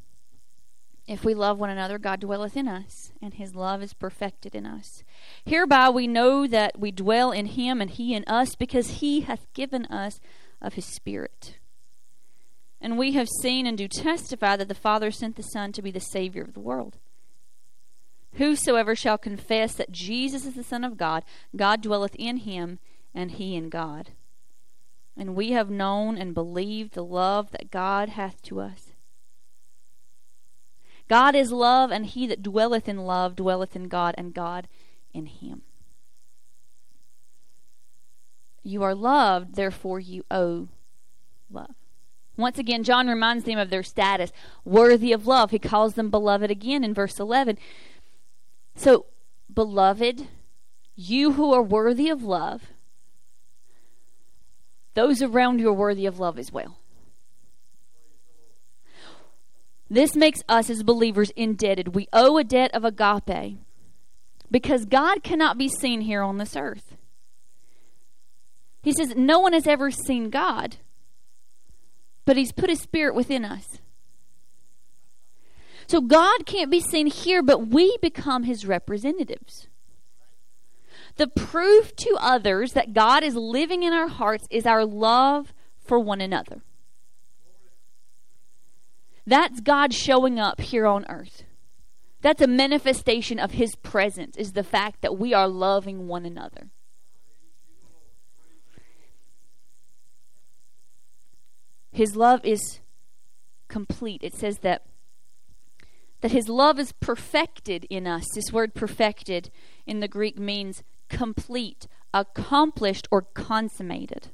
If 1.07 1.23
we 1.23 1.33
love 1.33 1.57
one 1.57 1.69
another, 1.69 1.97
God 1.97 2.19
dwelleth 2.19 2.57
in 2.57 2.67
us, 2.67 3.13
and 3.21 3.33
his 3.33 3.55
love 3.55 3.81
is 3.81 3.93
perfected 3.93 4.53
in 4.53 4.65
us. 4.65 5.03
Hereby 5.45 5.89
we 5.89 6.05
know 6.05 6.45
that 6.45 6.77
we 6.77 6.91
dwell 6.91 7.31
in 7.31 7.45
him, 7.45 7.81
and 7.81 7.89
he 7.89 8.13
in 8.13 8.25
us, 8.27 8.55
because 8.55 8.99
he 8.99 9.21
hath 9.21 9.51
given 9.53 9.85
us 9.85 10.19
of 10.61 10.73
his 10.73 10.85
Spirit. 10.85 11.57
And 12.79 12.97
we 12.97 13.13
have 13.13 13.27
seen 13.41 13.65
and 13.65 13.77
do 13.77 13.87
testify 13.87 14.55
that 14.55 14.67
the 14.67 14.75
Father 14.75 15.11
sent 15.11 15.35
the 15.35 15.43
Son 15.43 15.71
to 15.71 15.81
be 15.81 15.91
the 15.91 15.99
Savior 15.99 16.43
of 16.43 16.53
the 16.53 16.59
world. 16.59 16.97
Whosoever 18.33 18.95
shall 18.95 19.17
confess 19.17 19.73
that 19.75 19.91
Jesus 19.91 20.45
is 20.45 20.53
the 20.53 20.63
Son 20.63 20.83
of 20.83 20.97
God, 20.97 21.23
God 21.55 21.81
dwelleth 21.81 22.15
in 22.15 22.37
him, 22.37 22.79
and 23.13 23.31
he 23.31 23.55
in 23.55 23.69
God. 23.69 24.11
And 25.15 25.35
we 25.35 25.51
have 25.51 25.71
known 25.71 26.17
and 26.17 26.35
believed 26.35 26.93
the 26.93 27.03
love 27.03 27.49
that 27.51 27.71
God 27.71 28.09
hath 28.09 28.41
to 28.43 28.59
us. 28.59 28.91
God 31.07 31.35
is 31.35 31.51
love, 31.51 31.89
and 31.89 32.05
he 32.05 32.27
that 32.27 32.43
dwelleth 32.43 32.87
in 32.87 32.97
love 32.99 33.35
dwelleth 33.35 33.75
in 33.75 33.87
God, 33.87 34.13
and 34.17 34.33
God 34.33 34.67
in 35.13 35.25
him. 35.25 35.63
You 38.67 38.83
are 38.83 38.93
loved, 38.93 39.55
therefore 39.55 40.01
you 40.01 40.25
owe 40.29 40.67
love. 41.49 41.73
Once 42.35 42.59
again, 42.59 42.83
John 42.83 43.07
reminds 43.07 43.45
them 43.45 43.57
of 43.57 43.69
their 43.69 43.81
status, 43.81 44.33
worthy 44.65 45.13
of 45.13 45.25
love. 45.25 45.51
He 45.51 45.57
calls 45.57 45.93
them 45.93 46.09
beloved 46.09 46.51
again 46.51 46.83
in 46.83 46.93
verse 46.93 47.17
11. 47.17 47.57
So, 48.75 49.05
beloved, 49.51 50.27
you 50.97 51.31
who 51.31 51.53
are 51.53 51.61
worthy 51.61 52.09
of 52.09 52.23
love, 52.23 52.63
those 54.95 55.21
around 55.21 55.59
you 55.59 55.69
are 55.69 55.73
worthy 55.73 56.05
of 56.05 56.19
love 56.19 56.37
as 56.37 56.51
well. 56.51 56.77
This 59.89 60.13
makes 60.13 60.41
us 60.49 60.69
as 60.69 60.83
believers 60.83 61.29
indebted. 61.37 61.95
We 61.95 62.09
owe 62.11 62.37
a 62.37 62.43
debt 62.43 62.71
of 62.75 62.83
agape 62.83 63.59
because 64.51 64.83
God 64.83 65.23
cannot 65.23 65.57
be 65.57 65.69
seen 65.69 66.01
here 66.01 66.21
on 66.21 66.37
this 66.37 66.57
earth. 66.57 66.96
He 68.87 68.93
says, 68.93 69.17
No 69.17 69.41
one 69.41 69.51
has 69.51 69.67
ever 69.67 69.91
seen 69.91 70.29
God, 70.29 70.77
but 72.23 72.37
He's 72.37 72.53
put 72.53 72.69
His 72.69 72.79
Spirit 72.79 73.15
within 73.15 73.43
us. 73.43 73.79
So 75.87 75.99
God 75.99 76.45
can't 76.45 76.71
be 76.71 76.79
seen 76.79 77.07
here, 77.07 77.43
but 77.43 77.67
we 77.67 77.97
become 78.01 78.43
His 78.43 78.65
representatives. 78.65 79.67
The 81.17 81.27
proof 81.27 81.97
to 81.97 82.17
others 82.17 82.71
that 82.75 82.93
God 82.93 83.25
is 83.25 83.35
living 83.35 83.83
in 83.83 83.91
our 83.91 84.07
hearts 84.07 84.47
is 84.49 84.65
our 84.65 84.85
love 84.85 85.53
for 85.83 85.99
one 85.99 86.21
another. 86.21 86.61
That's 89.25 89.59
God 89.59 89.93
showing 89.93 90.39
up 90.39 90.61
here 90.61 90.87
on 90.87 91.05
earth. 91.09 91.43
That's 92.21 92.41
a 92.41 92.47
manifestation 92.47 93.37
of 93.37 93.51
His 93.51 93.75
presence, 93.75 94.37
is 94.37 94.53
the 94.53 94.63
fact 94.63 95.01
that 95.01 95.17
we 95.17 95.33
are 95.33 95.49
loving 95.49 96.07
one 96.07 96.25
another. 96.25 96.69
His 101.97 102.15
love 102.15 102.45
is 102.45 102.79
complete. 103.69 104.21
It 104.23 104.35
says 104.35 104.59
that 104.59 104.83
that 106.21 106.31
his 106.31 106.47
love 106.47 106.77
is 106.77 106.91
perfected 106.91 107.87
in 107.89 108.05
us. 108.05 108.23
This 108.35 108.53
word 108.53 108.75
perfected 108.75 109.49
in 109.87 109.99
the 109.99 110.07
Greek 110.07 110.37
means 110.37 110.83
complete, 111.09 111.87
accomplished, 112.13 113.07
or 113.09 113.23
consummated. 113.23 114.27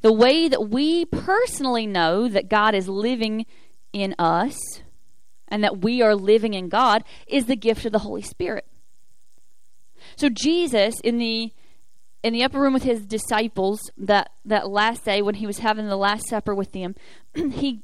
The 0.00 0.14
way 0.14 0.48
that 0.48 0.70
we 0.70 1.04
personally 1.04 1.86
know 1.86 2.26
that 2.26 2.48
God 2.48 2.74
is 2.74 2.88
living 2.88 3.44
in 3.92 4.14
us 4.18 4.56
and 5.46 5.62
that 5.62 5.82
we 5.82 6.00
are 6.00 6.14
living 6.14 6.54
in 6.54 6.70
God 6.70 7.04
is 7.26 7.44
the 7.44 7.56
gift 7.56 7.84
of 7.84 7.92
the 7.92 7.98
Holy 7.98 8.22
Spirit. 8.22 8.66
So 10.16 10.30
Jesus 10.30 11.00
in 11.04 11.18
the 11.18 11.52
in 12.22 12.32
the 12.32 12.44
upper 12.44 12.60
room 12.60 12.72
with 12.72 12.84
his 12.84 13.04
disciples 13.04 13.90
that 13.96 14.30
that 14.44 14.68
last 14.68 15.04
day 15.04 15.22
when 15.22 15.36
he 15.36 15.46
was 15.46 15.58
having 15.58 15.88
the 15.88 15.96
last 15.96 16.28
supper 16.28 16.54
with 16.54 16.72
them, 16.72 16.94
he 17.34 17.82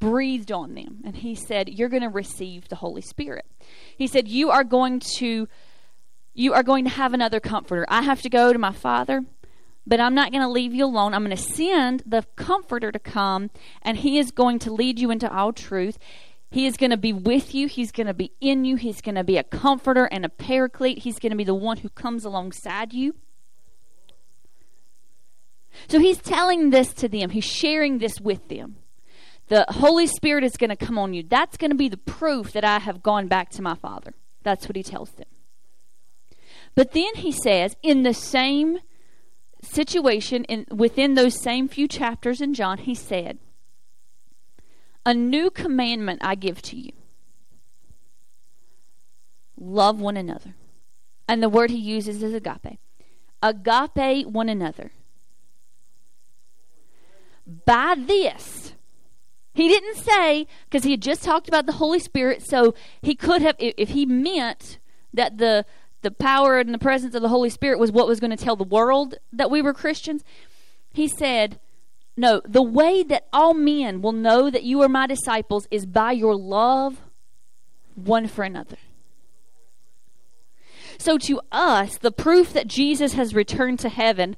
breathed 0.00 0.52
on 0.52 0.74
them 0.74 1.00
and 1.04 1.16
he 1.16 1.34
said, 1.34 1.68
"You're 1.68 1.88
going 1.88 2.02
to 2.02 2.08
receive 2.08 2.68
the 2.68 2.76
Holy 2.76 3.02
Spirit." 3.02 3.46
He 3.96 4.06
said, 4.06 4.28
"You 4.28 4.50
are 4.50 4.64
going 4.64 5.00
to 5.18 5.48
you 6.34 6.52
are 6.52 6.62
going 6.62 6.84
to 6.84 6.90
have 6.90 7.14
another 7.14 7.40
comforter. 7.40 7.86
I 7.88 8.02
have 8.02 8.22
to 8.22 8.28
go 8.28 8.52
to 8.52 8.58
my 8.58 8.72
Father, 8.72 9.24
but 9.86 10.00
I'm 10.00 10.14
not 10.14 10.32
going 10.32 10.42
to 10.42 10.48
leave 10.48 10.74
you 10.74 10.84
alone. 10.84 11.14
I'm 11.14 11.24
going 11.24 11.36
to 11.36 11.42
send 11.42 12.02
the 12.04 12.24
comforter 12.36 12.90
to 12.90 12.98
come 12.98 13.50
and 13.82 13.98
he 13.98 14.18
is 14.18 14.32
going 14.32 14.58
to 14.60 14.72
lead 14.72 14.98
you 14.98 15.10
into 15.10 15.32
all 15.32 15.52
truth." 15.52 15.98
He 16.54 16.66
is 16.66 16.76
going 16.76 16.90
to 16.90 16.96
be 16.96 17.12
with 17.12 17.52
you. 17.52 17.66
He's 17.66 17.90
going 17.90 18.06
to 18.06 18.14
be 18.14 18.30
in 18.40 18.64
you. 18.64 18.76
He's 18.76 19.00
going 19.00 19.16
to 19.16 19.24
be 19.24 19.38
a 19.38 19.42
comforter 19.42 20.04
and 20.04 20.24
a 20.24 20.28
paraclete. 20.28 20.98
He's 20.98 21.18
going 21.18 21.30
to 21.30 21.36
be 21.36 21.42
the 21.42 21.52
one 21.52 21.78
who 21.78 21.88
comes 21.88 22.24
alongside 22.24 22.92
you. 22.92 23.16
So 25.88 25.98
he's 25.98 26.18
telling 26.18 26.70
this 26.70 26.94
to 26.94 27.08
them. 27.08 27.30
He's 27.30 27.42
sharing 27.42 27.98
this 27.98 28.20
with 28.20 28.46
them. 28.46 28.76
The 29.48 29.66
Holy 29.68 30.06
Spirit 30.06 30.44
is 30.44 30.56
going 30.56 30.70
to 30.70 30.76
come 30.76 30.96
on 30.96 31.12
you. 31.12 31.24
That's 31.24 31.56
going 31.56 31.72
to 31.72 31.76
be 31.76 31.88
the 31.88 31.96
proof 31.96 32.52
that 32.52 32.62
I 32.62 32.78
have 32.78 33.02
gone 33.02 33.26
back 33.26 33.50
to 33.50 33.60
my 33.60 33.74
Father. 33.74 34.14
That's 34.44 34.68
what 34.68 34.76
he 34.76 34.84
tells 34.84 35.10
them. 35.10 35.26
But 36.76 36.92
then 36.92 37.16
he 37.16 37.32
says, 37.32 37.74
in 37.82 38.04
the 38.04 38.14
same 38.14 38.78
situation, 39.60 40.44
in, 40.44 40.66
within 40.70 41.14
those 41.14 41.42
same 41.42 41.66
few 41.66 41.88
chapters 41.88 42.40
in 42.40 42.54
John, 42.54 42.78
he 42.78 42.94
said, 42.94 43.40
A 45.06 45.14
new 45.14 45.50
commandment 45.50 46.20
I 46.22 46.34
give 46.34 46.62
to 46.62 46.76
you 46.76 46.92
love 49.56 50.00
one 50.00 50.16
another. 50.16 50.54
And 51.28 51.42
the 51.42 51.48
word 51.48 51.70
he 51.70 51.78
uses 51.78 52.22
is 52.22 52.34
agape. 52.34 52.78
Agape 53.42 54.26
one 54.26 54.48
another. 54.48 54.92
By 57.66 57.94
this, 57.98 58.74
he 59.52 59.68
didn't 59.68 59.96
say, 59.96 60.46
because 60.68 60.84
he 60.84 60.92
had 60.92 61.02
just 61.02 61.22
talked 61.22 61.48
about 61.48 61.66
the 61.66 61.72
Holy 61.72 61.98
Spirit, 61.98 62.42
so 62.42 62.74
he 63.02 63.14
could 63.14 63.42
have, 63.42 63.56
if, 63.58 63.90
he 63.90 64.06
meant 64.06 64.78
that 65.12 65.38
the 65.38 65.64
the 66.00 66.10
power 66.10 66.58
and 66.58 66.74
the 66.74 66.78
presence 66.78 67.14
of 67.14 67.22
the 67.22 67.30
Holy 67.30 67.48
Spirit 67.48 67.78
was 67.78 67.90
what 67.90 68.06
was 68.06 68.20
going 68.20 68.30
to 68.30 68.36
tell 68.36 68.56
the 68.56 68.64
world 68.64 69.14
that 69.32 69.50
we 69.50 69.62
were 69.62 69.72
Christians, 69.72 70.22
he 70.92 71.08
said, 71.08 71.58
No, 72.16 72.40
the 72.44 72.62
way 72.62 73.02
that 73.02 73.26
all 73.32 73.54
men 73.54 74.00
will 74.00 74.12
know 74.12 74.48
that 74.50 74.62
you 74.62 74.80
are 74.82 74.88
my 74.88 75.06
disciples 75.06 75.66
is 75.70 75.84
by 75.84 76.12
your 76.12 76.36
love 76.36 77.00
one 77.94 78.28
for 78.28 78.44
another. 78.44 78.76
So 80.98 81.18
to 81.18 81.40
us, 81.50 81.98
the 81.98 82.12
proof 82.12 82.52
that 82.52 82.68
Jesus 82.68 83.14
has 83.14 83.34
returned 83.34 83.80
to 83.80 83.88
heaven 83.88 84.36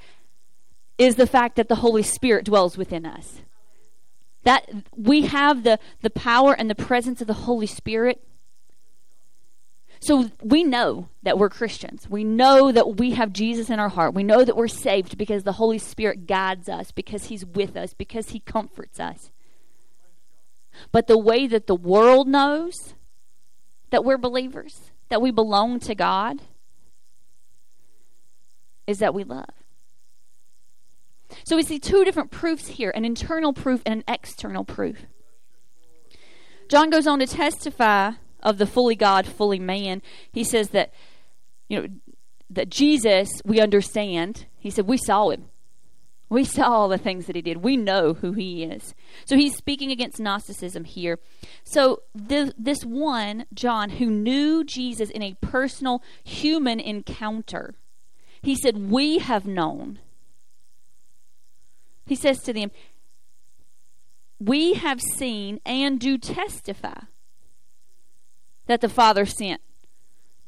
is 0.99 1.17
the 1.17 1.27
fact 1.27 1.57
that 1.57 1.69
the 1.69 1.77
Holy 1.77 2.03
Spirit 2.03 2.47
dwells 2.47 2.79
within 2.79 3.05
us. 3.05 3.43
That 4.45 4.69
we 4.97 5.23
have 5.23 5.65
the, 5.65 5.79
the 6.03 6.11
power 6.11 6.55
and 6.55 6.71
the 6.71 6.75
presence 6.75 7.21
of 7.21 7.27
the 7.27 7.35
Holy 7.35 7.67
Spirit. 7.67 8.23
So 10.01 10.31
we 10.43 10.63
know 10.63 11.09
that 11.23 11.39
we're 11.39 11.49
Christians. 11.49 12.09
We 12.09 12.23
know 12.23 12.71
that 12.71 12.97
we 12.97 13.13
have 13.13 13.33
Jesus 13.33 13.71
in 13.71 13.79
our 13.79 13.89
heart. 13.89 14.15
We 14.15 14.25
know 14.25 14.45
that 14.45 14.57
we're 14.57 14.69
saved 14.69 15.17
because 15.17 15.45
the 15.45 15.53
Holy 15.53 15.79
Spirit 15.79 16.27
guides 16.27 16.69
us, 16.69 16.91
because 16.91 17.25
He's 17.27 17.45
with 17.45 17.77
us, 17.77 17.95
because 17.95 18.31
He 18.31 18.41
comforts 18.41 19.01
us. 19.01 19.31
But 20.93 21.07
the 21.07 21.19
way 21.19 21.47
that 21.47 21.67
the 21.67 21.75
world 21.75 22.29
knows 22.29 22.95
that 23.91 24.05
we're 24.05 24.19
believers, 24.19 24.91
that 25.09 25.23
we 25.23 25.31
belong 25.31 25.81
to 25.81 25.95
God, 25.95 26.43
is 28.87 28.99
that 28.99 29.15
we 29.15 29.25
love. 29.25 29.51
So 31.45 31.57
we 31.57 31.63
see 31.63 31.79
two 31.79 32.05
different 32.05 32.31
proofs 32.31 32.69
here 32.69 32.91
an 32.91 33.05
internal 33.05 33.53
proof 33.53 33.83
and 33.85 33.95
an 33.95 34.05
external 34.07 34.65
proof. 34.65 35.07
John 36.69 36.91
goes 36.91 37.07
on 37.07 37.21
to 37.21 37.27
testify 37.27 38.13
of 38.47 38.59
the 38.59 38.67
fully 38.67 38.95
God, 38.95 39.27
fully 39.27 39.59
man. 39.59 40.01
He 40.33 40.45
says 40.45 40.71
that, 40.71 40.95
you 41.69 41.83
know, 41.83 41.89
that 42.49 42.71
Jesus, 42.71 43.29
we 43.45 43.61
understand. 43.61 44.47
He 44.57 44.71
said, 44.71 44.87
we 44.87 44.97
saw 44.97 45.31
him. 45.31 45.47
We 46.29 46.45
saw 46.45 46.69
all 46.69 46.89
the 46.89 46.97
things 46.97 47.27
that 47.27 47.35
he 47.35 47.43
did. 47.43 47.59
We 47.59 47.77
know 47.77 48.15
who 48.15 48.33
he 48.33 48.63
is. 48.63 48.95
So 49.25 49.37
he's 49.37 49.57
speaking 49.57 49.91
against 49.91 50.21
Gnosticism 50.21 50.85
here. 50.85 51.19
So 51.65 52.03
this, 52.15 52.53
this 52.57 52.85
one, 52.85 53.47
John, 53.53 53.91
who 53.91 54.07
knew 54.07 54.63
Jesus 54.63 55.11
in 55.11 55.23
a 55.23 55.37
personal 55.41 56.03
human 56.23 56.79
encounter, 56.79 57.75
he 58.43 58.55
said, 58.55 58.91
We 58.91 59.19
have 59.19 59.47
known. 59.47 59.99
He 62.07 62.15
says 62.15 62.43
to 62.43 62.53
them, 62.53 62.71
We 64.41 64.75
have 64.75 65.01
seen 65.01 65.61
and 65.65 65.99
do 65.99 66.17
testify 66.17 67.01
that 68.67 68.81
the 68.81 68.89
Father 68.89 69.27
sent 69.27 69.61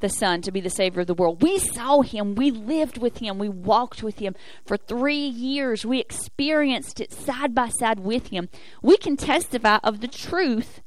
the 0.01 0.09
Son 0.09 0.43
to 0.43 0.53
be 0.53 0.61
the 0.61 0.71
Savior 0.71 1.01
of 1.01 1.07
the 1.07 1.15
world. 1.15 1.43
We 1.43 1.59
saw 1.59 2.03
Him. 2.03 2.35
We 2.35 2.51
lived 2.51 2.99
with 2.99 3.19
Him. 3.19 3.39
We 3.39 3.49
walked 3.49 4.03
with 4.03 4.19
Him 4.19 4.35
for 4.65 4.77
three 4.77 5.27
years. 5.27 5.85
We 5.85 5.99
experienced 6.01 7.01
it 7.01 7.13
side 7.13 7.55
by 7.55 7.69
side 7.69 8.01
with 8.01 8.29
Him. 8.29 8.49
We 8.83 8.97
can 8.97 9.17
testify 9.17 9.79
of 9.83 10.01
the 10.01 10.09
truth 10.09 10.83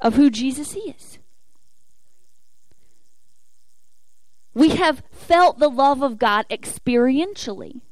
of 0.00 0.14
who 0.14 0.30
Jesus 0.30 0.74
is. 0.74 1.18
We 4.54 4.70
have 4.70 5.02
felt 5.10 5.58
the 5.58 5.68
love 5.68 6.02
of 6.02 6.18
God 6.18 6.46
experientially. 6.48 7.82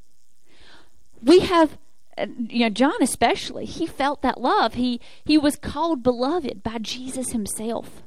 We 1.23 1.41
have 1.41 1.79
you 2.17 2.61
know 2.61 2.69
John 2.71 2.95
especially 3.01 3.65
he 3.65 3.87
felt 3.87 4.23
that 4.23 4.41
love 4.41 4.75
he 4.75 5.01
he 5.25 5.37
was 5.37 5.57
called 5.57 6.05
beloved 6.05 6.63
by 6.63 6.79
Jesus 6.79 7.33
himself 7.33 8.04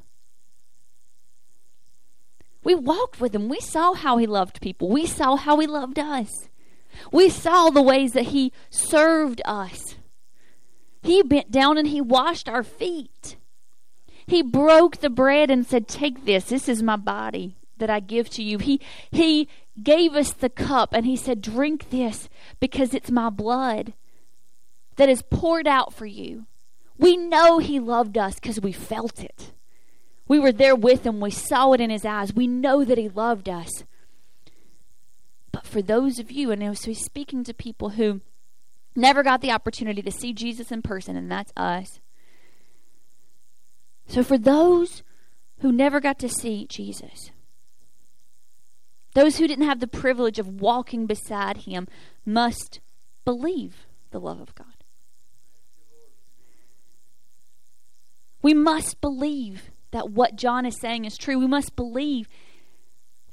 we 2.68 2.74
walked 2.74 3.18
with 3.18 3.34
him. 3.34 3.48
We 3.48 3.60
saw 3.60 3.94
how 3.94 4.18
he 4.18 4.26
loved 4.26 4.60
people. 4.60 4.90
We 4.90 5.06
saw 5.06 5.36
how 5.36 5.58
he 5.58 5.66
loved 5.66 5.98
us. 5.98 6.50
We 7.10 7.30
saw 7.30 7.70
the 7.70 7.80
ways 7.80 8.12
that 8.12 8.26
he 8.26 8.52
served 8.68 9.40
us. 9.46 9.94
He 11.00 11.22
bent 11.22 11.50
down 11.50 11.78
and 11.78 11.88
he 11.88 12.02
washed 12.02 12.46
our 12.46 12.62
feet. 12.62 13.36
He 14.26 14.42
broke 14.42 14.98
the 14.98 15.08
bread 15.08 15.50
and 15.50 15.66
said 15.66 15.88
take 15.88 16.26
this. 16.26 16.44
This 16.44 16.68
is 16.68 16.82
my 16.82 16.96
body 16.96 17.56
that 17.78 17.88
I 17.88 18.00
give 18.00 18.28
to 18.32 18.42
you. 18.42 18.58
He 18.58 18.82
he 19.10 19.48
gave 19.82 20.14
us 20.14 20.34
the 20.34 20.50
cup 20.50 20.92
and 20.92 21.06
he 21.06 21.16
said 21.16 21.40
drink 21.40 21.88
this 21.88 22.28
because 22.60 22.92
it's 22.92 23.10
my 23.10 23.30
blood 23.30 23.94
that 24.96 25.08
is 25.08 25.22
poured 25.22 25.66
out 25.66 25.94
for 25.94 26.04
you. 26.04 26.44
We 26.98 27.16
know 27.16 27.60
He 27.60 27.80
loved 27.80 28.18
us 28.18 28.34
because 28.34 28.60
we 28.60 28.72
felt 28.72 29.24
it. 29.24 29.52
We 30.28 30.38
were 30.38 30.52
there 30.52 30.76
with 30.76 31.04
Him. 31.04 31.20
We 31.20 31.30
saw 31.30 31.72
it 31.72 31.80
in 31.80 31.90
His 31.90 32.04
eyes. 32.04 32.32
We 32.32 32.46
know 32.46 32.84
that 32.84 32.98
He 32.98 33.08
loved 33.08 33.48
us. 33.48 33.84
But 35.50 35.66
for 35.66 35.82
those 35.82 36.18
of 36.18 36.30
you, 36.30 36.50
and 36.50 36.78
so 36.78 36.90
He's 36.90 37.04
speaking 37.04 37.42
to 37.44 37.54
people 37.54 37.90
who 37.90 38.20
never 38.94 39.22
got 39.22 39.40
the 39.40 39.50
opportunity 39.50 40.02
to 40.02 40.10
see 40.10 40.32
Jesus 40.32 40.70
in 40.70 40.82
person, 40.82 41.16
and 41.16 41.30
that's 41.30 41.52
us. 41.56 42.00
So 44.06 44.22
for 44.22 44.38
those 44.38 45.02
who 45.60 45.72
never 45.72 46.00
got 46.00 46.18
to 46.20 46.28
see 46.28 46.66
Jesus, 46.68 47.30
Those 49.14 49.38
who 49.38 49.48
didn't 49.48 49.64
have 49.64 49.80
the 49.80 49.88
privilege 49.88 50.38
of 50.38 50.60
walking 50.60 51.06
beside 51.06 51.58
him 51.58 51.88
must 52.24 52.80
believe 53.24 53.86
the 54.10 54.20
love 54.20 54.40
of 54.40 54.54
God. 54.54 54.66
We 58.42 58.54
must 58.54 59.00
believe 59.00 59.70
that 59.90 60.10
what 60.10 60.36
John 60.36 60.66
is 60.66 60.78
saying 60.78 61.04
is 61.04 61.16
true. 61.16 61.38
We 61.38 61.46
must 61.46 61.76
believe 61.76 62.28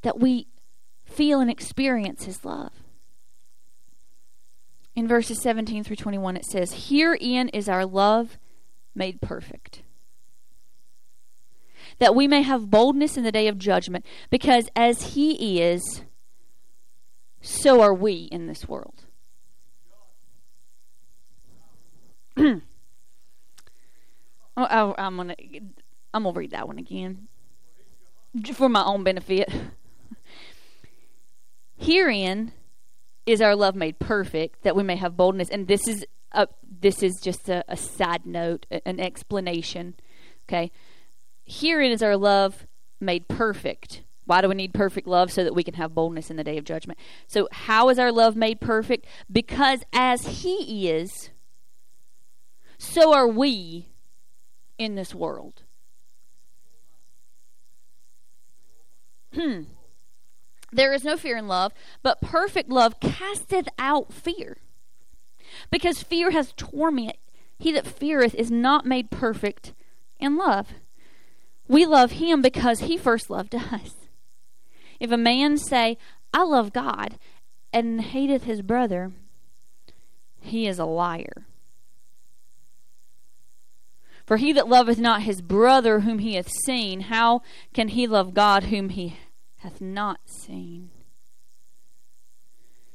that 0.01 0.19
we 0.19 0.47
feel 1.03 1.39
and 1.39 1.49
experience 1.49 2.25
his 2.25 2.45
love. 2.45 2.71
In 4.95 5.07
verses 5.07 5.41
17 5.41 5.83
through 5.83 5.97
21, 5.97 6.37
it 6.37 6.45
says, 6.45 6.87
Herein 6.89 7.49
is 7.49 7.67
our 7.67 7.85
love 7.85 8.37
made 8.93 9.19
perfect, 9.19 9.83
that 11.99 12.15
we 12.15 12.27
may 12.27 12.41
have 12.43 12.69
boldness 12.69 13.17
in 13.17 13.25
the 13.25 13.31
day 13.31 13.49
of 13.49 13.57
judgment, 13.57 14.05
because 14.29 14.69
as 14.73 15.13
he 15.15 15.61
is, 15.61 16.03
so 17.41 17.81
are 17.81 17.93
we 17.93 18.29
in 18.31 18.47
this 18.47 18.67
world. 18.67 19.03
Oh, 24.57 24.67
oh, 24.71 24.95
I'm 24.97 25.17
gonna, 25.17 25.35
I'm 26.15 26.23
gonna 26.23 26.39
read 26.39 26.51
that 26.51 26.65
one 26.65 26.77
again, 26.77 27.27
for 28.53 28.69
my 28.69 28.85
own 28.85 29.03
benefit. 29.03 29.51
Herein 31.77 32.53
is 33.25 33.41
our 33.41 33.53
love 33.53 33.75
made 33.75 33.99
perfect, 33.99 34.63
that 34.63 34.77
we 34.77 34.83
may 34.83 34.95
have 34.95 35.17
boldness. 35.17 35.49
And 35.49 35.67
this 35.67 35.89
is 35.89 36.05
a, 36.31 36.47
this 36.79 37.03
is 37.03 37.19
just 37.21 37.49
a, 37.49 37.65
a 37.67 37.75
side 37.75 38.25
note, 38.25 38.65
an 38.85 39.01
explanation. 39.01 39.95
Okay, 40.47 40.71
herein 41.45 41.91
is 41.91 42.01
our 42.01 42.15
love 42.15 42.65
made 43.01 43.27
perfect. 43.27 44.03
Why 44.23 44.39
do 44.39 44.47
we 44.47 44.55
need 44.55 44.73
perfect 44.73 45.07
love? 45.07 45.33
So 45.33 45.43
that 45.43 45.53
we 45.53 45.65
can 45.65 45.73
have 45.73 45.93
boldness 45.93 46.31
in 46.31 46.37
the 46.37 46.45
day 46.45 46.57
of 46.57 46.63
judgment. 46.63 46.97
So, 47.27 47.49
how 47.51 47.89
is 47.89 47.99
our 47.99 48.13
love 48.13 48.37
made 48.37 48.61
perfect? 48.61 49.05
Because 49.29 49.81
as 49.91 50.43
He 50.43 50.89
is, 50.89 51.31
so 52.77 53.13
are 53.13 53.27
we 53.27 53.89
in 54.77 54.95
this 54.95 55.13
world. 55.13 55.64
Hmm. 59.35 59.63
There 60.71 60.93
is 60.93 61.03
no 61.03 61.15
fear 61.17 61.37
in 61.37 61.47
love, 61.47 61.73
but 62.01 62.21
perfect 62.21 62.69
love 62.69 62.99
casteth 62.99 63.67
out 63.77 64.11
fear. 64.11 64.57
Because 65.71 66.03
fear 66.03 66.31
has 66.31 66.53
torment. 66.57 67.17
He 67.57 67.71
that 67.71 67.87
feareth 67.87 68.35
is 68.35 68.51
not 68.51 68.85
made 68.85 69.09
perfect 69.09 69.73
in 70.19 70.35
love. 70.35 70.67
We 71.67 71.85
love 71.85 72.11
him 72.11 72.41
because 72.41 72.81
he 72.81 72.97
first 72.97 73.29
loved 73.29 73.55
us. 73.55 73.95
If 74.99 75.11
a 75.11 75.17
man 75.17 75.57
say, 75.57 75.97
I 76.33 76.43
love 76.43 76.73
God, 76.73 77.17
and 77.71 78.01
hateth 78.01 78.43
his 78.43 78.61
brother, 78.61 79.11
he 80.39 80.67
is 80.67 80.79
a 80.79 80.85
liar. 80.85 81.45
For 84.25 84.37
he 84.37 84.53
that 84.53 84.67
loveth 84.67 84.97
not 84.97 85.21
his 85.21 85.41
brother 85.41 86.01
whom 86.01 86.19
he 86.19 86.33
hath 86.33 86.51
seen, 86.65 87.01
how 87.01 87.41
can 87.73 87.89
he 87.89 88.07
love 88.07 88.33
God 88.33 88.65
whom 88.65 88.89
he 88.89 89.17
hath 89.57 89.79
not 89.79 90.19
seen? 90.25 90.89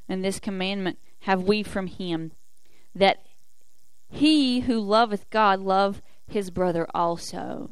And 0.08 0.24
this 0.24 0.40
commandment 0.40 0.98
have 1.20 1.44
we 1.44 1.62
from 1.62 1.86
him, 1.86 2.32
that 2.94 3.22
he 4.08 4.60
who 4.60 4.80
loveth 4.80 5.30
God 5.30 5.60
love 5.60 6.02
his 6.26 6.50
brother 6.50 6.86
also. 6.92 7.70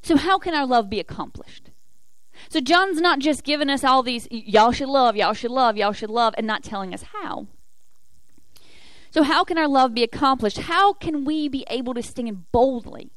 So, 0.00 0.16
how 0.16 0.38
can 0.38 0.54
our 0.54 0.66
love 0.66 0.88
be 0.88 1.00
accomplished? 1.00 1.70
So, 2.48 2.60
John's 2.60 3.00
not 3.00 3.18
just 3.18 3.42
giving 3.42 3.70
us 3.70 3.82
all 3.82 4.02
these, 4.02 4.28
y'all 4.30 4.70
should 4.70 4.88
love, 4.88 5.16
y'all 5.16 5.32
should 5.32 5.50
love, 5.50 5.76
y'all 5.76 5.92
should 5.92 6.10
love, 6.10 6.34
and 6.36 6.46
not 6.46 6.62
telling 6.62 6.94
us 6.94 7.02
how. 7.02 7.48
So, 9.14 9.22
how 9.22 9.44
can 9.44 9.56
our 9.58 9.68
love 9.68 9.94
be 9.94 10.02
accomplished? 10.02 10.58
How 10.58 10.92
can 10.92 11.24
we 11.24 11.46
be 11.46 11.64
able 11.70 11.94
to 11.94 12.02
stand 12.02 12.50
boldly 12.50 13.12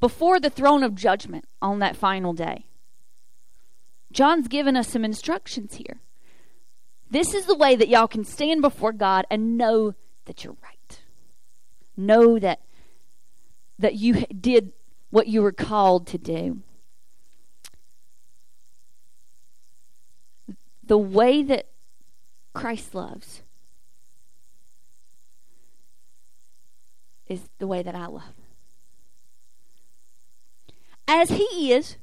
before 0.00 0.40
the 0.40 0.48
throne 0.48 0.82
of 0.82 0.94
judgment 0.94 1.44
on 1.60 1.78
that 1.80 1.94
final 1.94 2.32
day? 2.32 2.64
John's 4.10 4.48
given 4.48 4.78
us 4.78 4.88
some 4.88 5.04
instructions 5.04 5.74
here. 5.74 6.00
This 7.10 7.34
is 7.34 7.44
the 7.44 7.54
way 7.54 7.76
that 7.76 7.88
y'all 7.88 8.08
can 8.08 8.24
stand 8.24 8.62
before 8.62 8.94
God 8.94 9.26
and 9.30 9.58
know 9.58 9.94
that 10.24 10.42
you're 10.42 10.56
right. 10.62 11.00
Know 11.98 12.38
that 12.38 12.62
that 13.78 13.96
you 13.96 14.24
did 14.28 14.72
what 15.10 15.26
you 15.26 15.42
were 15.42 15.52
called 15.52 16.06
to 16.06 16.16
do. 16.16 16.62
The 20.82 20.96
way 20.96 21.42
that 21.42 21.66
Christ 22.54 22.94
loves 22.94 23.42
is 27.28 27.48
the 27.58 27.66
way 27.66 27.82
that 27.82 27.94
I 27.94 28.06
love. 28.06 28.34
As 31.08 31.30
He 31.30 31.72
is, 31.72 31.96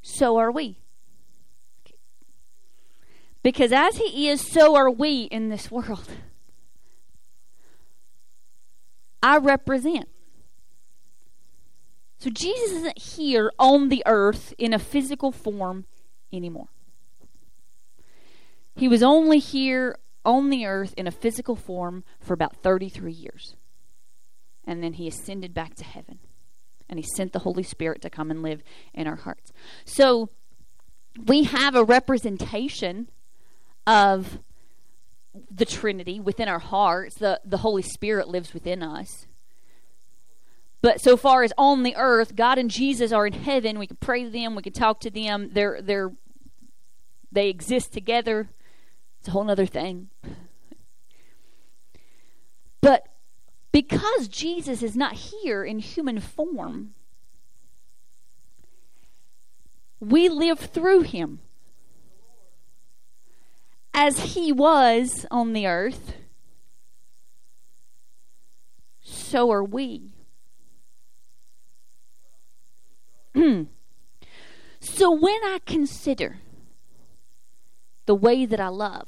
so 0.00 0.36
are 0.36 0.50
we. 0.50 0.78
Because 3.42 3.72
as 3.72 3.96
He 3.96 4.28
is, 4.28 4.40
so 4.40 4.76
are 4.76 4.90
we 4.90 5.22
in 5.24 5.48
this 5.48 5.70
world. 5.70 6.08
I 9.22 9.38
represent. 9.38 10.08
So 12.18 12.30
Jesus 12.30 12.72
isn't 12.72 12.98
here 12.98 13.52
on 13.58 13.88
the 13.88 14.02
earth 14.06 14.54
in 14.58 14.72
a 14.72 14.78
physical 14.78 15.32
form 15.32 15.86
anymore. 16.32 16.68
He 18.76 18.88
was 18.88 19.02
only 19.02 19.38
here 19.38 19.98
on 20.24 20.50
the 20.50 20.66
earth 20.66 20.94
in 20.96 21.06
a 21.06 21.10
physical 21.10 21.56
form 21.56 22.04
for 22.20 22.32
about 22.32 22.56
33 22.56 23.12
years. 23.12 23.56
And 24.64 24.82
then 24.82 24.94
he 24.94 25.08
ascended 25.08 25.54
back 25.54 25.74
to 25.76 25.84
heaven. 25.84 26.18
And 26.88 26.98
he 26.98 27.06
sent 27.16 27.32
the 27.32 27.40
Holy 27.40 27.62
Spirit 27.62 28.02
to 28.02 28.10
come 28.10 28.30
and 28.30 28.42
live 28.42 28.62
in 28.92 29.06
our 29.06 29.16
hearts. 29.16 29.52
So 29.84 30.30
we 31.26 31.44
have 31.44 31.74
a 31.74 31.84
representation 31.84 33.08
of 33.86 34.38
the 35.50 35.64
Trinity 35.64 36.20
within 36.20 36.48
our 36.48 36.58
hearts. 36.58 37.16
The, 37.16 37.40
the 37.44 37.58
Holy 37.58 37.82
Spirit 37.82 38.28
lives 38.28 38.52
within 38.52 38.82
us. 38.82 39.26
But 40.82 41.00
so 41.00 41.16
far 41.16 41.44
as 41.44 41.52
on 41.56 41.84
the 41.84 41.94
earth, 41.96 42.34
God 42.34 42.58
and 42.58 42.70
Jesus 42.70 43.12
are 43.12 43.26
in 43.26 43.32
heaven. 43.32 43.78
We 43.78 43.86
can 43.86 43.96
pray 43.98 44.24
to 44.24 44.30
them. 44.30 44.54
We 44.54 44.62
can 44.62 44.72
talk 44.72 45.00
to 45.00 45.10
them. 45.10 45.50
They're 45.52 45.80
they're 45.80 46.12
they 47.30 47.48
exist 47.48 47.92
together. 47.92 48.50
It's 49.20 49.28
a 49.28 49.30
whole 49.30 49.48
other 49.48 49.64
thing. 49.64 50.10
But 52.80 53.06
because 53.72 54.28
Jesus 54.28 54.82
is 54.82 54.94
not 54.94 55.14
here 55.14 55.64
in 55.64 55.78
human 55.78 56.20
form, 56.20 56.92
we 59.98 60.28
live 60.28 60.58
through 60.58 61.02
him. 61.02 61.40
As 63.94 64.34
he 64.34 64.52
was 64.52 65.26
on 65.30 65.52
the 65.52 65.66
earth, 65.66 66.14
so 69.00 69.50
are 69.50 69.64
we. 69.64 70.12
so 74.80 75.10
when 75.10 75.40
I 75.44 75.60
consider 75.66 76.38
the 78.06 78.14
way 78.14 78.46
that 78.46 78.60
I 78.60 78.68
love, 78.68 79.06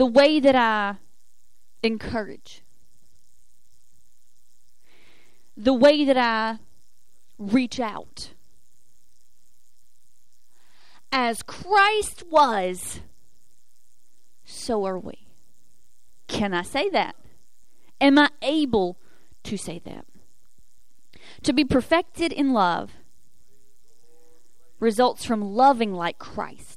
the 0.00 0.06
way 0.06 0.40
that 0.40 0.56
I 0.56 0.96
encourage, 1.82 2.62
the 5.54 5.74
way 5.74 6.06
that 6.06 6.16
I 6.16 6.58
reach 7.36 7.78
out, 7.78 8.30
as 11.12 11.42
Christ 11.42 12.24
was, 12.30 13.00
so 14.42 14.86
are 14.86 14.98
we. 14.98 15.26
Can 16.28 16.54
I 16.54 16.62
say 16.62 16.88
that? 16.88 17.14
Am 18.00 18.18
I 18.18 18.30
able 18.40 18.96
to 19.42 19.58
say 19.58 19.82
that? 19.84 20.06
To 21.42 21.52
be 21.52 21.62
perfected 21.62 22.32
in 22.32 22.54
love 22.54 22.92
results 24.78 25.26
from 25.26 25.42
loving 25.42 25.92
like 25.92 26.18
Christ. 26.18 26.69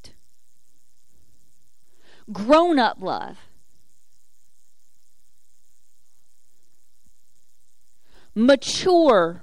Grown 2.32 2.80
up 2.80 2.98
love. 3.02 3.38
Mature 8.36 9.42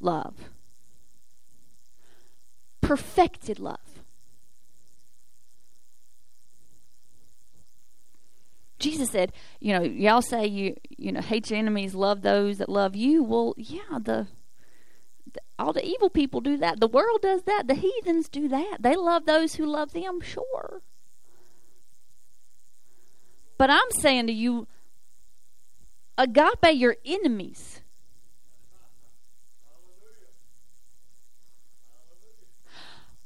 love. 0.00 0.34
Perfected 2.80 3.58
love. 3.58 3.78
Jesus 8.78 9.10
said, 9.10 9.32
you 9.60 9.72
know, 9.72 9.82
y'all 9.82 10.20
say 10.20 10.46
you 10.46 10.76
you 10.90 11.10
know 11.10 11.20
hate 11.20 11.50
your 11.50 11.58
enemies, 11.58 11.94
love 11.94 12.22
those 12.22 12.58
that 12.58 12.68
love 12.68 12.94
you. 12.94 13.22
Well, 13.22 13.54
yeah, 13.56 13.98
the, 13.98 14.26
the 15.32 15.40
all 15.58 15.72
the 15.72 15.84
evil 15.84 16.10
people 16.10 16.40
do 16.40 16.58
that. 16.58 16.80
The 16.80 16.86
world 16.86 17.22
does 17.22 17.44
that. 17.44 17.66
The 17.66 17.74
heathens 17.74 18.28
do 18.28 18.46
that. 18.48 18.78
They 18.80 18.94
love 18.94 19.24
those 19.24 19.54
who 19.54 19.64
love 19.64 19.92
them, 19.92 20.20
sure. 20.20 20.82
But 23.56 23.70
I'm 23.70 23.90
saying 24.00 24.26
to 24.26 24.32
you, 24.32 24.66
agape 26.18 26.74
your 26.74 26.96
enemies. 27.04 27.80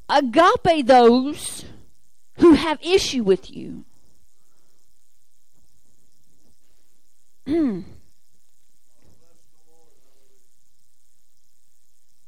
Agape 0.08 0.86
those 0.86 1.64
who 2.38 2.54
have 2.54 2.78
issue 2.82 3.22
with 3.22 3.50
you. 3.50 3.84
Hmm. 7.46 7.80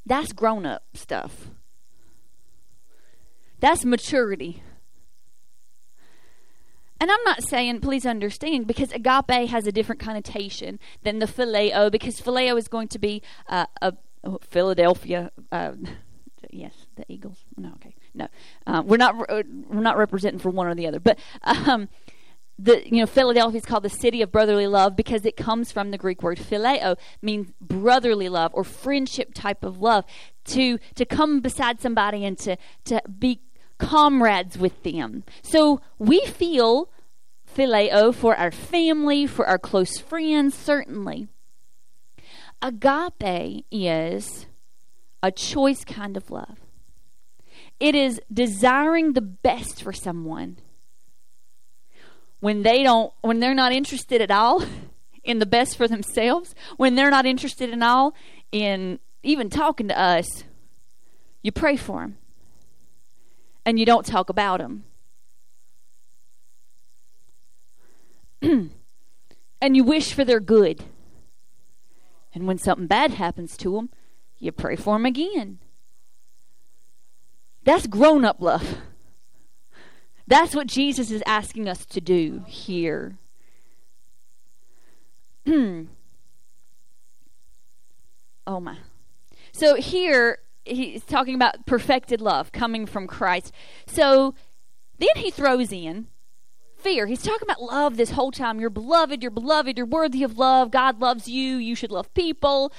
That's 0.05 0.33
grown 0.33 0.67
up 0.67 0.83
stuff. 0.95 1.51
That's 3.61 3.85
maturity. 3.85 4.63
And 7.01 7.11
I'm 7.11 7.23
not 7.25 7.43
saying, 7.43 7.81
please 7.81 8.05
understand, 8.05 8.67
because 8.67 8.93
agape 8.93 9.49
has 9.49 9.67
a 9.67 9.73
different 9.73 10.01
connotation 10.01 10.79
than 11.03 11.19
the 11.19 11.27
phileo, 11.27 11.91
because 11.91 12.21
phileo 12.21 12.59
is 12.59 12.69
going 12.69 12.89
to 12.89 12.99
be 12.99 13.23
uh, 13.49 13.65
a 13.81 13.95
oh, 14.23 14.39
Philadelphia. 14.43 15.33
Uh, 15.51 15.73
yes, 16.51 16.75
the 16.97 17.05
Eagles. 17.09 17.45
No, 17.57 17.71
okay, 17.77 17.95
no, 18.15 18.29
uh, 18.67 18.83
we're 18.85 18.99
not 18.99 19.15
uh, 19.31 19.43
we're 19.69 19.81
not 19.81 19.97
representing 19.97 20.39
for 20.39 20.51
one 20.51 20.67
or 20.67 20.75
the 20.75 20.87
other, 20.87 21.01
but 21.01 21.19
um, 21.43 21.89
the 22.59 22.87
you 22.87 23.01
know 23.01 23.07
Philadelphia 23.07 23.59
is 23.59 23.65
called 23.65 23.85
the 23.85 23.89
city 23.89 24.21
of 24.21 24.31
brotherly 24.31 24.67
love 24.67 24.95
because 24.95 25.25
it 25.25 25.37
comes 25.37 25.73
from 25.73 25.93
the 25.93 25.99
Greek 25.99 26.23
word 26.23 26.39
phileo, 26.39 26.99
means 27.23 27.51
brotherly 27.63 28.29
love 28.29 28.51
or 28.55 28.63
friendship 28.63 29.33
type 29.33 29.65
of 29.65 29.81
love. 29.81 30.05
To 30.47 30.79
to 30.97 31.07
come 31.07 31.41
beside 31.41 31.81
somebody 31.81 32.27
and 32.27 32.39
to 32.41 32.59
to 32.85 33.01
be 33.19 33.41
comrades 33.81 34.57
with 34.57 34.83
them. 34.83 35.25
So 35.43 35.81
we 35.99 36.21
feel 36.27 36.89
phileo 37.57 38.15
for 38.15 38.37
our 38.37 38.53
family, 38.53 39.27
for 39.27 39.47
our 39.47 39.59
close 39.59 39.99
friends, 39.99 40.55
certainly. 40.55 41.27
Agape 42.63 43.65
is 43.71 44.47
a 45.23 45.33
choice 45.33 45.85
kind 45.85 46.17
of 46.17 46.31
love. 46.31 46.61
It 47.81 47.95
is 47.95 48.21
desiring 48.33 49.15
the 49.15 49.23
best 49.23 49.83
for 49.83 49.93
someone 49.93 50.59
when 52.41 52.63
they 52.63 52.83
don't 52.83 53.13
when 53.23 53.41
they're 53.41 53.55
not 53.55 53.73
interested 53.73 54.21
at 54.21 54.31
all 54.31 54.65
in 55.25 55.39
the 55.39 55.47
best 55.47 55.77
for 55.77 55.89
themselves, 55.89 56.55
when 56.77 56.95
they're 56.95 57.11
not 57.11 57.27
interested 57.27 57.71
at 57.73 57.83
all 57.83 58.15
in 58.53 58.99
even 59.23 59.51
talking 59.51 59.89
to 59.89 59.99
us, 59.99 60.45
you 61.43 61.53
pray 61.53 61.77
for 61.77 62.01
them 62.01 62.17
and 63.65 63.79
you 63.79 63.87
don't 63.87 64.07
talk 64.07 64.29
about 64.29 64.59
them. 64.61 64.85
and 69.61 69.77
you 69.77 69.85
wish 69.85 70.13
for 70.13 70.25
their 70.25 70.41
good. 70.41 70.85
And 72.35 72.47
when 72.47 72.59
something 72.59 72.87
bad 72.87 73.13
happens 73.13 73.57
to 73.59 73.75
them, 73.75 73.91
you 74.39 74.53
pray 74.53 74.77
for 74.77 74.95
them 74.95 75.05
again. 75.07 75.59
That's 77.65 77.87
grown 77.87 78.25
up 78.25 78.41
love. 78.41 78.79
That's 80.27 80.55
what 80.55 80.67
Jesus 80.67 81.11
is 81.11 81.23
asking 81.27 81.69
us 81.69 81.85
to 81.87 82.01
do 82.01 82.45
here. 82.47 83.19
oh 85.47 85.87
my. 88.47 88.77
So 89.53 89.75
here 89.75 90.39
he's 90.71 91.05
talking 91.05 91.35
about 91.35 91.67
perfected 91.67 92.21
love 92.21 92.53
coming 92.53 92.87
from 92.87 93.07
Christ. 93.07 93.53
So 93.87 94.35
then 94.99 95.17
he 95.17 95.31
throws 95.31 95.73
in 95.73 96.09
fear. 96.81 97.07
He's 97.07 97.23
talking 97.23 97.47
about 97.47 97.63
love 97.63 97.97
this 97.97 98.11
whole 98.11 98.31
time. 98.31 98.61
You're 98.61 98.71
beloved, 98.71 99.23
you're 99.23 99.31
beloved, 99.31 99.77
you're 99.77 99.87
worthy 99.87 100.23
of 100.23 100.39
love. 100.39 100.71
God 100.71 101.01
loves 101.01 101.29
you, 101.29 101.57
you 101.57 101.75
should 101.75 101.93
love 101.93 102.13
people. 102.15 102.73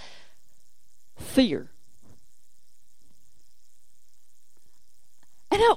Fear. 1.16 1.72
And 5.52 5.62
I 5.62 5.76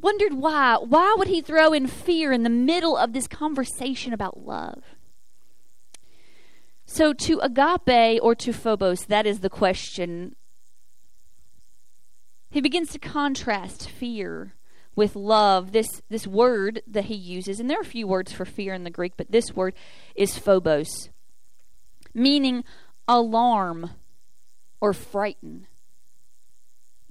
wondered 0.00 0.34
why. 0.34 0.76
Why 0.76 1.14
would 1.16 1.28
he 1.28 1.40
throw 1.40 1.72
in 1.72 1.86
fear 1.86 2.32
in 2.32 2.42
the 2.42 2.50
middle 2.50 2.96
of 2.96 3.12
this 3.12 3.26
conversation 3.28 4.12
about 4.12 4.44
love? 4.44 4.82
So, 6.86 7.12
to 7.14 7.38
agape 7.38 8.20
or 8.22 8.34
to 8.34 8.52
phobos, 8.52 9.06
that 9.06 9.26
is 9.26 9.40
the 9.40 9.48
question. 9.48 10.36
He 12.54 12.60
begins 12.60 12.92
to 12.92 13.00
contrast 13.00 13.90
fear 13.90 14.54
with 14.94 15.16
love. 15.16 15.72
This 15.72 16.02
this 16.08 16.24
word 16.24 16.82
that 16.86 17.06
he 17.06 17.14
uses, 17.16 17.58
and 17.58 17.68
there 17.68 17.78
are 17.78 17.82
a 17.82 17.84
few 17.84 18.06
words 18.06 18.30
for 18.30 18.44
fear 18.44 18.72
in 18.72 18.84
the 18.84 18.90
Greek, 18.90 19.14
but 19.16 19.32
this 19.32 19.56
word 19.56 19.74
is 20.14 20.38
phobos, 20.38 21.08
meaning 22.14 22.62
alarm 23.08 23.90
or 24.80 24.92
frighten, 24.92 25.66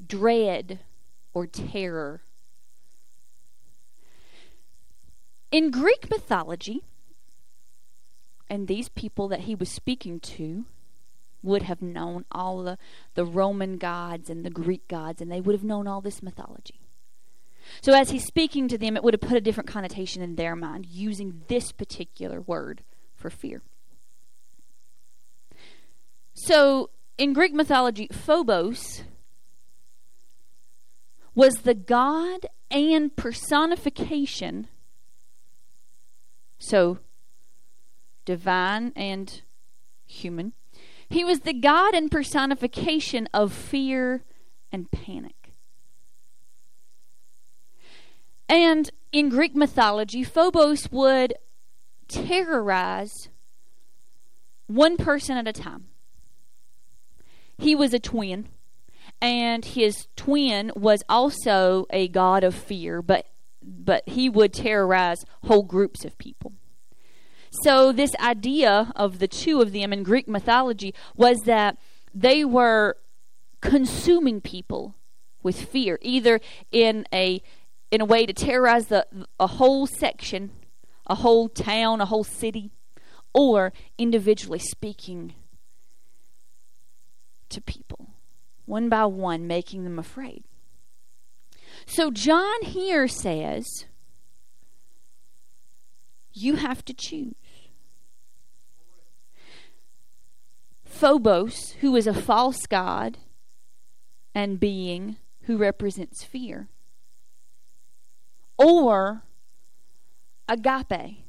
dread 0.07 0.80
or 1.34 1.45
terror. 1.45 2.22
In 5.52 5.72
Greek 5.72 6.10
mythology, 6.10 6.84
and 8.49 8.70
these 8.70 8.88
people 8.88 9.28
that 9.28 9.41
he 9.41 9.56
was 9.56 9.68
speaking 9.68 10.22
to 10.22 10.64
would 11.44 11.64
have 11.64 11.82
known 11.82 12.26
all 12.32 12.64
the, 12.64 12.78
the 13.14 13.26
Roman 13.26 13.78
gods 13.78 14.30
and 14.30 14.45
the 14.45 14.49
Greek 14.49 14.88
gods, 14.88 15.22
and 15.22 15.32
they 15.32 15.41
would 15.41 15.53
have 15.53 15.64
known 15.64 15.88
all 15.88 16.02
this 16.02 16.24
mythology. 16.24 16.80
So, 17.82 17.94
as 17.94 18.10
he's 18.10 18.26
speaking 18.26 18.68
to 18.70 18.78
them, 18.78 18.98
it 18.98 19.03
would 19.03 19.14
have 19.14 19.22
put 19.22 19.38
a 19.38 19.41
different 19.41 19.70
connotation 19.70 20.22
in 20.22 20.36
their 20.36 20.56
mind 20.56 20.86
using 20.86 21.44
this 21.48 21.72
particular 21.72 22.41
word 22.41 22.84
for 23.15 23.30
fear. 23.30 23.61
So, 26.34 26.90
in 27.18 27.34
Greek 27.34 27.53
mythology, 27.53 28.07
Phobos 28.11 29.03
was 31.36 31.56
the 31.57 31.74
god 31.74 32.48
and 32.70 33.15
personification, 33.15 34.68
so 36.57 36.99
divine 38.26 38.91
and 38.95 39.41
human. 40.06 40.53
He 41.14 41.23
was 41.23 41.41
the 41.41 41.53
god 41.53 41.94
and 41.94 42.10
personification 42.10 43.30
of 43.35 43.53
fear 43.53 44.23
and 44.72 44.90
panic. 44.90 45.53
And 48.49 48.90
in 49.11 49.30
Greek 49.30 49.56
mythology, 49.56 50.23
Phobos 50.23 50.91
would 50.91 51.35
terrorize 52.07 53.30
one 54.65 54.98
person 54.98 55.38
at 55.38 55.48
a 55.48 55.53
time. 55.53 55.85
He 57.60 57.76
was 57.76 57.94
a 57.94 57.99
twin, 57.99 58.49
and 59.22 59.64
his 59.64 60.07
twin 60.15 60.72
was 60.76 61.03
also 61.07 61.85
a 61.91 62.07
god 62.07 62.44
of 62.44 62.56
fear, 62.56 63.03
but 63.03 63.27
but 63.61 64.10
he 64.10 64.30
would 64.30 64.52
terrorize 64.52 65.26
whole 65.44 65.61
groups 65.61 66.06
of 66.06 66.18
people. 66.18 66.53
So 67.61 67.91
this 67.91 68.15
idea 68.15 68.91
of 68.95 69.19
the 69.19 69.27
two 69.27 69.61
of 69.61 69.73
them 69.73 69.93
in 69.93 70.03
Greek 70.03 70.27
mythology 70.27 70.93
was 71.15 71.41
that 71.41 71.77
they 72.13 72.43
were 72.43 72.97
consuming 73.61 74.41
people 74.41 74.95
with 75.43 75.61
fear, 75.61 75.99
either 76.01 76.39
in 76.71 77.05
a 77.13 77.41
in 77.91 78.01
a 78.01 78.05
way 78.05 78.25
to 78.25 78.34
terrorize 78.34 78.88
the 78.88 79.05
a 79.39 79.47
whole 79.47 79.85
section, 79.85 80.51
a 81.05 81.15
whole 81.15 81.47
town, 81.47 82.01
a 82.01 82.05
whole 82.05 82.23
city, 82.23 82.71
or 83.34 83.71
individually 83.97 84.59
speaking 84.59 85.35
to 87.49 87.61
people, 87.61 88.09
one 88.65 88.89
by 88.89 89.05
one, 89.05 89.45
making 89.45 89.84
them 89.84 89.99
afraid. 89.99 90.43
So 91.85 92.09
John 92.09 92.63
here 92.63 93.07
says, 93.07 93.85
you 96.34 96.55
have 96.55 96.84
to 96.85 96.93
choose. 96.93 97.35
Phobos, 100.94 101.72
who 101.82 101.95
is 101.95 102.07
a 102.07 102.14
false 102.14 102.65
god 102.68 103.18
and 104.36 104.60
being 104.60 105.18
who 105.41 105.57
represents 105.57 106.24
fear 106.24 106.70
or 108.57 109.24
agape, 110.48 111.26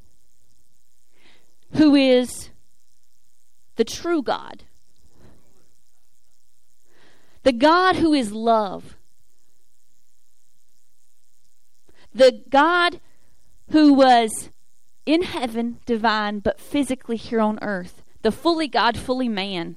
who 1.73 1.95
is 1.95 2.51
the 3.75 3.83
true 3.83 4.21
God. 4.21 4.63
The 7.43 7.51
God 7.51 7.97
who 7.97 8.13
is 8.13 8.31
love. 8.31 8.95
The 12.13 12.43
God 12.49 13.01
who 13.71 13.93
was 13.93 14.51
in 15.05 15.23
heaven, 15.23 15.79
divine, 15.85 16.39
but 16.39 16.59
physically 16.59 17.17
here 17.17 17.41
on 17.41 17.59
earth. 17.61 18.03
The 18.25 18.31
fully 18.31 18.67
God, 18.67 18.97
fully 18.97 19.29
man. 19.29 19.75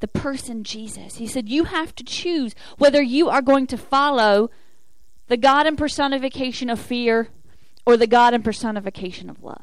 The 0.00 0.08
person 0.08 0.64
Jesus. 0.64 1.18
He 1.18 1.28
said, 1.28 1.48
You 1.48 1.62
have 1.62 1.94
to 1.94 2.02
choose 2.02 2.56
whether 2.76 3.00
you 3.00 3.28
are 3.28 3.40
going 3.40 3.68
to 3.68 3.78
follow 3.78 4.50
the 5.28 5.36
God 5.36 5.68
and 5.68 5.78
personification 5.78 6.70
of 6.70 6.80
fear 6.80 7.28
or 7.86 7.96
the 7.96 8.08
God 8.08 8.34
and 8.34 8.42
personification 8.42 9.30
of 9.30 9.44
love. 9.44 9.62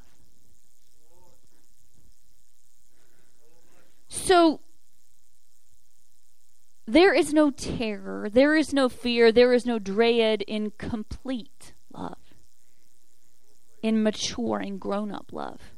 So, 4.07 4.61
there 6.87 7.13
is 7.13 7.33
no 7.33 7.51
terror, 7.51 8.29
there 8.31 8.55
is 8.55 8.73
no 8.73 8.87
fear, 8.87 9.33
there 9.33 9.51
is 9.51 9.65
no 9.65 9.77
dread 9.77 10.41
in 10.43 10.71
complete 10.77 11.73
love, 11.93 12.33
in 13.83 14.01
mature 14.01 14.59
and 14.59 14.79
grown 14.79 15.11
up 15.11 15.33
love. 15.33 15.73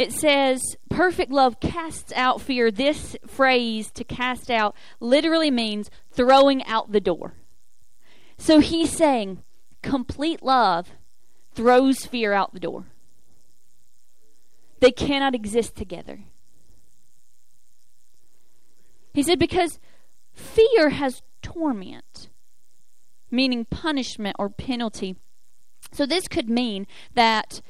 It 0.00 0.14
says, 0.14 0.62
perfect 0.88 1.30
love 1.30 1.60
casts 1.60 2.10
out 2.16 2.40
fear. 2.40 2.70
This 2.70 3.18
phrase, 3.26 3.90
to 3.90 4.02
cast 4.02 4.50
out, 4.50 4.74
literally 4.98 5.50
means 5.50 5.90
throwing 6.10 6.64
out 6.64 6.90
the 6.90 7.02
door. 7.02 7.34
So 8.38 8.60
he's 8.60 8.90
saying, 8.90 9.42
complete 9.82 10.42
love 10.42 10.92
throws 11.52 12.06
fear 12.06 12.32
out 12.32 12.54
the 12.54 12.60
door. 12.60 12.86
They 14.80 14.90
cannot 14.90 15.34
exist 15.34 15.76
together. 15.76 16.20
He 19.12 19.22
said, 19.22 19.38
because 19.38 19.78
fear 20.32 20.88
has 20.88 21.20
torment, 21.42 22.30
meaning 23.30 23.66
punishment 23.66 24.36
or 24.38 24.48
penalty. 24.48 25.16
So 25.92 26.06
this 26.06 26.26
could 26.26 26.48
mean 26.48 26.86
that 27.12 27.60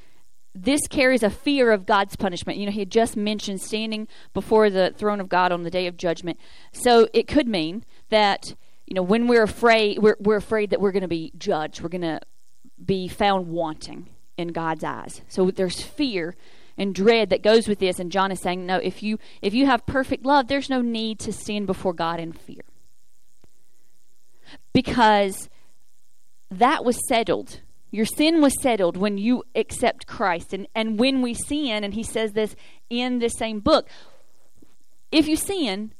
this 0.55 0.81
carries 0.89 1.22
a 1.22 1.31
fear 1.31 1.70
of 1.70 1.86
God's 1.86 2.16
punishment. 2.16 2.59
You 2.59 2.66
know, 2.66 2.72
he 2.72 2.81
had 2.81 2.90
just 2.90 3.16
mentioned 3.16 3.60
standing 3.60 4.09
before 4.35 4.68
the 4.68 4.93
throne 4.97 5.20
of 5.20 5.28
God 5.28 5.52
on 5.52 5.62
the 5.62 5.70
day 5.70 5.86
of 5.86 5.97
judgment. 5.97 6.39
So 6.72 7.09
it 7.12 7.28
could 7.28 7.47
mean 7.47 7.85
that, 8.09 8.55
you 8.86 8.94
know, 8.94 9.02
when 9.02 9.28
we're 9.28 9.44
afraid, 9.44 9.98
we're, 9.98 10.16
we're 10.18 10.36
afraid 10.36 10.70
that 10.70 10.81
we're 10.81 10.93
going 10.93 11.02
to 11.02 11.09
be 11.09 11.32
judged, 11.39 11.81
we're 11.81 11.89
going 11.89 12.01
to 12.02 12.20
be 12.85 13.06
found 13.06 13.48
wanting 13.48 14.09
in 14.36 14.48
God's 14.48 14.82
eyes. 14.82 15.22
So 15.28 15.51
there's 15.51 15.81
fear 15.81 16.35
and 16.77 16.94
dread 16.94 17.31
that 17.31 17.43
goes 17.43 17.68
with 17.68 17.78
this 17.78 17.98
and 17.98 18.10
John 18.10 18.32
is 18.32 18.40
saying 18.40 18.64
no 18.64 18.77
if 18.78 19.02
you 19.02 19.18
if 19.43 19.52
you 19.52 19.66
have 19.66 19.85
perfect 19.85 20.24
love 20.24 20.48
there's 20.48 20.70
no 20.70 20.81
need 20.81 21.18
to 21.18 21.32
stand 21.32 21.66
before 21.66 21.93
God 21.93 22.18
in 22.18 22.32
fear 22.32 22.62
because 24.72 25.51
that 26.51 26.82
was 26.85 27.06
settled 27.06 27.60
your 27.91 28.07
sin 28.07 28.41
was 28.41 28.61
settled 28.61 28.97
when 28.97 29.19
you 29.19 29.43
accept 29.55 30.07
Christ 30.07 30.53
and 30.53 30.67
and 30.75 30.99
when 30.99 31.23
we 31.23 31.35
sin 31.35 31.85
and 31.85 31.95
he 31.95 32.03
says 32.03 32.33
this 32.33 32.55
in 32.89 33.19
this 33.19 33.35
same 33.35 33.61
book 33.61 33.89
if 35.11 35.27
you 35.29 35.37
sin 35.37 35.93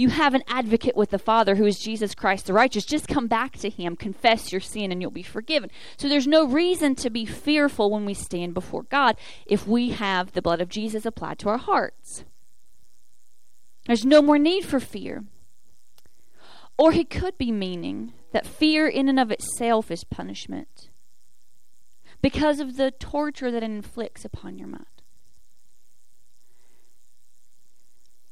you 0.00 0.08
have 0.08 0.32
an 0.32 0.42
advocate 0.48 0.96
with 0.96 1.10
the 1.10 1.18
Father 1.18 1.56
who 1.56 1.66
is 1.66 1.78
Jesus 1.78 2.14
Christ 2.14 2.46
the 2.46 2.54
righteous. 2.54 2.86
Just 2.86 3.06
come 3.06 3.26
back 3.26 3.58
to 3.58 3.68
him, 3.68 3.96
confess 3.96 4.50
your 4.50 4.60
sin, 4.60 4.90
and 4.90 5.02
you'll 5.02 5.10
be 5.10 5.22
forgiven. 5.22 5.70
So 5.98 6.08
there's 6.08 6.26
no 6.26 6.46
reason 6.46 6.94
to 6.96 7.10
be 7.10 7.26
fearful 7.26 7.90
when 7.90 8.06
we 8.06 8.14
stand 8.14 8.54
before 8.54 8.84
God 8.84 9.18
if 9.44 9.66
we 9.66 9.90
have 9.90 10.32
the 10.32 10.40
blood 10.40 10.62
of 10.62 10.70
Jesus 10.70 11.04
applied 11.04 11.38
to 11.40 11.50
our 11.50 11.58
hearts. 11.58 12.24
There's 13.86 14.06
no 14.06 14.22
more 14.22 14.38
need 14.38 14.64
for 14.64 14.80
fear. 14.80 15.24
Or 16.78 16.92
he 16.92 17.04
could 17.04 17.36
be 17.36 17.52
meaning 17.52 18.14
that 18.32 18.46
fear 18.46 18.88
in 18.88 19.06
and 19.10 19.20
of 19.20 19.30
itself 19.30 19.90
is 19.90 20.04
punishment 20.04 20.89
because 22.22 22.60
of 22.60 22.76
the 22.76 22.90
torture 22.90 23.50
that 23.50 23.62
it 23.62 23.70
inflicts 23.70 24.24
upon 24.24 24.58
your 24.58 24.68
mind. 24.68 24.84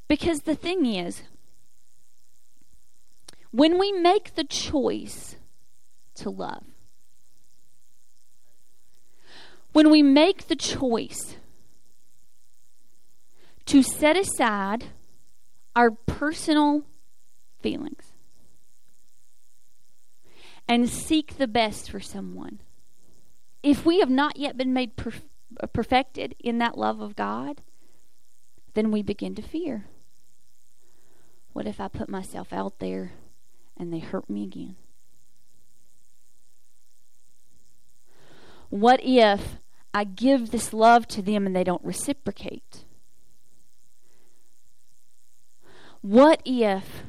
Because 0.07 0.43
the 0.43 0.55
thing 0.55 0.87
is, 0.87 1.23
when 3.51 3.79
we 3.79 3.93
make 3.93 4.35
the 4.35 4.45
choice 4.45 5.37
to 6.15 6.31
love, 6.31 6.65
when 9.73 9.91
we 9.91 10.03
make 10.03 10.49
the 10.49 10.57
choice 10.57 11.37
to 13.67 13.83
set 13.83 14.17
aside 14.17 14.87
our 15.77 15.91
personal 15.91 16.85
feelings 17.61 18.13
and 20.67 20.89
seek 20.89 21.37
the 21.37 21.47
best 21.47 21.91
for 21.91 22.01
someone, 22.01 22.61
if 23.63 23.85
we 23.85 24.01
have 24.01 24.11
not 24.11 24.37
yet 24.37 24.57
been 24.57 24.73
made 24.73 24.97
perf- 24.97 25.29
perfected 25.73 26.35
in 26.39 26.59
that 26.59 26.79
love 26.79 27.01
of 27.01 27.17
God, 27.17 27.63
then 28.75 28.91
we 28.91 29.03
begin 29.03 29.35
to 29.35 29.43
fear. 29.43 29.87
What 31.53 31.67
if 31.67 31.81
I 31.81 31.89
put 31.89 32.09
myself 32.09 32.53
out 32.53 32.79
there 32.79 33.13
and 33.77 33.93
they 33.93 33.99
hurt 33.99 34.31
me 34.31 34.45
again? 34.45 34.77
What 38.71 39.01
if 39.03 39.59
I 39.95 40.05
give 40.05 40.51
this 40.51 40.73
love 40.73 41.09
to 41.09 41.23
them 41.23 41.47
and 41.47 41.57
they 41.57 41.65
don't 41.65 41.85
reciprocate? 41.85 42.85
What 46.01 46.43
if 46.45 47.03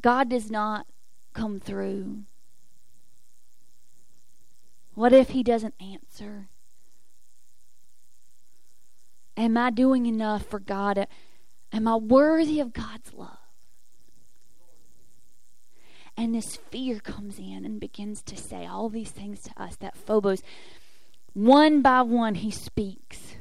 God 0.00 0.30
does 0.30 0.50
not 0.50 0.86
come 1.34 1.60
through? 1.60 2.24
What 5.00 5.14
if 5.14 5.30
He 5.30 5.42
doesn't 5.42 5.72
answer? 5.80 6.50
Am 9.34 9.56
I 9.56 9.70
doing 9.70 10.04
enough 10.04 10.44
for 10.44 10.58
God? 10.58 11.06
Am 11.72 11.88
I 11.88 11.96
worthy 11.96 12.60
of 12.60 12.74
God's 12.74 13.14
love? 13.14 13.38
And 16.18 16.34
this 16.34 16.56
fear 16.56 17.00
comes 17.00 17.38
in 17.38 17.64
and 17.64 17.80
begins 17.80 18.20
to 18.24 18.36
say 18.36 18.66
all 18.66 18.90
these 18.90 19.10
things 19.10 19.40
to 19.44 19.52
us. 19.56 19.74
That 19.76 19.96
Phobos, 19.96 20.42
one 21.32 21.80
by 21.80 22.02
one, 22.02 22.34
he 22.34 22.50
speaks 22.50 23.36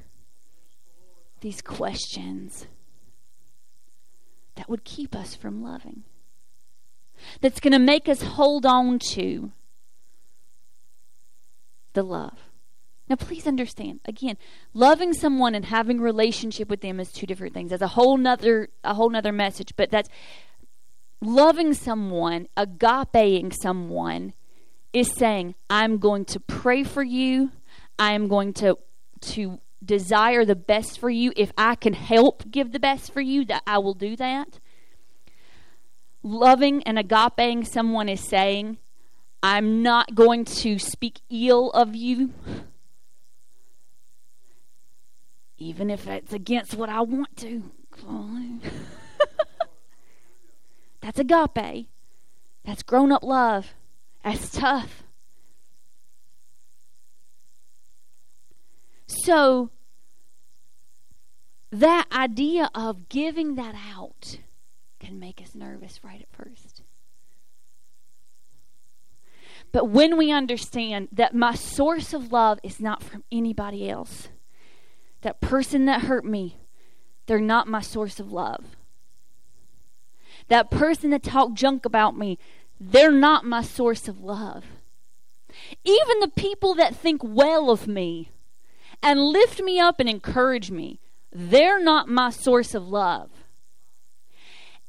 these 1.42 1.62
questions 1.62 2.68
that 4.56 4.70
would 4.70 4.86
keep 4.86 5.14
us 5.14 5.36
from 5.36 5.62
loving, 5.62 6.04
that's 7.42 7.60
going 7.60 7.74
to 7.74 7.80
make 7.80 8.08
us 8.08 8.22
hold 8.22 8.66
on 8.66 8.98
to 9.12 9.52
the 11.94 12.04
love. 12.04 12.50
Now, 13.10 13.16
please 13.16 13.48
understand. 13.48 14.02
Again, 14.06 14.38
loving 14.74 15.14
someone 15.14 15.56
and 15.56 15.66
having 15.66 16.00
relationship 16.00 16.70
with 16.70 16.82
them 16.82 17.00
is 17.00 17.12
two 17.12 17.26
different 17.26 17.56
things. 17.56 17.72
That's 17.72 17.82
a 17.82 17.88
whole 17.88 18.18
nother 18.18 18.70
a 18.84 18.94
whole 18.94 19.10
nother 19.10 19.32
message. 19.32 19.74
But 19.76 19.90
that's 19.90 20.10
loving 21.20 21.74
someone, 21.74 22.48
agapeing 22.56 23.52
someone, 23.52 24.34
is 24.94 25.12
saying, 25.12 25.56
"I'm 25.70 25.98
going 25.98 26.26
to 26.26 26.40
pray 26.40 26.84
for 26.84 27.02
you. 27.04 27.52
I 27.98 28.14
am 28.14 28.28
going 28.28 28.54
to 28.56 28.78
to 29.22 29.60
desire 29.84 30.46
the 30.46 30.56
best 30.56 31.00
for 31.00 31.10
you. 31.10 31.34
If 31.36 31.52
I 31.58 31.74
can 31.74 31.94
help 31.94 32.52
give 32.52 32.72
the 32.72 32.80
best 32.80 33.12
for 33.12 33.22
you, 33.22 33.44
that 33.46 33.64
I 33.66 33.80
will 33.80 33.96
do 33.96 34.16
that." 34.18 34.60
Loving 36.22 36.84
and 36.84 37.00
agapeing 37.00 37.66
someone 37.66 38.10
is 38.10 38.20
saying, 38.20 38.78
"I'm 39.42 39.82
not 39.82 40.16
going 40.16 40.46
to 40.46 40.80
speak 40.80 41.22
ill 41.30 41.72
of 41.72 41.96
you." 41.96 42.34
even 45.60 45.90
if 45.90 46.08
it's 46.08 46.34
against 46.34 46.74
what 46.74 46.90
I 46.90 47.02
want 47.02 47.36
to. 47.38 47.64
That's 51.02 51.20
agape. 51.20 51.88
That's 52.66 52.84
grown 52.84 53.12
up 53.12 53.24
love. 53.24 53.74
That's 54.24 54.52
tough. 54.52 55.04
So, 59.08 59.70
that 61.72 62.06
idea 62.12 62.70
of 62.74 63.10
giving 63.10 63.56
that 63.56 63.76
out 63.94 64.40
can 65.00 65.20
make 65.20 65.42
us 65.42 65.56
nervous 65.56 66.04
right 66.04 66.22
at 66.22 66.32
first. 66.32 66.69
But 69.72 69.90
when 69.90 70.18
we 70.18 70.32
understand 70.32 71.10
that 71.12 71.36
my 71.36 71.54
source 71.54 72.14
of 72.14 72.32
love 72.32 72.60
is 72.64 72.80
not 72.80 73.04
from 73.04 73.24
anybody 73.32 73.90
else, 73.90 74.30
that 75.22 75.42
person 75.42 75.86
that 75.86 76.04
hurt 76.04 76.26
me, 76.26 76.58
they're 77.28 77.40
not 77.40 77.68
my 77.68 77.82
source 77.82 78.20
of 78.20 78.32
love. 78.32 78.78
That 80.48 80.72
person 80.72 81.12
that 81.12 81.22
talked 81.22 81.54
junk 81.54 81.86
about 81.86 82.18
me, 82.18 82.40
they're 82.80 83.12
not 83.12 83.46
my 83.46 83.62
source 83.62 84.08
of 84.08 84.22
love. 84.22 84.66
Even 85.84 86.20
the 86.20 86.32
people 86.36 86.74
that 86.76 86.96
think 86.96 87.22
well 87.24 87.70
of 87.70 87.88
me 87.88 88.32
and 89.04 89.20
lift 89.20 89.62
me 89.62 89.80
up 89.80 90.00
and 90.00 90.10
encourage 90.10 90.72
me, 90.72 91.00
they're 91.32 91.82
not 91.82 92.08
my 92.08 92.32
source 92.32 92.74
of 92.74 92.88
love. 92.88 93.30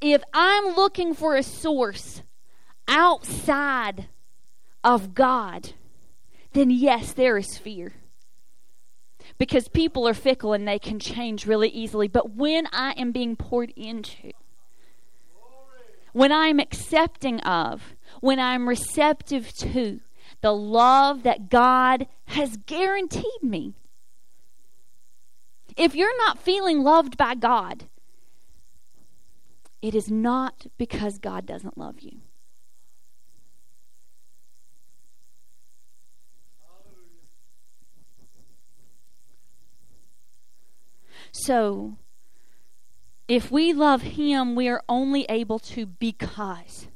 If 0.01 0.23
I'm 0.33 0.75
looking 0.75 1.13
for 1.13 1.37
a 1.37 1.43
source 1.43 2.23
outside 2.89 4.09
of 4.83 5.15
God, 5.15 5.73
then 6.53 6.71
yes, 6.71 7.13
there 7.13 7.37
is 7.37 7.59
fear. 7.59 7.95
Because 9.39 9.69
people 9.69 10.07
are 10.09 10.15
fickle 10.15 10.53
and 10.53 10.67
they 10.67 10.79
can 10.79 10.99
change 10.99 11.47
really 11.47 11.69
easily. 11.69 12.09
But 12.09 12.35
when 12.35 12.67
I 12.73 12.93
am 12.93 13.13
being 13.13 13.37
poured 13.37 13.73
into, 13.77 14.33
when 16.13 16.33
I'm 16.33 16.59
accepting 16.59 17.41
of, 17.41 17.95
when 18.21 18.41
I'm 18.41 18.69
receptive 18.69 19.53
to 19.59 20.01
the 20.41 20.53
love 20.53 21.23
that 21.23 21.49
God 21.49 22.07
has 22.27 22.57
guaranteed 22.67 23.43
me, 23.43 23.75
if 25.77 25.95
you're 25.95 26.17
not 26.19 26.39
feeling 26.39 26.83
loved 26.83 27.17
by 27.17 27.35
God, 27.35 27.85
it 29.81 29.95
is 29.95 30.11
not 30.11 30.67
because 30.77 31.19
God 31.19 31.47
doesn't 31.47 31.79
love 31.79 32.01
you. 32.01 32.21
So, 41.33 41.97
if 43.29 43.51
we 43.51 43.73
love 43.73 44.03
Him, 44.03 44.55
we 44.55 44.69
are 44.69 44.83
only 44.89 45.25
able 45.29 45.59
to 45.61 45.87
because 45.87 46.89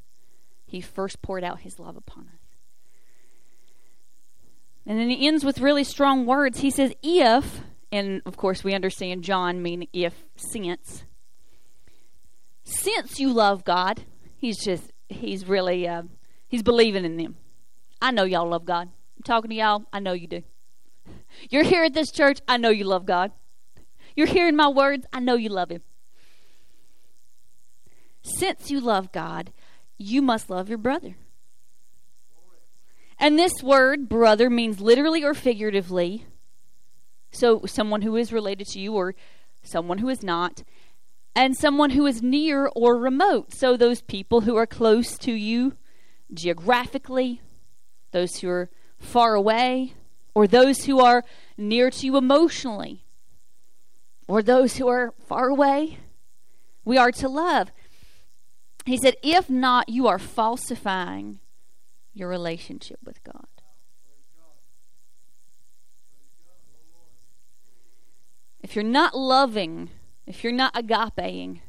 He 0.66 0.80
first 0.80 1.22
poured 1.22 1.44
out 1.44 1.60
His 1.60 1.78
love 1.78 1.96
upon 1.96 2.28
us. 2.28 2.44
And 4.86 4.98
then 4.98 5.08
he 5.08 5.26
ends 5.26 5.44
with 5.44 5.60
really 5.60 5.84
strong 5.84 6.26
words. 6.26 6.60
He 6.60 6.70
says, 6.70 6.92
If, 7.02 7.60
and 7.90 8.20
of 8.26 8.36
course 8.36 8.62
we 8.62 8.74
understand 8.74 9.24
John 9.24 9.62
meaning 9.62 9.88
if, 9.92 10.24
since. 10.36 11.04
Since 12.64 13.18
you 13.18 13.32
love 13.32 13.64
God, 13.64 14.04
he's 14.36 14.62
just, 14.62 14.92
he's 15.08 15.46
really, 15.46 15.86
uh, 15.88 16.02
he's 16.48 16.62
believing 16.62 17.04
in 17.04 17.16
them. 17.16 17.36
I 18.00 18.10
know 18.10 18.24
y'all 18.24 18.48
love 18.48 18.64
God. 18.64 18.88
I'm 19.16 19.22
talking 19.22 19.50
to 19.50 19.56
y'all. 19.56 19.84
I 19.92 20.00
know 20.00 20.12
you 20.12 20.26
do. 20.26 20.42
You're 21.50 21.64
here 21.64 21.84
at 21.84 21.94
this 21.94 22.10
church. 22.10 22.40
I 22.46 22.56
know 22.56 22.70
you 22.70 22.84
love 22.84 23.06
God. 23.06 23.32
You're 24.16 24.26
hearing 24.26 24.56
my 24.56 24.68
words. 24.68 25.06
I 25.12 25.20
know 25.20 25.34
you 25.34 25.48
love 25.48 25.70
Him. 25.70 25.82
Since 28.22 28.70
you 28.70 28.80
love 28.80 29.12
God, 29.12 29.52
you 29.98 30.22
must 30.22 30.48
love 30.48 30.68
your 30.68 30.78
brother. 30.78 31.16
And 33.18 33.38
this 33.38 33.62
word, 33.62 34.08
brother, 34.08 34.50
means 34.50 34.80
literally 34.80 35.22
or 35.22 35.34
figuratively. 35.34 36.26
So, 37.30 37.62
someone 37.66 38.02
who 38.02 38.16
is 38.16 38.32
related 38.32 38.66
to 38.68 38.80
you 38.80 38.94
or 38.94 39.14
someone 39.62 39.98
who 39.98 40.08
is 40.08 40.22
not. 40.22 40.62
And 41.36 41.56
someone 41.56 41.90
who 41.90 42.06
is 42.06 42.22
near 42.22 42.70
or 42.74 42.96
remote. 42.96 43.52
So, 43.52 43.76
those 43.76 44.00
people 44.00 44.42
who 44.42 44.56
are 44.56 44.66
close 44.66 45.18
to 45.18 45.32
you 45.32 45.76
geographically, 46.32 47.40
those 48.12 48.36
who 48.36 48.48
are 48.48 48.70
far 48.98 49.34
away, 49.34 49.94
or 50.34 50.46
those 50.46 50.84
who 50.84 51.00
are 51.00 51.24
near 51.56 51.90
to 51.90 52.06
you 52.06 52.16
emotionally, 52.16 53.03
or 54.26 54.42
those 54.42 54.76
who 54.76 54.88
are 54.88 55.14
far 55.26 55.48
away. 55.48 55.98
We 56.84 56.98
are 56.98 57.12
to 57.12 57.28
love. 57.28 57.70
He 58.84 58.96
said, 58.96 59.16
if 59.22 59.48
not, 59.48 59.88
you 59.88 60.06
are 60.06 60.18
falsifying 60.18 61.40
your 62.12 62.28
relationship 62.28 62.98
with 63.04 63.22
God. 63.24 63.46
If 68.62 68.74
you're 68.74 68.84
not 68.84 69.14
loving, 69.14 69.90
if 70.26 70.42
you're 70.42 70.52
not 70.52 70.74
agapeing, 70.74 71.60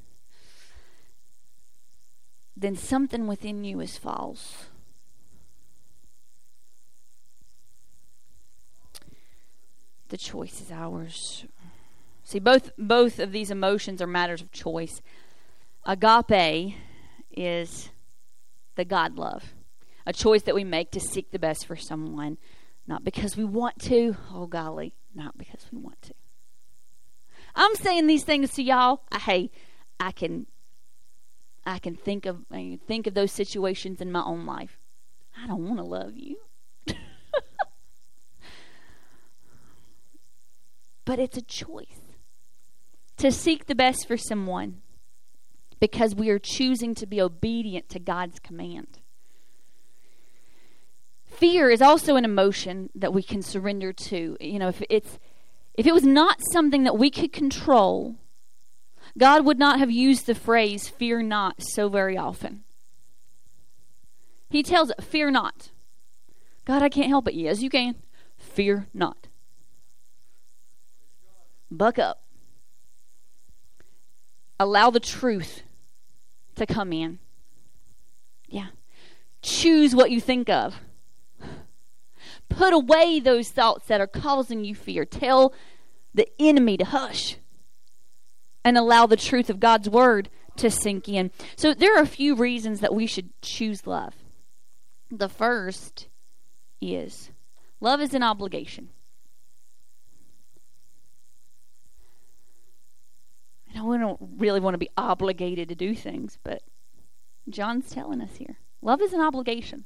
then 2.56 2.76
something 2.76 3.27
within 3.27 3.65
you 3.65 3.82
is 3.82 3.98
false. 3.98 4.68
The 10.07 10.18
choice 10.18 10.61
is 10.61 10.72
ours. 10.72 11.45
See, 12.26 12.39
both 12.39 12.72
both 12.76 13.19
of 13.19 13.31
these 13.31 13.52
emotions 13.52 14.02
are 14.02 14.07
matters 14.07 14.41
of 14.41 14.52
choice. 14.52 14.99
Agape 15.85 16.73
is 17.31 17.91
the 18.76 18.84
God 18.84 19.15
love, 19.15 19.53
a 20.07 20.14
choice 20.14 20.41
that 20.41 20.56
we 20.56 20.64
make 20.64 20.89
to 20.91 20.99
seek 20.99 21.30
the 21.30 21.38
best 21.38 21.68
for 21.68 21.76
someone, 21.76 22.39
not 22.88 23.03
because 23.03 23.38
we 23.38 23.45
want 23.45 23.77
to. 23.84 24.18
Oh 24.34 24.47
golly, 24.47 24.95
not 25.14 25.38
because 25.38 25.68
we 25.72 25.77
want 25.77 26.02
to. 26.02 26.15
I'm 27.53 27.76
saying 27.76 28.07
these 28.07 28.23
things 28.23 28.56
to 28.56 28.64
y'all. 28.64 29.03
I, 29.11 29.19
hey, 29.19 29.52
I 29.99 30.11
can, 30.11 30.47
I 31.64 31.77
can 31.77 31.95
think 31.95 32.26
of 32.26 32.39
I 32.49 32.56
can 32.56 32.80
think 32.88 33.06
of 33.06 33.14
those 33.14 33.31
situations 33.31 34.02
in 34.02 34.11
my 34.11 34.23
own 34.23 34.47
life. 34.47 34.80
I 35.39 35.45
don't 35.45 35.68
want 35.68 35.77
to 35.77 35.84
love 35.84 36.18
you. 36.18 36.38
but 41.06 41.19
it's 41.19 41.38
a 41.38 41.43
choice 41.43 41.99
to 43.18 43.32
seek 43.32 43.66
the 43.66 43.76
best 43.76 44.08
for 44.08 44.18
someone 44.18 44.82
because 45.80 46.16
we 46.16 46.30
are 46.30 46.40
choosing 46.40 46.96
to 46.96 47.06
be 47.06 47.22
obedient 47.22 47.90
to 47.90 48.00
God's 48.00 48.40
command. 48.40 49.00
Fear 51.26 51.70
is 51.70 51.82
also 51.82 52.16
an 52.16 52.26
emotion 52.26 52.90
that 52.96 53.14
we 53.14 53.22
can 53.22 53.42
surrender 53.42 53.92
to. 53.92 54.38
You 54.40 54.60
know, 54.60 54.70
if 54.70 54.82
it's 54.90 55.20
if 55.74 55.86
it 55.86 55.94
was 55.94 56.06
not 56.06 56.40
something 56.52 56.84
that 56.84 56.98
we 56.98 57.10
could 57.10 57.34
control, 57.34 58.16
God 59.18 59.46
would 59.46 59.60
not 59.60 59.80
have 59.80 59.92
used 59.92 60.26
the 60.26 60.36
phrase 60.36 60.88
fear 60.88 61.22
not 61.22 61.62
so 61.62 61.90
very 61.90 62.18
often. 62.18 62.64
He 64.50 64.64
tells 64.64 64.90
it, 64.90 65.04
fear 65.04 65.30
not. 65.32 65.72
God, 66.64 66.82
I 66.82 66.90
can't 66.90 67.10
help 67.10 67.28
it. 67.28 67.34
Yes, 67.34 67.62
you 67.62 67.70
can. 67.70 67.96
Fear 68.38 68.88
not. 68.94 69.28
Buck 71.70 72.00
up 72.00 72.24
allow 74.60 74.90
the 74.90 74.99
truth 74.99 75.64
to 76.56 76.65
come 76.65 76.94
in. 76.94 77.19
Yeah. 78.48 78.68
Choose 79.41 79.95
what 79.95 80.11
you 80.11 80.22
think 80.22 80.49
of. 80.49 80.80
Put 82.49 82.73
away 82.73 83.19
those 83.19 83.49
thoughts 83.49 83.88
that 83.88 84.02
are 84.02 84.07
causing 84.07 84.64
you 84.64 84.76
fear. 84.76 85.06
Tell 85.06 85.53
the 86.14 86.27
enemy 86.40 86.77
to 86.77 86.86
hush 86.86 87.38
and 88.64 88.77
allow 88.77 89.06
the 89.06 89.18
truth 89.18 89.49
of 89.49 89.60
God's 89.60 89.90
word 89.90 90.30
to 90.57 90.72
sink 90.72 91.10
in. 91.10 91.32
So, 91.56 91.73
there 91.73 91.98
are 91.98 92.02
a 92.02 92.07
few 92.07 92.36
reasons 92.36 92.80
that 92.80 92.95
we 92.95 93.07
should 93.07 93.30
choose 93.41 93.86
love. 93.86 94.14
The 95.11 95.30
first 95.30 96.07
is 96.82 97.32
love 97.80 97.99
is 98.02 98.14
an 98.14 98.23
obligation. 98.23 98.90
You 103.76 103.81
know, 103.81 103.88
we 103.88 103.97
don't 103.97 104.19
really 104.38 104.61
want 104.61 104.73
to 104.76 104.77
be 104.77 104.89
obligated 104.95 105.68
to 105.68 105.76
do 105.76 105.93
things, 105.93 106.39
but 106.43 106.64
John's 107.49 107.89
telling 107.89 108.22
us 108.22 108.38
here 108.38 108.57
love 108.81 109.02
is 109.02 109.11
an 109.11 109.19
obligation. 109.19 109.84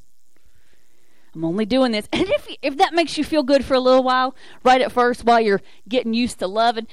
I'm 1.33 1.43
only 1.43 1.65
doing 1.65 1.91
this. 1.91 2.07
And 2.13 2.27
if, 2.27 2.47
if 2.61 2.77
that 2.77 2.93
makes 2.93 3.17
you 3.17 3.23
feel 3.23 3.41
good 3.43 3.65
for 3.65 3.73
a 3.73 3.79
little 3.79 4.03
while, 4.03 4.35
right 4.63 4.81
at 4.81 4.91
first, 4.91 5.23
while 5.23 5.39
you're 5.39 5.61
getting 5.87 6.13
used 6.13 6.39
to 6.39 6.47
loving, 6.47 6.87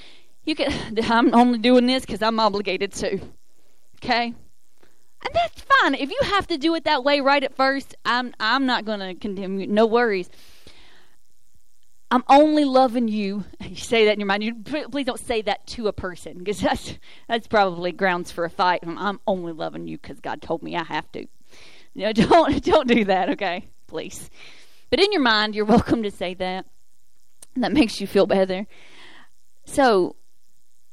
you 0.44 0.54
can, 0.54 0.98
I'm 1.10 1.34
only 1.34 1.58
doing 1.58 1.86
this 1.86 2.06
because 2.06 2.22
I'm 2.22 2.40
obligated 2.40 2.92
to. 2.94 3.20
Okay? 3.96 4.26
And 4.26 5.34
that's 5.34 5.62
fine. 5.62 5.94
If 5.94 6.10
you 6.10 6.18
have 6.22 6.46
to 6.48 6.58
do 6.58 6.74
it 6.74 6.84
that 6.84 7.04
way 7.04 7.20
right 7.20 7.42
at 7.42 7.56
first, 7.56 7.94
I'm, 8.04 8.34
I'm 8.40 8.64
not 8.64 8.84
going 8.84 9.00
to 9.00 9.14
condemn 9.14 9.58
you. 9.58 9.66
No 9.66 9.84
worries. 9.84 10.30
I'm 12.10 12.24
only 12.28 12.64
loving 12.64 13.08
you. 13.08 13.44
You 13.66 13.82
say 13.82 14.06
that 14.06 14.12
in 14.12 14.20
your 14.20 14.26
mind. 14.26 14.44
You, 14.44 14.54
please 14.54 15.04
don't 15.04 15.20
say 15.20 15.42
that 15.42 15.66
to 15.68 15.88
a 15.88 15.92
person 15.92 16.38
because 16.38 16.60
that's 16.60 16.94
that's 17.28 17.46
probably 17.46 17.92
grounds 17.92 18.30
for 18.30 18.44
a 18.44 18.50
fight. 18.50 18.80
I'm 18.86 19.20
only 19.26 19.52
loving 19.52 19.86
you 19.86 19.98
because 19.98 20.20
God 20.20 20.40
told 20.40 20.62
me 20.62 20.76
I 20.76 20.84
have 20.84 21.10
to. 21.12 21.26
Know, 21.94 22.12
don't 22.14 22.64
don't 22.64 22.88
do 22.88 23.04
that, 23.06 23.30
okay? 23.30 23.68
Please. 23.86 24.30
But 24.88 25.00
in 25.00 25.12
your 25.12 25.20
mind, 25.20 25.54
you're 25.54 25.64
welcome 25.64 26.02
to 26.04 26.10
say 26.10 26.34
that. 26.34 26.66
That 27.56 27.72
makes 27.72 28.00
you 28.00 28.06
feel 28.06 28.26
better. 28.26 28.66
So, 29.64 30.16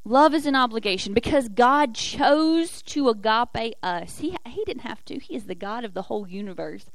love 0.03 0.33
is 0.33 0.45
an 0.45 0.55
obligation 0.55 1.13
because 1.13 1.47
God 1.47 1.93
chose 1.93 2.81
to 2.83 3.09
agape 3.09 3.75
us. 3.83 4.19
He 4.19 4.35
he 4.47 4.63
didn't 4.65 4.81
have 4.81 5.05
to. 5.05 5.19
He 5.19 5.35
is 5.35 5.45
the 5.45 5.55
God 5.55 5.85
of 5.85 5.93
the 5.93 6.03
whole 6.03 6.27
universe. 6.27 6.85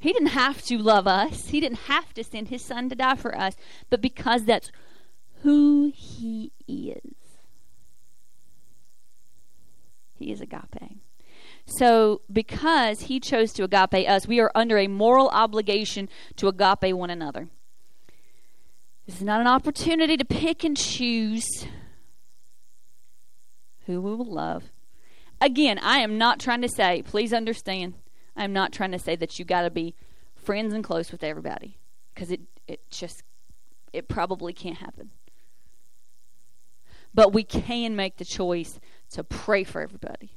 He 0.00 0.14
didn't 0.14 0.28
have 0.28 0.62
to 0.62 0.78
love 0.78 1.06
us. 1.06 1.48
He 1.48 1.60
didn't 1.60 1.80
have 1.80 2.14
to 2.14 2.24
send 2.24 2.48
his 2.48 2.64
son 2.64 2.88
to 2.88 2.94
die 2.94 3.16
for 3.16 3.36
us, 3.36 3.54
but 3.90 4.00
because 4.00 4.46
that's 4.46 4.72
who 5.42 5.92
he 5.94 6.52
is. 6.66 7.12
He 10.14 10.32
is 10.32 10.40
agape. 10.40 11.00
So, 11.66 12.22
because 12.32 13.02
he 13.02 13.20
chose 13.20 13.52
to 13.52 13.64
agape 13.64 14.08
us, 14.08 14.26
we 14.26 14.40
are 14.40 14.50
under 14.54 14.78
a 14.78 14.88
moral 14.88 15.28
obligation 15.28 16.08
to 16.36 16.48
agape 16.48 16.94
one 16.94 17.10
another. 17.10 17.48
This 19.06 19.16
is 19.16 19.22
not 19.22 19.40
an 19.40 19.46
opportunity 19.46 20.16
to 20.16 20.24
pick 20.24 20.64
and 20.64 20.76
choose 20.76 21.66
who 23.86 24.00
we 24.00 24.14
will 24.14 24.32
love. 24.32 24.70
Again, 25.40 25.78
I 25.78 25.98
am 25.98 26.16
not 26.16 26.38
trying 26.38 26.62
to 26.62 26.68
say, 26.68 27.02
please 27.02 27.32
understand, 27.32 27.94
I'm 28.36 28.52
not 28.52 28.72
trying 28.72 28.92
to 28.92 28.98
say 28.98 29.16
that 29.16 29.38
you 29.38 29.44
got 29.44 29.62
to 29.62 29.70
be 29.70 29.94
friends 30.34 30.72
and 30.72 30.82
close 30.82 31.12
with 31.12 31.22
everybody 31.22 31.78
because 32.14 32.30
it 32.30 32.40
it 32.66 32.88
just 32.90 33.22
it 33.92 34.08
probably 34.08 34.52
can't 34.52 34.78
happen. 34.78 35.10
But 37.12 37.32
we 37.32 37.42
can 37.42 37.96
make 37.96 38.18
the 38.18 38.24
choice 38.24 38.78
to 39.10 39.24
pray 39.24 39.64
for 39.64 39.82
everybody. 39.82 40.30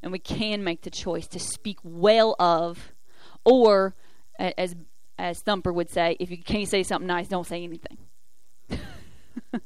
And 0.00 0.12
we 0.12 0.20
can 0.20 0.62
make 0.62 0.82
the 0.82 0.90
choice 0.90 1.26
to 1.28 1.40
speak 1.40 1.78
well 1.82 2.36
of 2.38 2.92
or 3.44 3.96
as 4.38 4.76
as 5.18 5.40
Thumper 5.40 5.72
would 5.72 5.90
say, 5.90 6.16
if 6.20 6.30
you 6.30 6.38
can't 6.38 6.68
say 6.68 6.84
something 6.84 7.08
nice, 7.08 7.26
don't 7.26 7.46
say 7.46 7.64
anything. 7.64 7.98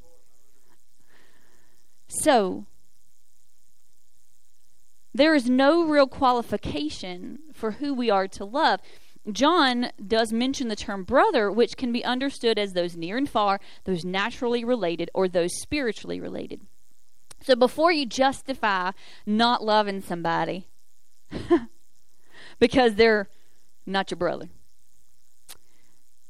so, 2.09 2.65
there 5.15 5.35
is 5.35 5.49
no 5.49 5.85
real 5.85 6.07
qualification 6.07 7.39
for 7.53 7.73
who 7.73 7.93
we 7.93 8.11
are 8.11 8.29
to 8.29 8.45
love. 8.45 8.81
John 9.31 9.91
does 10.05 10.33
mention 10.33 10.69
the 10.69 10.77
term 10.77 11.05
brother, 11.05 11.51
which 11.51 11.77
can 11.77 11.93
be 11.93 12.05
understood 12.05 12.59
as 12.59 12.73
those 12.73 12.97
near 12.97 13.17
and 13.17 13.29
far, 13.29 13.61
those 13.85 14.05
naturally 14.05 14.65
related, 14.65 15.11
or 15.15 15.29
those 15.29 15.51
spiritually 15.61 16.21
related. 16.21 16.63
So 17.43 17.55
before 17.55 17.93
you 17.93 18.07
justify 18.07 18.93
not 19.27 19.63
loving 19.63 20.01
somebody 20.01 20.69
because 22.59 22.95
they're 22.95 23.29
not 23.87 24.11
your 24.11 24.19
brother, 24.19 24.49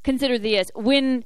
consider 0.02 0.38
this. 0.38 0.70
When 0.74 1.24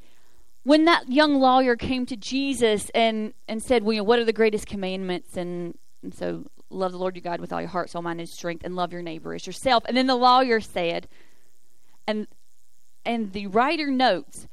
when 0.67 0.85
that 0.85 1.09
young 1.09 1.39
lawyer 1.39 1.77
came 1.77 2.05
to 2.07 2.17
Jesus 2.17 2.91
and, 2.93 3.35
and 3.47 3.63
said, 3.63 3.85
well, 3.85 3.93
you 3.93 4.01
know, 4.01 4.05
what 4.05 4.19
are 4.19 4.25
the 4.25 4.33
greatest 4.33 4.67
commandments? 4.67 5.37
And, 5.37 5.79
and 6.03 6.13
so 6.13 6.47
love 6.71 6.93
the 6.93 6.99
Lord 6.99 7.17
your 7.17 7.23
God 7.23 7.41
with 7.41 7.53
all 7.53 7.61
your 7.61 7.71
heart, 7.71 7.91
soul, 7.91 8.03
mind, 8.03 8.21
and 8.21 8.29
strength, 8.29 8.65
and 8.65 8.77
love 8.77 8.93
your 8.93 9.03
neighbor 9.03 9.35
as 9.35 9.47
yourself. 9.47 9.85
And 9.87 9.97
then 9.97 10.07
the 10.07 10.17
lawyer 10.17 10.61
said, 10.61 11.09
and 12.07 12.27
and 13.05 13.33
the 13.33 13.47
writer 13.47 13.91
notes, 13.91 14.49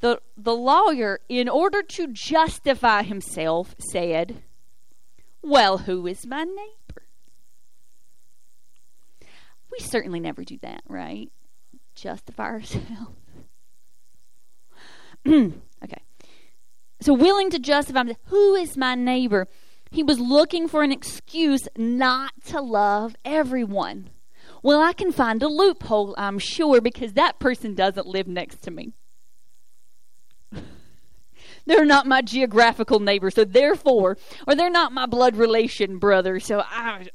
the 0.00 0.20
the 0.36 0.54
lawyer, 0.54 1.20
in 1.28 1.48
order 1.48 1.82
to 1.82 2.08
justify 2.08 3.02
himself, 3.02 3.74
said, 3.78 4.42
Well, 5.42 5.78
who 5.78 6.06
is 6.06 6.26
my 6.26 6.44
neighbor? 6.44 7.02
We 9.70 9.80
certainly 9.80 10.20
never 10.20 10.44
do 10.44 10.58
that, 10.62 10.82
right? 10.88 11.30
Justify 11.94 12.44
ourselves. 12.44 13.16
okay. 15.26 16.02
So 17.00 17.12
willing 17.12 17.50
to 17.50 17.58
justify 17.58 18.00
himself, 18.00 18.18
who 18.26 18.54
is 18.54 18.76
my 18.76 18.94
neighbor? 18.94 19.46
He 19.90 20.02
was 20.02 20.20
looking 20.20 20.68
for 20.68 20.82
an 20.82 20.92
excuse 20.92 21.68
not 21.76 22.32
to 22.46 22.60
love 22.60 23.16
everyone. 23.24 24.10
Well, 24.62 24.80
I 24.80 24.92
can 24.92 25.12
find 25.12 25.42
a 25.42 25.48
loophole, 25.48 26.14
I'm 26.18 26.38
sure, 26.38 26.80
because 26.80 27.12
that 27.14 27.38
person 27.38 27.74
doesn't 27.74 28.06
live 28.06 28.26
next 28.26 28.62
to 28.62 28.70
me. 28.70 28.92
they're 31.66 31.84
not 31.84 32.06
my 32.06 32.22
geographical 32.22 33.00
neighbor, 33.00 33.30
so 33.30 33.44
therefore, 33.44 34.18
or 34.46 34.54
they're 34.54 34.70
not 34.70 34.92
my 34.92 35.06
blood 35.06 35.36
relation 35.36 35.98
brother, 35.98 36.40
so 36.40 36.60
I. 36.60 37.08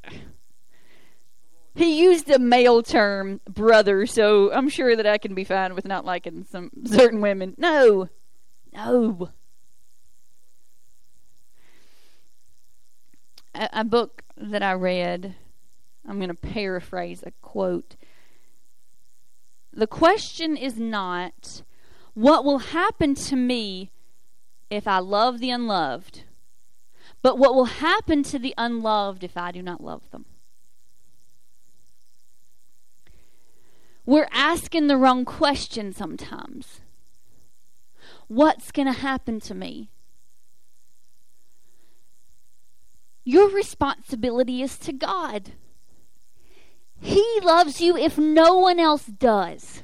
He 1.76 2.04
used 2.04 2.30
a 2.30 2.38
male 2.38 2.84
term, 2.84 3.41
brother, 3.50 4.06
so 4.06 4.54
I'm 4.54 4.70
sure 4.70 4.95
that 4.95 5.08
I 5.08 5.18
can 5.18 5.34
be 5.34 5.44
fine 5.44 5.74
with 5.74 5.86
not 5.86 6.06
liking 6.06 6.45
some 6.50 6.70
certain 6.86 7.20
women. 7.20 7.56
No. 7.58 8.10
No. 8.74 9.30
A, 13.54 13.70
a 13.74 13.84
book 13.84 14.24
that 14.38 14.64
I 14.64 14.74
read, 14.74 15.36
I'm 16.08 16.18
going 16.18 16.30
to 16.30 16.36
paraphrase 16.36 17.24
a 17.26 17.32
quote. 17.42 17.96
The 19.72 19.88
question 19.88 20.56
is 20.56 20.78
not 20.78 21.64
what 22.14 22.46
will 22.46 22.60
happen 22.60 23.16
to 23.16 23.36
me 23.36 23.92
if 24.70 24.88
I 24.88 25.00
love 25.00 25.40
the 25.40 25.50
unloved, 25.50 26.24
but 27.22 27.38
what 27.38 27.56
will 27.56 27.66
happen 27.66 28.24
to 28.24 28.40
the 28.40 28.54
unloved 28.58 29.24
if 29.24 29.38
I 29.38 29.52
do 29.52 29.62
not 29.62 29.84
love 29.84 30.10
them. 30.12 30.26
We're 34.06 34.28
asking 34.32 34.88
the 34.88 34.98
wrong 34.98 35.24
question 35.24 35.94
sometimes. 35.94 36.82
What's 38.28 38.72
going 38.72 38.88
to 38.88 39.00
happen 39.00 39.40
to 39.42 39.56
me? 39.56 39.90
Your 43.24 43.50
responsibility 43.50 44.62
is 44.62 44.78
to 44.80 44.94
God. 44.94 45.54
He 47.00 47.40
loves 47.41 47.82
you 47.82 47.98
if 47.98 48.18
no 48.18 48.56
one 48.56 48.80
else 48.80 49.06
does. 49.06 49.84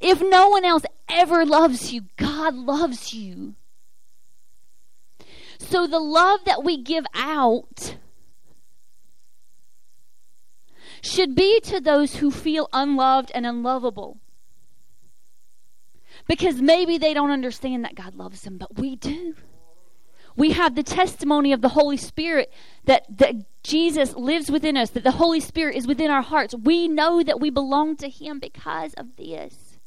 If 0.00 0.20
no 0.20 0.48
one 0.48 0.64
else 0.64 0.84
ever 1.08 1.44
loves 1.44 1.92
you, 1.92 2.02
God 2.16 2.54
loves 2.54 3.14
you. 3.14 3.54
So 5.58 5.86
the 5.86 5.98
love 5.98 6.40
that 6.44 6.62
we 6.62 6.82
give 6.82 7.04
out 7.14 7.96
should 11.02 11.34
be 11.34 11.60
to 11.60 11.80
those 11.80 12.16
who 12.16 12.30
feel 12.30 12.68
unloved 12.72 13.30
and 13.34 13.46
unlovable. 13.46 14.18
Because 16.26 16.60
maybe 16.60 16.98
they 16.98 17.14
don't 17.14 17.30
understand 17.30 17.84
that 17.84 17.94
God 17.94 18.14
loves 18.14 18.42
them, 18.42 18.58
but 18.58 18.78
we 18.78 18.96
do. 18.96 19.34
We 20.38 20.52
have 20.52 20.76
the 20.76 20.84
testimony 20.84 21.52
of 21.52 21.62
the 21.62 21.70
Holy 21.70 21.96
Spirit 21.96 22.52
that, 22.84 23.04
that 23.18 23.34
Jesus 23.64 24.14
lives 24.14 24.52
within 24.52 24.76
us, 24.76 24.90
that 24.90 25.02
the 25.02 25.10
Holy 25.10 25.40
Spirit 25.40 25.74
is 25.74 25.84
within 25.84 26.12
our 26.12 26.22
hearts. 26.22 26.54
We 26.54 26.86
know 26.86 27.24
that 27.24 27.40
we 27.40 27.50
belong 27.50 27.96
to 27.96 28.08
Him 28.08 28.38
because 28.38 28.94
of 28.94 29.16
this. 29.16 29.78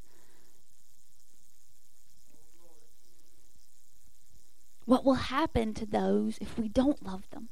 What 4.84 5.06
will 5.06 5.14
happen 5.14 5.74
to 5.76 5.86
those 5.86 6.38
if 6.42 6.60
we 6.60 6.68
don't 6.68 7.02
love 7.02 7.24
them? 7.32 7.48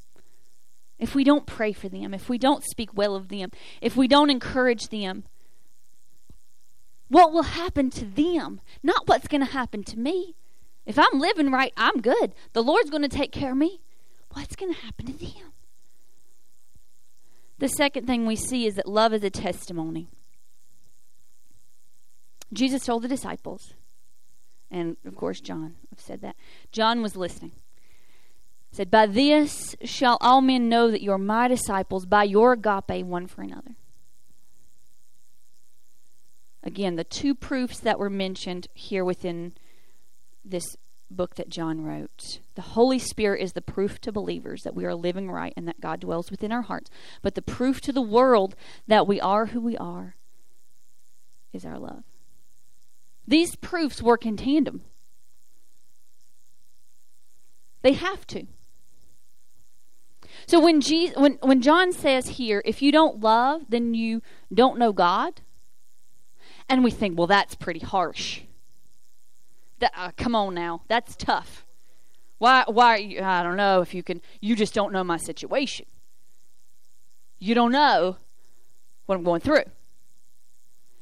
If 0.97 1.15
we 1.15 1.23
don't 1.23 1.45
pray 1.45 1.71
for 1.71 1.87
them, 1.87 2.13
if 2.13 2.27
we 2.27 2.37
don't 2.37 2.65
speak 2.65 2.93
well 2.93 3.15
of 3.15 3.29
them, 3.29 3.51
if 3.79 3.95
we 3.95 4.09
don't 4.09 4.29
encourage 4.29 4.89
them, 4.89 5.23
what 7.07 7.31
will 7.31 7.43
happen 7.43 7.91
to 7.91 8.03
them? 8.03 8.59
Not 8.83 9.07
what's 9.07 9.29
going 9.29 9.45
to 9.45 9.53
happen 9.53 9.85
to 9.85 9.97
me. 9.97 10.35
If 10.89 10.97
I'm 10.97 11.19
living 11.19 11.51
right, 11.51 11.71
I'm 11.77 12.01
good. 12.01 12.33
The 12.53 12.63
Lord's 12.63 12.89
going 12.89 13.03
to 13.03 13.07
take 13.07 13.31
care 13.31 13.51
of 13.51 13.57
me. 13.57 13.79
What's 14.33 14.55
going 14.55 14.73
to 14.73 14.79
happen 14.79 15.05
to 15.05 15.13
them? 15.13 15.53
The 17.59 17.67
second 17.67 18.07
thing 18.07 18.25
we 18.25 18.35
see 18.35 18.65
is 18.65 18.73
that 18.73 18.87
love 18.87 19.13
is 19.13 19.23
a 19.23 19.29
testimony. 19.29 20.09
Jesus 22.51 22.85
told 22.85 23.03
the 23.03 23.07
disciples, 23.07 23.75
and 24.71 24.97
of 25.05 25.15
course, 25.15 25.39
John, 25.39 25.75
I've 25.93 26.01
said 26.01 26.21
that. 26.21 26.35
John 26.71 27.03
was 27.03 27.15
listening. 27.15 27.51
He 28.71 28.77
Said, 28.77 28.89
By 28.89 29.05
this 29.05 29.75
shall 29.83 30.17
all 30.21 30.41
men 30.41 30.69
know 30.69 30.89
that 30.89 31.03
you're 31.03 31.19
my 31.19 31.47
disciples, 31.47 32.07
by 32.07 32.23
your 32.23 32.53
agape 32.53 33.05
one 33.05 33.27
for 33.27 33.43
another. 33.43 33.75
Again, 36.63 36.95
the 36.95 37.03
two 37.03 37.35
proofs 37.35 37.79
that 37.79 37.99
were 37.99 38.09
mentioned 38.09 38.67
here 38.73 39.05
within 39.05 39.53
this 40.43 40.75
book 41.11 41.35
that 41.35 41.49
John 41.49 41.83
wrote. 41.83 42.39
The 42.55 42.61
Holy 42.61 42.99
Spirit 42.99 43.41
is 43.41 43.53
the 43.53 43.61
proof 43.61 43.99
to 44.01 44.11
believers 44.11 44.61
that 44.63 44.75
we 44.75 44.85
are 44.85 44.95
living 44.95 45.31
right 45.31 45.53
and 45.57 45.67
that 45.67 45.81
God 45.81 45.99
dwells 45.99 46.29
within 46.29 46.51
our 46.51 46.61
hearts. 46.61 46.89
But 47.21 47.35
the 47.35 47.41
proof 47.41 47.81
to 47.81 47.91
the 47.91 48.01
world 48.01 48.55
that 48.87 49.07
we 49.07 49.19
are 49.19 49.47
who 49.47 49.61
we 49.61 49.75
are 49.77 50.15
is 51.51 51.65
our 51.65 51.79
love. 51.79 52.03
These 53.27 53.55
proofs 53.55 54.01
work 54.01 54.25
in 54.25 54.37
tandem. 54.37 54.81
They 57.81 57.93
have 57.93 58.27
to. 58.27 58.47
So 60.47 60.59
when 60.59 60.81
Jesus, 60.81 61.15
when 61.15 61.33
when 61.41 61.61
John 61.61 61.91
says 61.91 62.27
here, 62.29 62.61
if 62.65 62.81
you 62.81 62.91
don't 62.91 63.19
love, 63.19 63.63
then 63.69 63.93
you 63.93 64.21
don't 64.53 64.79
know 64.79 64.91
God, 64.91 65.41
and 66.67 66.83
we 66.83 66.91
think, 66.91 67.17
well, 67.17 67.27
that's 67.27 67.55
pretty 67.55 67.79
harsh. 67.79 68.41
That, 69.79 69.93
uh, 69.95 70.11
come 70.17 70.35
on 70.35 70.53
now, 70.53 70.81
that's 70.87 71.15
tough. 71.15 71.65
Why? 72.37 72.63
Why? 72.67 72.97
You, 72.97 73.21
I 73.21 73.43
don't 73.43 73.57
know 73.57 73.81
if 73.81 73.93
you 73.93 74.03
can. 74.03 74.21
You 74.41 74.55
just 74.55 74.73
don't 74.73 74.93
know 74.93 75.03
my 75.03 75.17
situation. 75.17 75.85
You 77.37 77.55
don't 77.55 77.71
know 77.71 78.17
what 79.05 79.15
I'm 79.15 79.23
going 79.23 79.41
through. 79.41 79.63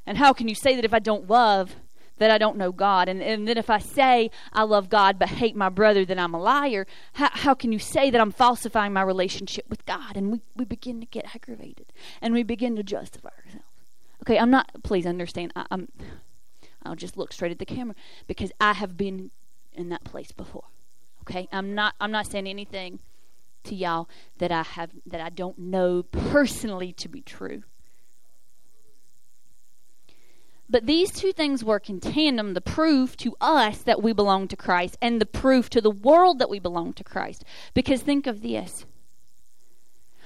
And 0.06 0.18
how 0.18 0.34
can 0.34 0.48
you 0.48 0.56
say 0.56 0.76
that 0.76 0.86
if 0.86 0.94
I 0.94 1.00
don't 1.00 1.30
love, 1.30 1.76
that 2.18 2.32
I 2.32 2.38
don't 2.38 2.58
know 2.58 2.72
God? 2.72 3.10
And, 3.10 3.22
and 3.22 3.48
then 3.48 3.58
if 3.58 3.70
I 3.70 3.80
say 3.80 4.32
I 4.54 4.64
love 4.64 4.90
God 4.90 5.20
but 5.20 5.30
hate 5.30 5.56
my 5.56 5.70
brother, 5.70 6.06
then 6.06 6.18
I'm 6.18 6.34
a 6.34 6.40
liar. 6.40 6.88
How, 7.14 7.30
how 7.32 7.54
can 7.54 7.72
you 7.72 7.80
say 7.80 8.10
that 8.10 8.22
I'm 8.22 8.32
falsifying 8.32 8.94
my 8.94 9.02
relationship 9.02 9.66
with 9.70 9.86
God? 9.86 10.16
And 10.16 10.32
we, 10.32 10.42
we 10.56 10.66
begin 10.66 11.02
to 11.02 11.06
get 11.06 11.36
aggravated 11.36 11.92
and 12.22 12.34
we 12.34 12.44
begin 12.44 12.76
to 12.78 12.84
justify 12.84 13.30
ourselves. 13.46 13.66
Okay, 14.24 14.40
I'm 14.40 14.50
not, 14.50 14.72
please 14.84 15.06
understand, 15.06 15.52
I, 15.56 15.66
I'm, 15.70 15.90
I'll 16.84 16.96
just 16.96 17.18
look 17.18 17.34
straight 17.34 17.52
at 17.52 17.60
the 17.60 17.66
camera 17.66 17.96
because 18.28 18.52
I 18.60 18.74
have 18.74 18.98
been 18.98 19.32
in 19.74 19.90
that 19.90 20.04
place 20.04 20.32
before. 20.32 20.66
Okay, 21.22 21.48
I'm 21.52 21.76
not, 21.76 21.96
I'm 22.00 22.12
not 22.12 22.28
saying 22.28 22.48
anything 22.48 23.00
to 23.66 23.76
y'all 23.76 24.10
that 24.38 24.52
I 24.52 24.64
have 24.64 24.92
that 25.06 25.22
I 25.22 25.30
don't 25.30 25.58
know 25.58 26.04
personally 26.04 26.94
to 26.94 27.10
be 27.10 27.22
true. 27.22 27.64
But 30.70 30.86
these 30.86 31.12
two 31.12 31.32
things 31.32 31.64
work 31.64 31.90
in 31.90 32.00
tandem 32.02 32.54
the 32.54 32.62
proof 32.62 33.16
to 33.18 33.36
us 33.40 33.80
that 33.80 34.04
we 34.04 34.12
belong 34.12 34.48
to 34.50 34.58
Christ 34.58 34.98
and 35.02 35.22
the 35.22 35.26
proof 35.26 35.70
to 35.70 35.82
the 35.82 35.92
world 35.92 36.40
that 36.40 36.50
we 36.50 36.60
belong 36.60 36.94
to 36.94 37.04
Christ. 37.04 37.46
Because 37.74 38.02
think 38.02 38.28
of 38.28 38.42
this. 38.42 38.86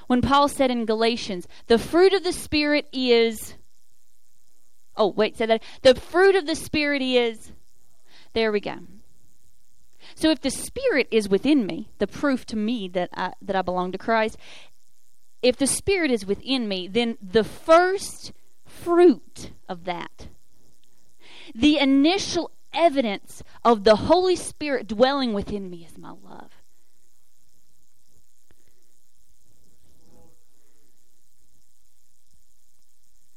When 0.07 0.21
Paul 0.21 0.47
said 0.47 0.71
in 0.71 0.85
Galatians, 0.85 1.47
the 1.67 1.77
fruit 1.77 2.13
of 2.13 2.23
the 2.23 2.33
Spirit 2.33 2.87
is. 2.91 3.55
Oh, 4.95 5.07
wait, 5.07 5.37
say 5.37 5.45
that. 5.45 5.63
The 5.81 5.95
fruit 5.95 6.35
of 6.35 6.45
the 6.45 6.55
Spirit 6.55 7.01
is. 7.01 7.51
There 8.33 8.51
we 8.51 8.59
go. 8.59 8.79
So 10.15 10.29
if 10.31 10.41
the 10.41 10.51
Spirit 10.51 11.07
is 11.11 11.29
within 11.29 11.65
me, 11.65 11.89
the 11.99 12.07
proof 12.07 12.45
to 12.47 12.55
me 12.55 12.87
that 12.89 13.09
I, 13.13 13.33
that 13.41 13.55
I 13.55 13.61
belong 13.61 13.91
to 13.91 13.97
Christ, 13.97 14.37
if 15.41 15.57
the 15.57 15.67
Spirit 15.67 16.11
is 16.11 16.25
within 16.25 16.67
me, 16.67 16.87
then 16.87 17.17
the 17.21 17.43
first 17.43 18.31
fruit 18.65 19.51
of 19.67 19.85
that, 19.85 20.27
the 21.53 21.77
initial 21.77 22.51
evidence 22.73 23.43
of 23.63 23.83
the 23.83 23.95
Holy 23.95 24.35
Spirit 24.35 24.87
dwelling 24.87 25.33
within 25.33 25.69
me 25.69 25.85
is 25.85 25.97
my 25.97 26.11
love. 26.23 26.60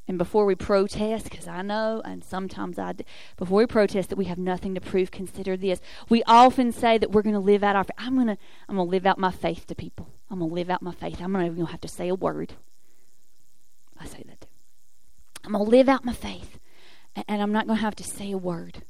And 0.07 0.19
before 0.19 0.45
we 0.45 0.55
protest, 0.55 1.31
because 1.31 1.49
I 1.49 1.63
know, 1.63 2.03
and 2.05 2.23
sometimes 2.23 2.79
I, 2.79 2.93
do, 2.93 3.05
before 3.39 3.59
we 3.59 3.67
protest 3.67 4.11
that 4.11 4.19
we 4.19 4.27
have 4.27 4.37
nothing 4.37 4.75
to 4.75 4.81
prove, 4.81 5.11
consider 5.11 5.57
this. 5.57 5.81
We 6.11 6.23
often 6.27 6.73
say 6.73 6.99
that 6.99 7.11
we're 7.11 7.23
going 7.23 7.35
to 7.35 7.41
live 7.41 7.65
out 7.65 7.75
our. 7.75 7.87
I'm 7.97 8.15
going 8.15 8.27
to. 8.27 8.37
I'm 8.69 8.77
going 8.77 8.87
to 8.87 8.91
live 8.91 9.07
out 9.07 9.19
my 9.19 9.31
faith 9.31 9.67
to 9.69 9.75
people. 9.75 10.11
I'm 10.31 10.41
going 10.41 10.51
to 10.51 10.55
live 10.55 10.69
out 10.69 10.83
my 10.83 10.93
faith. 10.93 11.21
I'm 11.23 11.33
going 11.33 11.57
to 11.57 11.65
have 11.67 11.81
to 11.81 11.89
say 11.89 12.09
a 12.09 12.15
word. 12.15 12.53
I 13.99 14.05
say 14.05 14.23
that 14.27 14.43
too. 14.43 14.49
I'm 15.45 15.53
going 15.53 15.65
to 15.65 15.71
live 15.71 15.89
out 15.89 16.05
my 16.05 16.13
faith, 16.13 16.59
and, 17.17 17.25
and 17.27 17.41
I'm 17.41 17.53
not 17.53 17.67
going 17.67 17.79
to 17.79 17.85
have 17.85 17.97
to 17.97 18.05
say 18.05 18.31
a 18.31 18.39
word. 18.39 18.83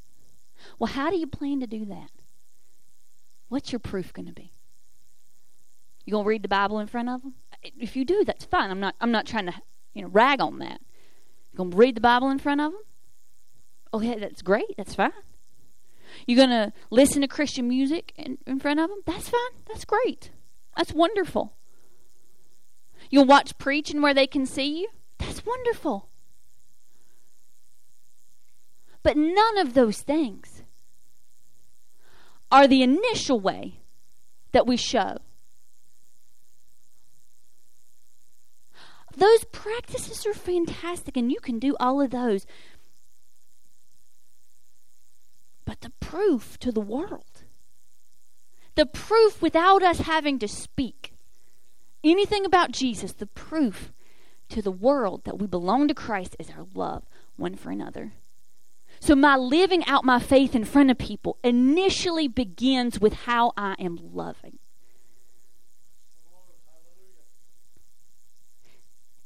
Well, 0.81 0.93
how 0.93 1.11
do 1.11 1.17
you 1.17 1.29
plan 1.29 1.61
to 1.61 1.67
do 1.69 1.85
that? 1.85 2.11
What's 3.49 3.71
your 3.71 3.79
proof 3.79 4.13
going 4.13 4.27
to 4.27 4.33
be? 4.33 4.53
You 6.05 6.11
going 6.11 6.25
to 6.25 6.29
read 6.29 6.43
the 6.43 6.49
Bible 6.49 6.81
in 6.81 6.89
front 6.89 7.09
of 7.09 7.23
them? 7.23 7.35
If 7.63 7.95
you 7.95 8.05
do, 8.05 8.25
that's 8.25 8.45
fine. 8.45 8.71
I'm 8.71 8.81
not. 8.81 8.97
I'm 9.01 9.13
not 9.13 9.27
trying 9.27 9.47
to, 9.47 9.55
you 9.95 10.03
know, 10.03 10.09
rag 10.09 10.41
on 10.41 10.59
that. 10.59 10.81
You 11.55 11.59
going 11.59 11.71
to 11.71 11.77
read 11.77 11.95
the 11.95 12.01
Bible 12.01 12.31
in 12.31 12.41
front 12.41 12.61
of 12.61 12.73
them? 12.73 12.81
Okay, 13.95 14.15
oh, 14.17 14.19
that's 14.19 14.43
great. 14.43 14.75
That's 14.77 14.97
fine. 14.97 15.13
You're 16.27 16.37
going 16.37 16.51
to 16.51 16.73
listen 16.91 17.23
to 17.23 17.29
Christian 17.29 17.69
music 17.69 18.13
in, 18.17 18.39
in 18.45 18.59
front 18.59 18.81
of 18.81 18.91
them? 18.91 18.99
That's 19.07 19.29
fine. 19.29 19.63
That's 19.69 19.85
great. 19.85 20.33
That's 20.77 20.93
wonderful. 20.93 21.55
You'll 23.09 23.25
watch 23.25 23.57
preaching 23.57 24.03
where 24.03 24.15
they 24.15 24.27
can 24.27 24.47
see 24.47 24.81
you? 24.81 24.89
That's 25.19 25.47
wonderful. 25.47 26.09
But 29.05 29.17
none 29.17 29.59
of 29.59 29.75
those 29.75 30.01
things 30.01 30.65
are 32.51 32.67
the 32.67 32.83
initial 32.83 33.39
way 33.39 33.79
that 34.51 34.67
we 34.67 34.77
show. 34.77 35.19
Those 39.17 39.45
practices 39.45 40.27
are 40.27 40.35
fantastic, 40.35 41.17
and 41.17 41.31
you 41.31 41.41
can 41.41 41.59
do 41.59 41.77
all 41.79 42.01
of 42.01 42.11
those. 42.11 42.47
But 45.65 45.81
the 45.81 45.93
proof 46.01 46.59
to 46.61 46.73
the 46.73 46.81
world, 46.81 47.45
the 48.75 48.87
proof 48.87 49.41
without 49.41 49.83
us 49.83 49.99
having 50.01 50.39
to 50.41 50.49
speak 50.49 51.15
anything 52.03 52.45
about 52.45 52.73
Jesus, 52.73 53.13
the 53.13 53.27
proof 53.27 53.93
to 54.51 54.61
the 54.61 54.71
world 54.71 55.25
that 55.25 55.39
we 55.39 55.47
belong 55.47 55.89
to 55.89 55.95
Christ 55.95 56.37
is 56.39 56.51
our 56.51 56.67
love 56.75 57.05
one 57.37 57.57
for 57.57 57.71
another. 57.71 58.13
So, 59.01 59.15
my 59.15 59.37
living 59.37 59.85
out 59.87 60.05
my 60.05 60.19
faith 60.19 60.55
in 60.55 60.65
front 60.65 60.91
of 60.91 60.99
people 60.99 61.39
initially 61.43 62.29
begins 62.29 63.01
with 63.01 63.13
how 63.13 63.53
I 63.57 63.75
am 63.79 63.99
loving. 64.01 64.59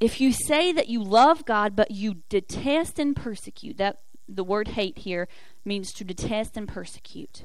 If 0.01 0.21
you 0.21 0.33
say 0.33 0.73
that 0.73 0.89
you 0.89 1.03
love 1.03 1.45
God 1.45 1.75
but 1.75 1.91
you 1.91 2.23
detest 2.29 2.99
and 2.99 3.17
persecute, 3.17 3.79
that 3.79 4.01
the 4.29 4.45
word 4.45 4.69
hate 4.69 4.99
here 4.99 5.27
means 5.65 5.93
to 5.95 6.05
detest 6.05 6.57
and 6.57 6.69
persecute. 6.69 7.45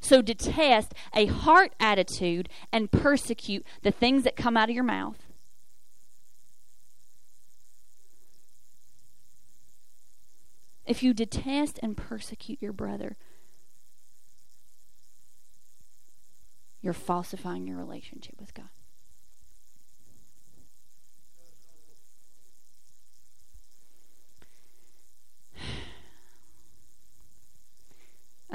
So 0.00 0.22
detest 0.22 0.94
a 1.14 1.26
heart 1.26 1.72
attitude 1.80 2.48
and 2.72 2.90
persecute 2.90 3.66
the 3.82 3.90
things 3.90 4.24
that 4.24 4.36
come 4.36 4.56
out 4.56 4.68
of 4.68 4.74
your 4.74 4.84
mouth. 4.84 5.18
If 10.86 11.02
you 11.02 11.12
detest 11.12 11.78
and 11.82 11.96
persecute 11.96 12.62
your 12.62 12.72
brother, 12.72 13.18
you're 16.80 16.94
falsifying 16.94 17.66
your 17.66 17.76
relationship 17.76 18.36
with 18.40 18.54
God. 18.54 18.70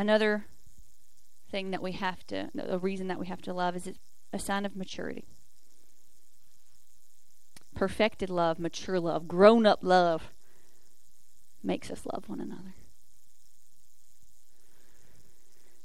Another 0.04 0.48
thing 1.50 1.72
that 1.72 1.82
we 1.82 1.94
have 1.94 2.28
to, 2.28 2.50
the 2.54 2.78
reason 2.78 3.08
that 3.08 3.18
we 3.18 3.28
have 3.28 3.42
to 3.44 3.54
love 3.54 3.74
is 3.74 3.88
it's 3.88 4.00
a 4.34 4.38
sign 4.38 4.66
of 4.66 4.76
maturity. 4.76 5.24
Perfected 7.74 8.30
love, 8.30 8.60
mature 8.60 9.00
love, 9.00 9.30
grown 9.30 9.66
up 9.66 9.80
love 9.82 10.34
makes 11.64 11.90
us 11.90 12.06
love 12.06 12.28
one 12.28 12.42
another. 12.42 12.76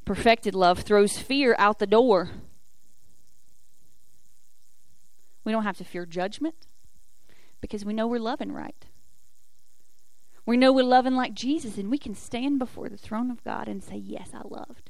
Perfected 0.04 0.52
love 0.52 0.80
throws 0.80 1.20
fear 1.20 1.54
out 1.56 1.78
the 1.78 1.86
door. 1.86 2.30
We 5.44 5.52
don't 5.52 5.62
have 5.62 5.78
to 5.78 5.84
fear 5.84 6.04
judgment 6.04 6.66
because 7.60 7.84
we 7.84 7.92
know 7.92 8.08
we're 8.08 8.18
loving 8.18 8.50
right. 8.50 8.87
We 10.48 10.56
know 10.56 10.72
we're 10.72 10.82
loving 10.82 11.14
like 11.14 11.34
Jesus, 11.34 11.76
and 11.76 11.90
we 11.90 11.98
can 11.98 12.14
stand 12.14 12.58
before 12.58 12.88
the 12.88 12.96
throne 12.96 13.30
of 13.30 13.44
God 13.44 13.68
and 13.68 13.84
say, 13.84 13.96
Yes, 13.96 14.30
I 14.32 14.40
loved. 14.48 14.88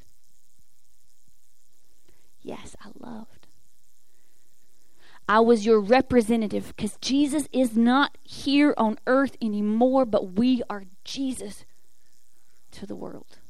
Yes, 2.40 2.76
I 2.80 2.90
loved. 2.96 3.48
I 5.28 5.40
was 5.40 5.66
your 5.66 5.80
representative 5.80 6.72
because 6.76 6.96
Jesus 7.00 7.48
is 7.52 7.76
not 7.76 8.16
here 8.22 8.72
on 8.78 9.00
earth 9.08 9.36
anymore, 9.42 10.04
but 10.04 10.34
we 10.34 10.62
are 10.70 10.84
Jesus 11.02 11.64
to 12.70 12.86
the 12.86 12.94
world. 12.94 13.40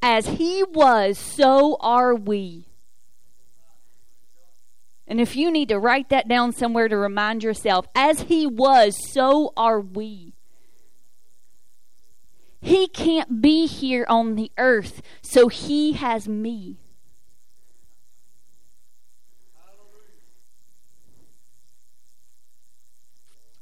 As 0.00 0.28
he 0.28 0.62
was, 0.62 1.18
so 1.18 1.78
are 1.80 2.14
we. 2.14 2.68
And 5.08 5.20
if 5.20 5.34
you 5.34 5.50
need 5.50 5.68
to 5.70 5.80
write 5.80 6.10
that 6.10 6.28
down 6.28 6.52
somewhere 6.52 6.86
to 6.86 6.96
remind 6.96 7.42
yourself, 7.42 7.88
as 7.92 8.20
he 8.20 8.46
was, 8.46 8.96
so 9.12 9.52
are 9.56 9.80
we. 9.80 10.31
He 12.62 12.86
can't 12.86 13.42
be 13.42 13.66
here 13.66 14.06
on 14.08 14.36
the 14.36 14.52
earth, 14.56 15.02
so 15.20 15.48
he 15.48 15.94
has 15.94 16.28
me. 16.28 16.78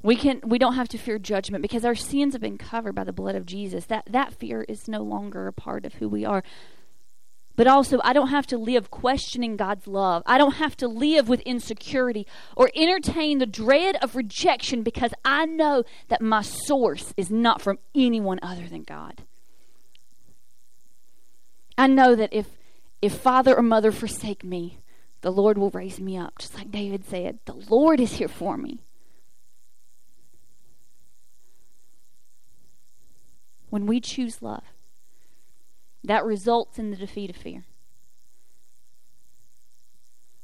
We 0.03 0.17
can 0.17 0.41
we 0.45 0.59
don't 0.59 0.75
have 0.75 0.89
to 0.89 0.99
fear 0.99 1.19
judgment 1.19 1.63
because 1.63 1.85
our 1.85 1.95
sins 1.95 2.35
have 2.35 2.43
been 2.43 2.59
covered 2.59 2.95
by 2.95 3.05
the 3.05 3.13
blood 3.13 3.35
of 3.35 3.47
Jesus. 3.47 3.87
That 3.87 4.05
that 4.11 4.35
fear 4.35 4.65
is 4.69 4.87
no 4.87 5.03
longer 5.03 5.47
a 5.47 5.53
part 5.53 5.87
of 5.87 5.95
who 5.95 6.09
we 6.09 6.25
are. 6.25 6.43
But 7.61 7.67
also, 7.67 8.01
I 8.03 8.15
don't 8.15 8.31
have 8.31 8.47
to 8.47 8.57
live 8.57 8.91
questioning 8.91 9.59
God's 9.59 9.87
love. 9.87 10.23
I 10.25 10.39
don't 10.39 10.55
have 10.55 10.79
to 10.79 10.89
live 10.89 11.29
with 11.29 11.41
insecurity 11.41 12.27
or 12.57 12.71
entertain 12.75 13.37
the 13.37 13.45
dread 13.45 13.97
of 14.01 14.17
rejection 14.17 14.83
because 14.83 15.13
I 15.27 15.45
know 15.45 15.85
that 16.09 16.23
my 16.23 16.41
source 16.41 17.13
is 17.19 17.31
not 17.31 17.61
from 17.61 17.79
anyone 17.95 18.39
other 18.43 18.67
than 18.67 18.83
God. 18.83 19.25
I 21.77 21.87
know 21.87 22.15
that 22.15 22.33
if 22.33 22.47
if 23.03 23.13
father 23.13 23.55
or 23.55 23.63
mother 23.63 23.93
forsake 23.93 24.43
me, 24.43 24.79
the 25.21 25.31
Lord 25.31 25.59
will 25.59 25.69
raise 25.69 26.01
me 26.01 26.17
up. 26.17 26.39
Just 26.39 26.55
like 26.55 26.71
David 26.71 27.05
said, 27.05 27.41
the 27.45 27.53
Lord 27.53 28.01
is 28.01 28.15
here 28.15 28.29
for 28.29 28.57
me. 28.57 28.81
When 33.69 33.85
we 33.85 34.01
choose 34.01 34.41
love, 34.41 34.65
that 36.05 36.25
results 36.25 36.79
in 36.79 36.91
the 36.91 36.97
defeat 36.97 37.31
of 37.31 37.37
fear. 37.37 37.65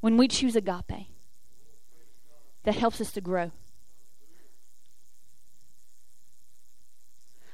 When 0.00 0.16
we 0.16 0.28
choose 0.28 0.56
agape, 0.56 1.08
that 2.64 2.74
helps 2.74 3.00
us 3.00 3.12
to 3.12 3.20
grow. 3.20 3.52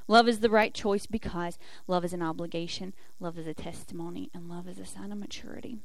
Love 0.08 0.28
is 0.28 0.40
the 0.40 0.50
right 0.50 0.74
choice 0.74 1.06
because 1.06 1.58
love 1.86 2.04
is 2.04 2.12
an 2.12 2.22
obligation, 2.22 2.92
love 3.20 3.38
is 3.38 3.46
a 3.46 3.54
testimony, 3.54 4.30
and 4.34 4.48
love 4.48 4.68
is 4.68 4.78
a 4.78 4.84
sign 4.84 5.12
of 5.12 5.18
maturity. 5.18 5.78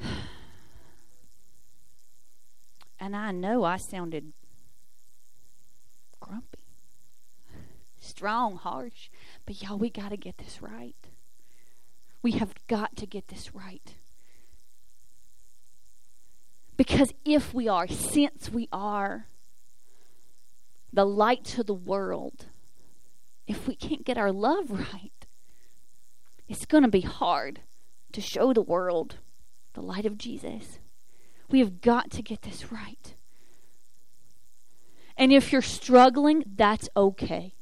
And 2.98 3.14
I 3.14 3.30
know 3.30 3.62
I 3.62 3.76
sounded 3.76 4.32
grumpy, 6.18 6.55
strong, 8.06 8.56
harsh. 8.56 9.10
But 9.44 9.62
y'all, 9.62 9.78
we 9.78 9.90
got 9.90 10.10
to 10.10 10.16
get 10.16 10.38
this 10.38 10.62
right. 10.62 10.96
We 12.22 12.32
have 12.32 12.54
got 12.66 12.96
to 12.96 13.06
get 13.06 13.28
this 13.28 13.54
right. 13.54 13.94
Because 16.76 17.12
if 17.24 17.54
we 17.54 17.68
are, 17.68 17.88
since 17.88 18.50
we 18.50 18.68
are 18.72 19.26
the 20.92 21.06
light 21.06 21.44
to 21.44 21.62
the 21.62 21.74
world, 21.74 22.46
if 23.46 23.66
we 23.66 23.74
can't 23.74 24.04
get 24.04 24.18
our 24.18 24.32
love 24.32 24.70
right, 24.70 25.26
it's 26.48 26.66
going 26.66 26.84
to 26.84 26.90
be 26.90 27.00
hard 27.00 27.60
to 28.12 28.20
show 28.20 28.52
the 28.52 28.62
world 28.62 29.16
the 29.74 29.82
light 29.82 30.06
of 30.06 30.18
Jesus. 30.18 30.78
We 31.50 31.60
have 31.60 31.80
got 31.80 32.10
to 32.12 32.22
get 32.22 32.42
this 32.42 32.72
right. 32.72 33.14
And 35.16 35.32
if 35.32 35.52
you're 35.52 35.62
struggling, 35.62 36.44
that's 36.56 36.88
okay. 36.96 37.55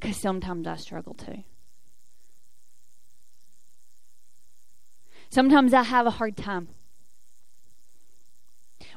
Because 0.00 0.16
sometimes 0.16 0.66
I 0.66 0.76
struggle 0.76 1.12
too. 1.12 1.44
Sometimes 5.28 5.74
I 5.74 5.82
have 5.82 6.06
a 6.06 6.10
hard 6.10 6.38
time. 6.38 6.68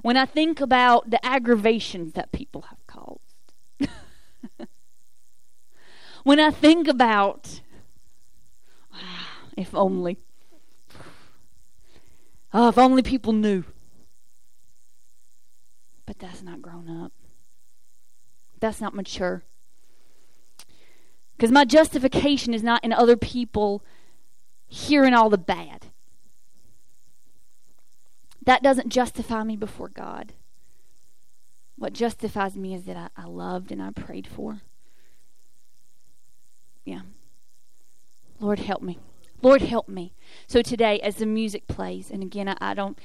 When 0.02 0.16
I 0.16 0.26
think 0.26 0.62
about 0.62 1.10
the 1.10 1.24
aggravations 1.26 2.14
that 2.14 2.32
people 2.32 2.62
have 2.64 2.80
caused, 2.88 3.20
when 6.24 6.40
I 6.40 6.52
think 6.52 6.88
about, 6.88 7.60
ah, 8.94 9.28
if 9.58 9.76
only, 9.76 10.18
oh, 12.54 12.70
if 12.70 12.78
only 12.78 13.04
people 13.04 13.34
knew. 13.34 13.66
But 16.06 16.18
that's 16.20 16.42
not 16.42 16.62
grown 16.62 16.90
up. 16.90 17.12
That's 18.60 18.80
not 18.80 18.96
mature. 18.96 19.44
Because 21.36 21.52
my 21.52 21.66
justification 21.66 22.54
is 22.54 22.64
not 22.64 22.84
in 22.84 22.94
other 22.94 23.18
people 23.18 23.84
hearing 24.68 25.14
all 25.14 25.30
the 25.30 25.38
bad. 25.38 25.88
That 28.46 28.64
doesn't 28.64 28.90
justify 28.90 29.44
me 29.44 29.56
before 29.56 29.90
God. 29.90 30.34
What 31.78 31.94
justifies 31.94 32.56
me 32.56 32.74
is 32.74 32.84
that 32.84 32.98
I, 32.98 33.10
I 33.16 33.26
loved 33.26 33.72
and 33.72 33.82
I 33.82 33.92
prayed 33.92 34.28
for. 34.28 34.62
Yeah. 36.86 37.02
Lord, 38.40 38.60
help 38.60 38.82
me. 38.82 39.00
Lord, 39.42 39.62
help 39.62 39.90
me. 39.90 40.14
So 40.48 40.62
today, 40.62 41.00
as 41.00 41.16
the 41.16 41.26
music 41.26 41.68
plays, 41.68 42.10
and 42.10 42.24
again, 42.24 42.48
I, 42.48 42.58
I 42.60 42.74
don't. 42.74 42.98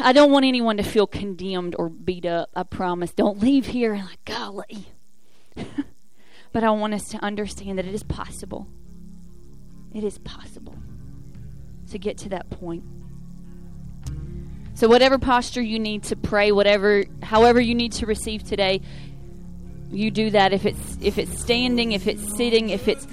I 0.00 0.14
don't 0.14 0.32
want 0.32 0.46
anyone 0.46 0.78
to 0.78 0.82
feel 0.82 1.06
condemned 1.06 1.76
or 1.78 1.90
beat 1.90 2.24
up. 2.24 2.48
I 2.56 2.62
promise. 2.62 3.12
Don't 3.12 3.38
leave 3.40 3.66
here 3.66 3.94
like, 3.94 4.24
golly. 4.24 4.88
but 6.54 6.62
I 6.62 6.70
want 6.70 6.94
us 6.94 7.08
to 7.08 7.18
understand 7.18 7.78
that 7.78 7.84
it 7.84 7.92
is 7.92 8.04
possible. 8.04 8.68
It 9.92 10.04
is 10.04 10.18
possible 10.18 10.76
to 11.90 11.98
get 11.98 12.16
to 12.18 12.28
that 12.30 12.48
point. 12.48 12.84
So 14.74 14.88
whatever 14.88 15.18
posture 15.18 15.60
you 15.60 15.80
need 15.80 16.04
to 16.04 16.16
pray, 16.16 16.52
whatever 16.52 17.04
however 17.22 17.60
you 17.60 17.74
need 17.74 17.92
to 17.94 18.06
receive 18.06 18.44
today, 18.44 18.80
you 19.90 20.12
do 20.12 20.30
that 20.30 20.52
if 20.52 20.64
it's 20.64 20.96
if 21.00 21.18
it's 21.18 21.40
standing, 21.40 21.90
if 21.90 22.06
it's 22.06 22.36
sitting, 22.36 22.70
if 22.70 22.86
it's 22.86 23.06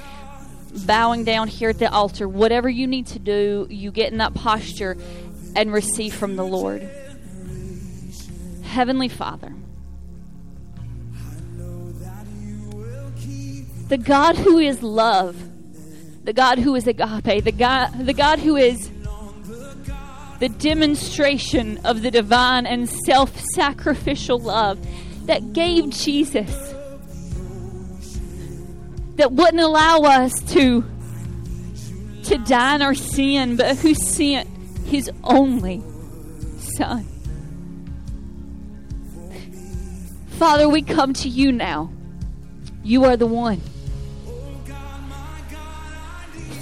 bowing 0.85 1.23
down 1.23 1.47
here 1.47 1.71
at 1.71 1.79
the 1.79 1.91
altar, 1.91 2.29
whatever 2.29 2.69
you 2.69 2.85
need 2.85 3.07
to 3.07 3.19
do, 3.19 3.65
you 3.71 3.91
get 3.91 4.11
in 4.11 4.19
that 4.19 4.35
posture 4.35 4.95
and 5.55 5.73
receive 5.73 6.13
from 6.13 6.35
the 6.35 6.45
Lord. 6.45 6.87
Heavenly 8.63 9.09
Father, 9.09 9.51
the 13.91 13.97
God 13.97 14.37
who 14.37 14.57
is 14.57 14.81
love, 14.81 15.35
the 16.23 16.31
God 16.31 16.59
who 16.59 16.75
is 16.75 16.87
agape, 16.87 17.43
the 17.43 17.51
God, 17.51 17.89
the 18.05 18.13
God 18.13 18.39
who 18.39 18.55
is 18.55 18.89
the 20.39 20.47
demonstration 20.47 21.77
of 21.83 22.01
the 22.01 22.09
divine 22.09 22.65
and 22.65 22.89
self 22.89 23.37
sacrificial 23.53 24.39
love 24.39 24.79
that 25.25 25.51
gave 25.51 25.89
Jesus, 25.89 26.73
that 29.17 29.33
wouldn't 29.33 29.59
allow 29.59 30.03
us 30.03 30.39
to, 30.53 30.85
to 32.23 32.37
die 32.37 32.75
in 32.75 32.81
our 32.81 32.95
sin, 32.95 33.57
but 33.57 33.75
who 33.75 33.93
sent 33.93 34.47
his 34.85 35.11
only 35.21 35.83
Son. 36.59 37.05
Father, 40.29 40.69
we 40.69 40.81
come 40.81 41.11
to 41.11 41.27
you 41.27 41.51
now. 41.51 41.91
You 42.85 43.03
are 43.03 43.17
the 43.17 43.27
one. 43.27 43.61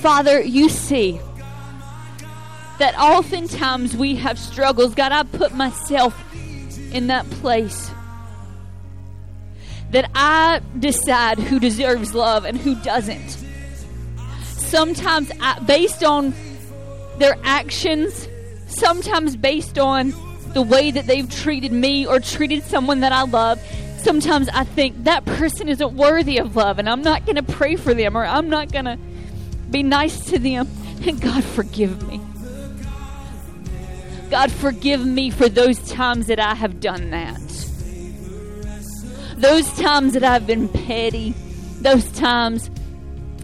Father, 0.02 0.42
you 0.42 0.70
see 0.70 1.20
that 2.80 2.98
oftentimes 2.98 3.96
we 3.96 4.16
have 4.16 4.40
struggles. 4.40 4.96
God, 4.96 5.12
I 5.12 5.24
put 5.24 5.54
myself 5.54 6.16
in 6.94 7.08
that 7.08 7.30
place 7.30 7.92
that 9.92 10.10
I 10.16 10.62
decide 10.78 11.40
who 11.40 11.60
deserves 11.60 12.14
love 12.14 12.46
and 12.46 12.58
who 12.58 12.76
doesn't. 12.76 13.38
Sometimes, 14.44 15.32
I, 15.42 15.60
based 15.60 16.04
on 16.04 16.34
their 17.18 17.36
actions, 17.44 18.30
sometimes 18.68 19.36
based 19.36 19.78
on 19.78 20.14
the 20.54 20.62
way 20.62 20.92
that 20.92 21.08
they've 21.08 21.30
treated 21.30 21.74
me 21.74 22.06
or 22.06 22.20
treated 22.20 22.64
someone 22.64 23.02
that 23.02 23.12
I 23.12 23.24
love, 23.24 23.60
sometimes 23.98 24.48
I 24.50 24.64
think 24.64 25.04
that 25.04 25.26
person 25.26 25.68
isn't 25.68 25.94
worthy 25.94 26.38
of 26.38 26.56
love 26.56 26.80
and 26.80 26.88
I'm 26.88 27.02
not 27.02 27.26
going 27.26 27.36
to 27.36 27.44
pray 27.44 27.76
for 27.76 27.94
them 27.94 28.16
or 28.16 28.26
I'm 28.26 28.50
not 28.50 28.72
going 28.72 28.86
to 28.86 28.98
be 29.72 29.84
nice 29.84 30.26
to 30.26 30.40
them. 30.40 30.68
And 31.06 31.22
God, 31.22 31.44
forgive 31.44 32.08
me. 32.08 32.22
God, 34.30 34.52
forgive 34.52 35.06
me 35.06 35.30
for 35.30 35.50
those 35.50 35.80
times 35.90 36.28
that 36.28 36.40
I 36.40 36.54
have 36.54 36.80
done 36.80 37.12
that. 37.12 37.40
Those 39.38 39.72
times 39.78 40.14
that 40.14 40.24
I've 40.24 40.46
been 40.46 40.68
petty. 40.68 41.34
Those 41.82 42.12
times 42.12 42.70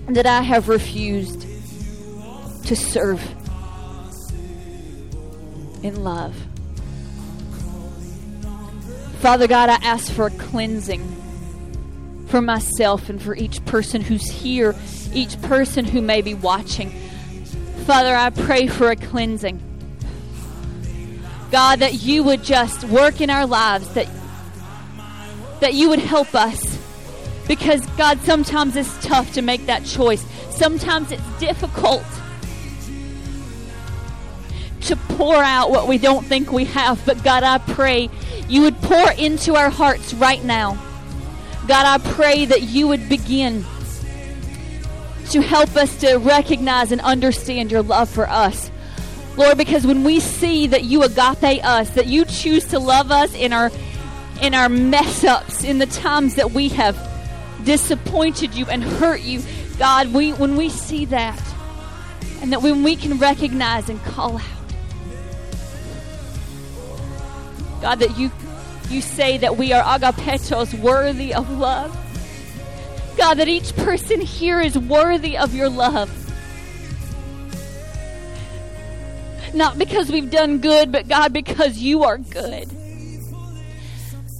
that 0.08 0.26
I 0.26 0.42
have 0.42 0.68
refused 0.68 1.42
to 2.66 2.76
serve 2.76 3.22
in 5.84 6.04
love. 6.04 6.36
Father 9.20 9.48
God, 9.48 9.70
I 9.70 9.76
ask 9.76 10.12
for 10.12 10.28
a 10.28 10.32
cleansing 10.32 11.02
for 12.28 12.42
myself 12.42 13.10
and 13.10 13.22
for 13.22 13.36
each 13.36 13.64
person 13.66 14.02
who's 14.02 14.28
here, 14.28 14.76
each 15.14 15.42
person 15.42 15.86
who 15.86 16.02
may 16.02 16.22
be 16.22 16.34
watching. 16.34 16.90
Father, 17.86 18.16
I 18.16 18.30
pray 18.32 18.68
for 18.68 18.90
a 18.90 18.96
cleansing. 18.96 19.62
God, 21.52 21.80
that 21.80 22.02
you 22.02 22.24
would 22.24 22.44
just 22.44 22.84
work 22.86 23.22
in 23.22 23.30
our 23.30 23.46
lives, 23.46 23.94
that, 23.94 24.08
that 25.62 25.74
you 25.74 25.90
would 25.90 26.00
help 26.00 26.34
us. 26.34 26.80
Because, 27.48 27.86
God, 27.98 28.20
sometimes 28.22 28.76
it's 28.76 29.06
tough 29.06 29.34
to 29.34 29.42
make 29.42 29.68
that 29.68 29.86
choice. 29.86 30.26
Sometimes 30.50 31.12
it's 31.12 31.40
difficult 31.40 32.04
to 34.82 34.96
pour 34.96 35.36
out 35.36 35.70
what 35.70 35.88
we 35.88 35.98
don't 35.98 36.26
think 36.26 36.52
we 36.52 36.66
have. 36.66 37.04
But, 37.06 37.24
God, 37.24 37.44
I 37.44 37.60
pray 37.60 38.10
you 38.50 38.62
would 38.62 38.82
pour 38.82 39.12
into 39.12 39.56
our 39.56 39.70
hearts 39.70 40.14
right 40.16 40.44
now. 40.44 40.82
God, 41.68 42.00
I 42.00 42.12
pray 42.12 42.46
that 42.46 42.62
you 42.62 42.88
would 42.88 43.10
begin 43.10 43.66
to 45.32 45.42
help 45.42 45.76
us 45.76 45.98
to 45.98 46.18
recognize 46.18 46.92
and 46.92 47.02
understand 47.02 47.72
your 47.72 47.82
love 47.82 48.08
for 48.08 48.30
us. 48.30 48.70
Lord, 49.36 49.58
because 49.58 49.86
when 49.86 50.04
we 50.04 50.20
see 50.20 50.68
that 50.68 50.84
you 50.84 51.02
agape 51.02 51.66
us, 51.66 51.90
that 51.92 52.06
you 52.06 52.24
choose 52.26 52.66
to 52.66 52.80
love 52.80 53.12
us 53.12 53.34
in 53.34 53.52
our 53.52 53.72
in 54.42 54.54
our 54.54 54.70
mess 54.70 55.24
ups, 55.24 55.64
in 55.64 55.80
the 55.80 55.86
times 55.86 56.36
that 56.36 56.52
we 56.52 56.68
have 56.70 56.96
disappointed 57.64 58.54
you 58.54 58.66
and 58.68 58.84
hurt 58.84 59.22
you, 59.22 59.42
God, 59.80 60.14
we 60.14 60.34
when 60.34 60.56
we 60.56 60.70
see 60.70 61.06
that, 61.06 61.42
and 62.42 62.52
that 62.54 62.62
when 62.62 62.84
we 62.84 62.96
can 62.96 63.18
recognize 63.18 63.90
and 63.90 64.00
call 64.04 64.38
out, 64.38 64.44
God, 67.82 68.00
that 68.00 68.18
you 68.18 68.32
you 68.90 69.02
say 69.02 69.38
that 69.38 69.58
we 69.58 69.74
are 69.74 69.84
agapetos, 69.84 70.78
worthy 70.80 71.34
of 71.34 71.50
love. 71.50 71.96
God, 73.18 73.36
that 73.36 73.48
each 73.48 73.76
person 73.76 74.22
here 74.22 74.60
is 74.60 74.78
worthy 74.78 75.38
of 75.38 75.56
your 75.56 75.70
love. 75.70 76.10
Not 79.54 79.78
because 79.78 80.12
we've 80.12 80.30
done 80.30 80.60
good, 80.60 80.92
but 80.92 81.08
God, 81.08 81.32
because 81.32 81.78
you 81.78 82.04
are 82.04 82.18
good. 82.18 82.70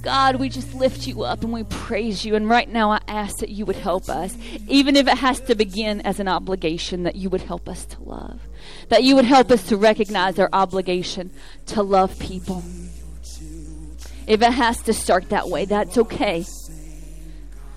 God, 0.02 0.36
we 0.36 0.48
just 0.48 0.72
lift 0.72 1.08
you 1.08 1.22
up 1.24 1.42
and 1.42 1.52
we 1.52 1.64
praise 1.64 2.24
you. 2.24 2.36
And 2.36 2.48
right 2.48 2.68
now, 2.68 2.92
I 2.92 3.00
ask 3.08 3.38
that 3.38 3.48
you 3.48 3.66
would 3.66 3.76
help 3.76 4.08
us, 4.08 4.36
even 4.68 4.94
if 4.94 5.08
it 5.08 5.18
has 5.18 5.40
to 5.40 5.56
begin 5.56 6.00
as 6.02 6.20
an 6.20 6.28
obligation, 6.28 7.02
that 7.02 7.16
you 7.16 7.28
would 7.28 7.40
help 7.40 7.68
us 7.68 7.84
to 7.86 8.02
love. 8.04 8.40
That 8.88 9.02
you 9.02 9.16
would 9.16 9.24
help 9.24 9.50
us 9.50 9.64
to 9.64 9.76
recognize 9.76 10.38
our 10.38 10.50
obligation 10.52 11.30
to 11.66 11.82
love 11.82 12.16
people. 12.20 12.62
If 14.26 14.42
it 14.42 14.52
has 14.52 14.82
to 14.82 14.92
start 14.92 15.28
that 15.30 15.48
way, 15.48 15.64
that's 15.64 15.98
okay. 15.98 16.44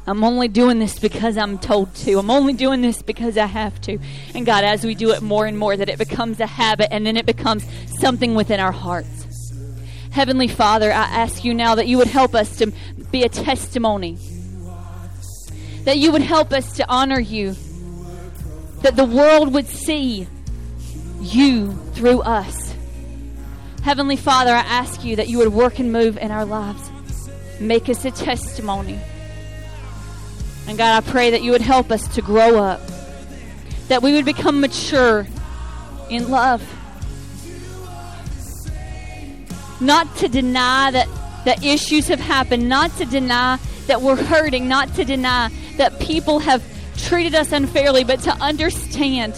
I'm 0.08 0.24
only 0.24 0.48
doing 0.48 0.80
this 0.80 0.98
because 0.98 1.38
I'm 1.38 1.60
told 1.60 1.94
to. 1.98 2.18
I'm 2.18 2.32
only 2.32 2.54
doing 2.54 2.82
this 2.82 3.04
because 3.04 3.38
I 3.38 3.46
have 3.46 3.80
to. 3.82 4.00
And 4.34 4.44
God, 4.44 4.64
as 4.64 4.84
we 4.84 4.96
do 4.96 5.12
it 5.12 5.22
more 5.22 5.46
and 5.46 5.56
more, 5.56 5.78
that 5.78 5.88
it 5.88 6.00
becomes 6.00 6.40
a 6.40 6.48
habit 6.48 6.92
and 6.92 7.06
then 7.06 7.16
it 7.16 7.28
becomes 7.28 7.64
something 8.00 8.34
within 8.34 8.60
our 8.60 8.72
hearts. 8.72 9.54
Heavenly 10.10 10.48
Father, 10.48 10.92
I 10.92 11.04
ask 11.04 11.46
you 11.46 11.54
now 11.54 11.76
that 11.76 11.88
you 11.88 12.00
would 12.00 12.08
help 12.08 12.34
us 12.34 12.58
to 12.58 12.74
be 13.12 13.24
a 13.24 13.30
testimony. 13.30 14.18
That 15.84 16.00
you 16.00 16.12
would 16.12 16.24
help 16.24 16.52
us 16.54 16.74
to 16.78 16.90
honor 16.90 17.20
you. 17.20 17.56
That 18.82 18.96
the 18.96 19.06
world 19.06 19.54
would 19.54 19.68
see 19.68 20.28
you 21.22 21.74
through 21.94 22.22
us. 22.22 22.69
Heavenly 23.84 24.18
Father, 24.18 24.52
I 24.52 24.60
ask 24.60 25.04
you 25.06 25.16
that 25.16 25.30
you 25.30 25.38
would 25.38 25.54
work 25.54 25.80
and 25.80 25.92
move 25.92 26.18
in 26.18 26.32
our 26.32 26.46
lives. 26.46 26.92
Make 27.60 27.88
us 27.90 28.04
a 28.06 28.12
testimony. 28.12 29.00
And 30.68 30.78
God, 30.78 31.04
I 31.04 31.10
pray 31.10 31.32
that 31.32 31.42
you 31.42 31.52
would 31.52 31.62
help 31.62 31.90
us 31.90 32.08
to 32.16 32.22
grow 32.22 32.62
up, 32.62 32.82
that 33.88 34.04
we 34.04 34.14
would 34.14 34.26
become 34.26 34.60
mature 34.62 35.26
in 36.10 36.30
love. 36.30 36.62
Not 39.80 40.14
to 40.18 40.28
deny 40.28 40.92
that, 40.92 41.08
that 41.46 41.64
issues 41.64 42.10
have 42.10 42.20
happened, 42.20 42.68
not 42.68 42.96
to 42.98 43.06
deny 43.06 43.58
that 43.88 44.02
we're 44.02 44.22
hurting, 44.22 44.68
not 44.68 44.94
to 44.96 45.06
deny 45.06 45.50
that 45.78 46.00
people 46.00 46.40
have 46.40 46.62
treated 46.98 47.34
us 47.34 47.54
unfairly, 47.54 48.04
but 48.04 48.20
to 48.20 48.32
understand 48.34 49.34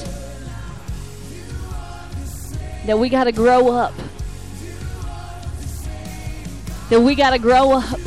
that 2.88 2.97
we 2.97 3.07
got 3.07 3.26
to 3.26 3.31
grow 3.31 3.69
up. 3.69 3.93
That 6.91 7.01
we 7.01 7.15
got 7.15 7.31
to 7.31 7.39
grow 7.39 7.72
up 7.72 7.99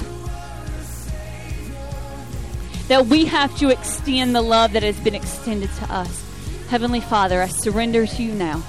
that 2.88 3.06
we 3.06 3.24
have 3.24 3.56
to 3.58 3.70
extend 3.70 4.34
the 4.34 4.42
love 4.42 4.72
that 4.74 4.82
has 4.82 4.98
been 5.00 5.14
extended 5.14 5.70
to 5.72 5.92
us. 5.92 6.22
Heavenly 6.68 7.00
Father, 7.00 7.40
I 7.40 7.48
surrender 7.48 8.06
to 8.06 8.22
you 8.22 8.34
now. 8.34 8.62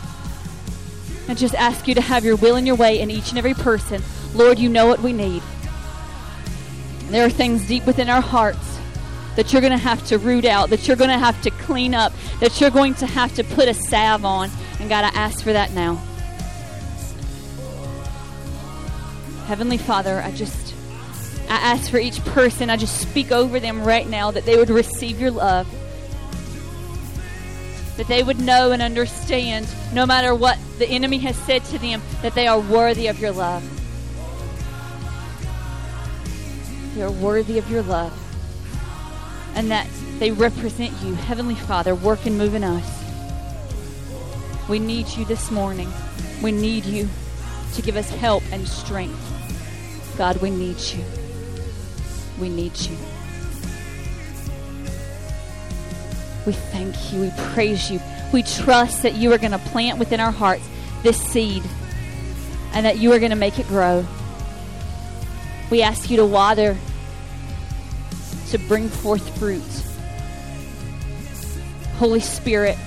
I 1.27 1.33
just 1.33 1.55
ask 1.55 1.87
you 1.87 1.95
to 1.95 2.01
have 2.01 2.23
your 2.23 2.35
will 2.35 2.55
and 2.55 2.65
your 2.65 2.75
way 2.75 2.99
in 2.99 3.11
each 3.11 3.29
and 3.29 3.37
every 3.37 3.53
person. 3.53 4.01
Lord, 4.33 4.57
you 4.57 4.69
know 4.69 4.87
what 4.87 5.01
we 5.01 5.11
need. 5.11 5.43
There 7.09 7.25
are 7.25 7.29
things 7.29 7.67
deep 7.67 7.85
within 7.85 8.09
our 8.09 8.21
hearts 8.21 8.79
that 9.35 9.51
you're 9.51 9.61
going 9.61 9.73
to 9.73 9.77
have 9.77 10.05
to 10.07 10.17
root 10.17 10.45
out, 10.45 10.69
that 10.69 10.87
you're 10.87 10.97
going 10.97 11.09
to 11.09 11.19
have 11.19 11.41
to 11.41 11.51
clean 11.51 11.93
up, 11.93 12.13
that 12.39 12.61
you're 12.61 12.69
going 12.69 12.93
to 12.95 13.05
have 13.05 13.35
to 13.35 13.43
put 13.43 13.67
a 13.67 13.73
salve 13.73 14.23
on. 14.23 14.49
And 14.79 14.87
God, 14.87 15.03
I 15.03 15.09
ask 15.09 15.43
for 15.43 15.51
that 15.51 15.73
now. 15.73 16.01
Heavenly 19.45 19.77
Father, 19.77 20.21
I 20.21 20.31
just 20.31 20.73
I 21.47 21.57
ask 21.57 21.91
for 21.91 21.99
each 21.99 22.23
person, 22.25 22.71
I 22.71 22.77
just 22.77 22.99
speak 22.99 23.31
over 23.31 23.59
them 23.59 23.83
right 23.83 24.09
now 24.09 24.31
that 24.31 24.45
they 24.45 24.57
would 24.57 24.71
receive 24.71 25.21
your 25.21 25.29
love. 25.29 25.67
That 27.97 28.07
they 28.07 28.23
would 28.23 28.39
know 28.39 28.71
and 28.71 28.81
understand, 28.81 29.67
no 29.93 30.07
matter 30.07 30.33
what 30.33 30.57
the 30.79 30.87
enemy 30.87 31.19
has 31.19 31.35
said 31.35 31.63
to 31.65 31.77
them, 31.77 32.01
that 32.23 32.33
they 32.33 32.47
are 32.47 32.59
worthy 32.59 33.07
of 33.07 33.19
your 33.19 33.31
love. 33.31 33.63
They 36.95 37.03
are 37.03 37.11
worthy 37.11 37.59
of 37.59 37.69
your 37.69 37.83
love. 37.83 38.13
And 39.53 39.69
that 39.69 39.87
they 40.17 40.31
represent 40.31 40.91
you. 41.03 41.13
Heavenly 41.13 41.55
Father, 41.55 41.93
work 41.93 42.25
and 42.25 42.37
move 42.37 42.55
in 42.55 42.63
us. 42.63 43.03
We 44.67 44.79
need 44.79 45.07
you 45.09 45.25
this 45.25 45.51
morning. 45.51 45.91
We 46.41 46.51
need 46.51 46.85
you 46.85 47.07
to 47.75 47.81
give 47.83 47.95
us 47.95 48.09
help 48.09 48.43
and 48.51 48.67
strength. 48.67 49.34
God, 50.17 50.41
we 50.41 50.49
need 50.49 50.79
you. 50.79 51.03
We 52.39 52.49
need 52.49 52.77
you. 52.79 52.97
We 56.45 56.53
thank 56.53 57.11
you. 57.11 57.21
We 57.21 57.31
praise 57.53 57.89
you. 57.91 57.99
We 58.31 58.43
trust 58.43 59.03
that 59.03 59.15
you 59.15 59.31
are 59.33 59.37
going 59.37 59.51
to 59.51 59.57
plant 59.57 59.99
within 59.99 60.19
our 60.19 60.31
hearts 60.31 60.67
this 61.03 61.21
seed 61.21 61.63
and 62.73 62.85
that 62.85 62.97
you 62.97 63.13
are 63.13 63.19
going 63.19 63.31
to 63.31 63.37
make 63.37 63.59
it 63.59 63.67
grow. 63.67 64.05
We 65.71 65.81
ask 65.81 66.09
you 66.09 66.17
to 66.17 66.25
water, 66.25 66.77
to 68.49 68.57
bring 68.57 68.89
forth 68.89 69.37
fruit. 69.39 69.63
Holy 71.97 72.19
Spirit, 72.19 72.77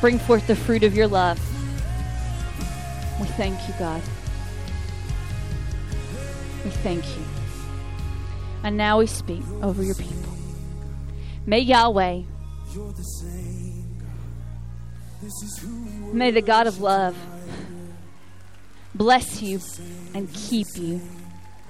bring 0.00 0.18
forth 0.18 0.46
the 0.46 0.56
fruit 0.56 0.82
of 0.82 0.94
your 0.94 1.06
love. 1.06 1.38
We 3.20 3.26
thank 3.28 3.66
you, 3.68 3.74
God. 3.78 4.02
We 6.68 6.74
thank 6.74 7.16
you. 7.16 7.24
And 8.62 8.76
now 8.76 8.98
we 8.98 9.06
speak 9.06 9.42
over 9.62 9.82
your 9.82 9.94
people. 9.94 10.34
May 11.46 11.60
Yahweh, 11.60 12.24
may 16.12 16.30
the 16.30 16.42
God 16.42 16.66
of 16.66 16.82
love 16.82 17.16
bless 18.94 19.40
you 19.40 19.60
and 20.12 20.30
keep 20.34 20.66
you. 20.74 21.00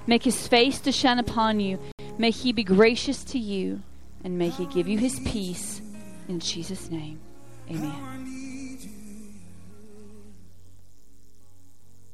Make 0.05 0.23
his 0.23 0.49
face 0.49 0.81
to 0.81 0.91
shine 0.91 1.17
upon 1.17 1.61
you. 1.61 1.79
May 2.17 2.31
he 2.31 2.51
be 2.51 2.65
gracious 2.65 3.23
to 3.23 3.39
you 3.39 3.81
and 4.25 4.37
may 4.37 4.49
he 4.49 4.65
give 4.65 4.89
you 4.89 4.97
his 4.97 5.17
peace. 5.21 5.81
In 6.27 6.41
Jesus' 6.41 6.91
name, 6.91 7.21
amen. 7.71 8.19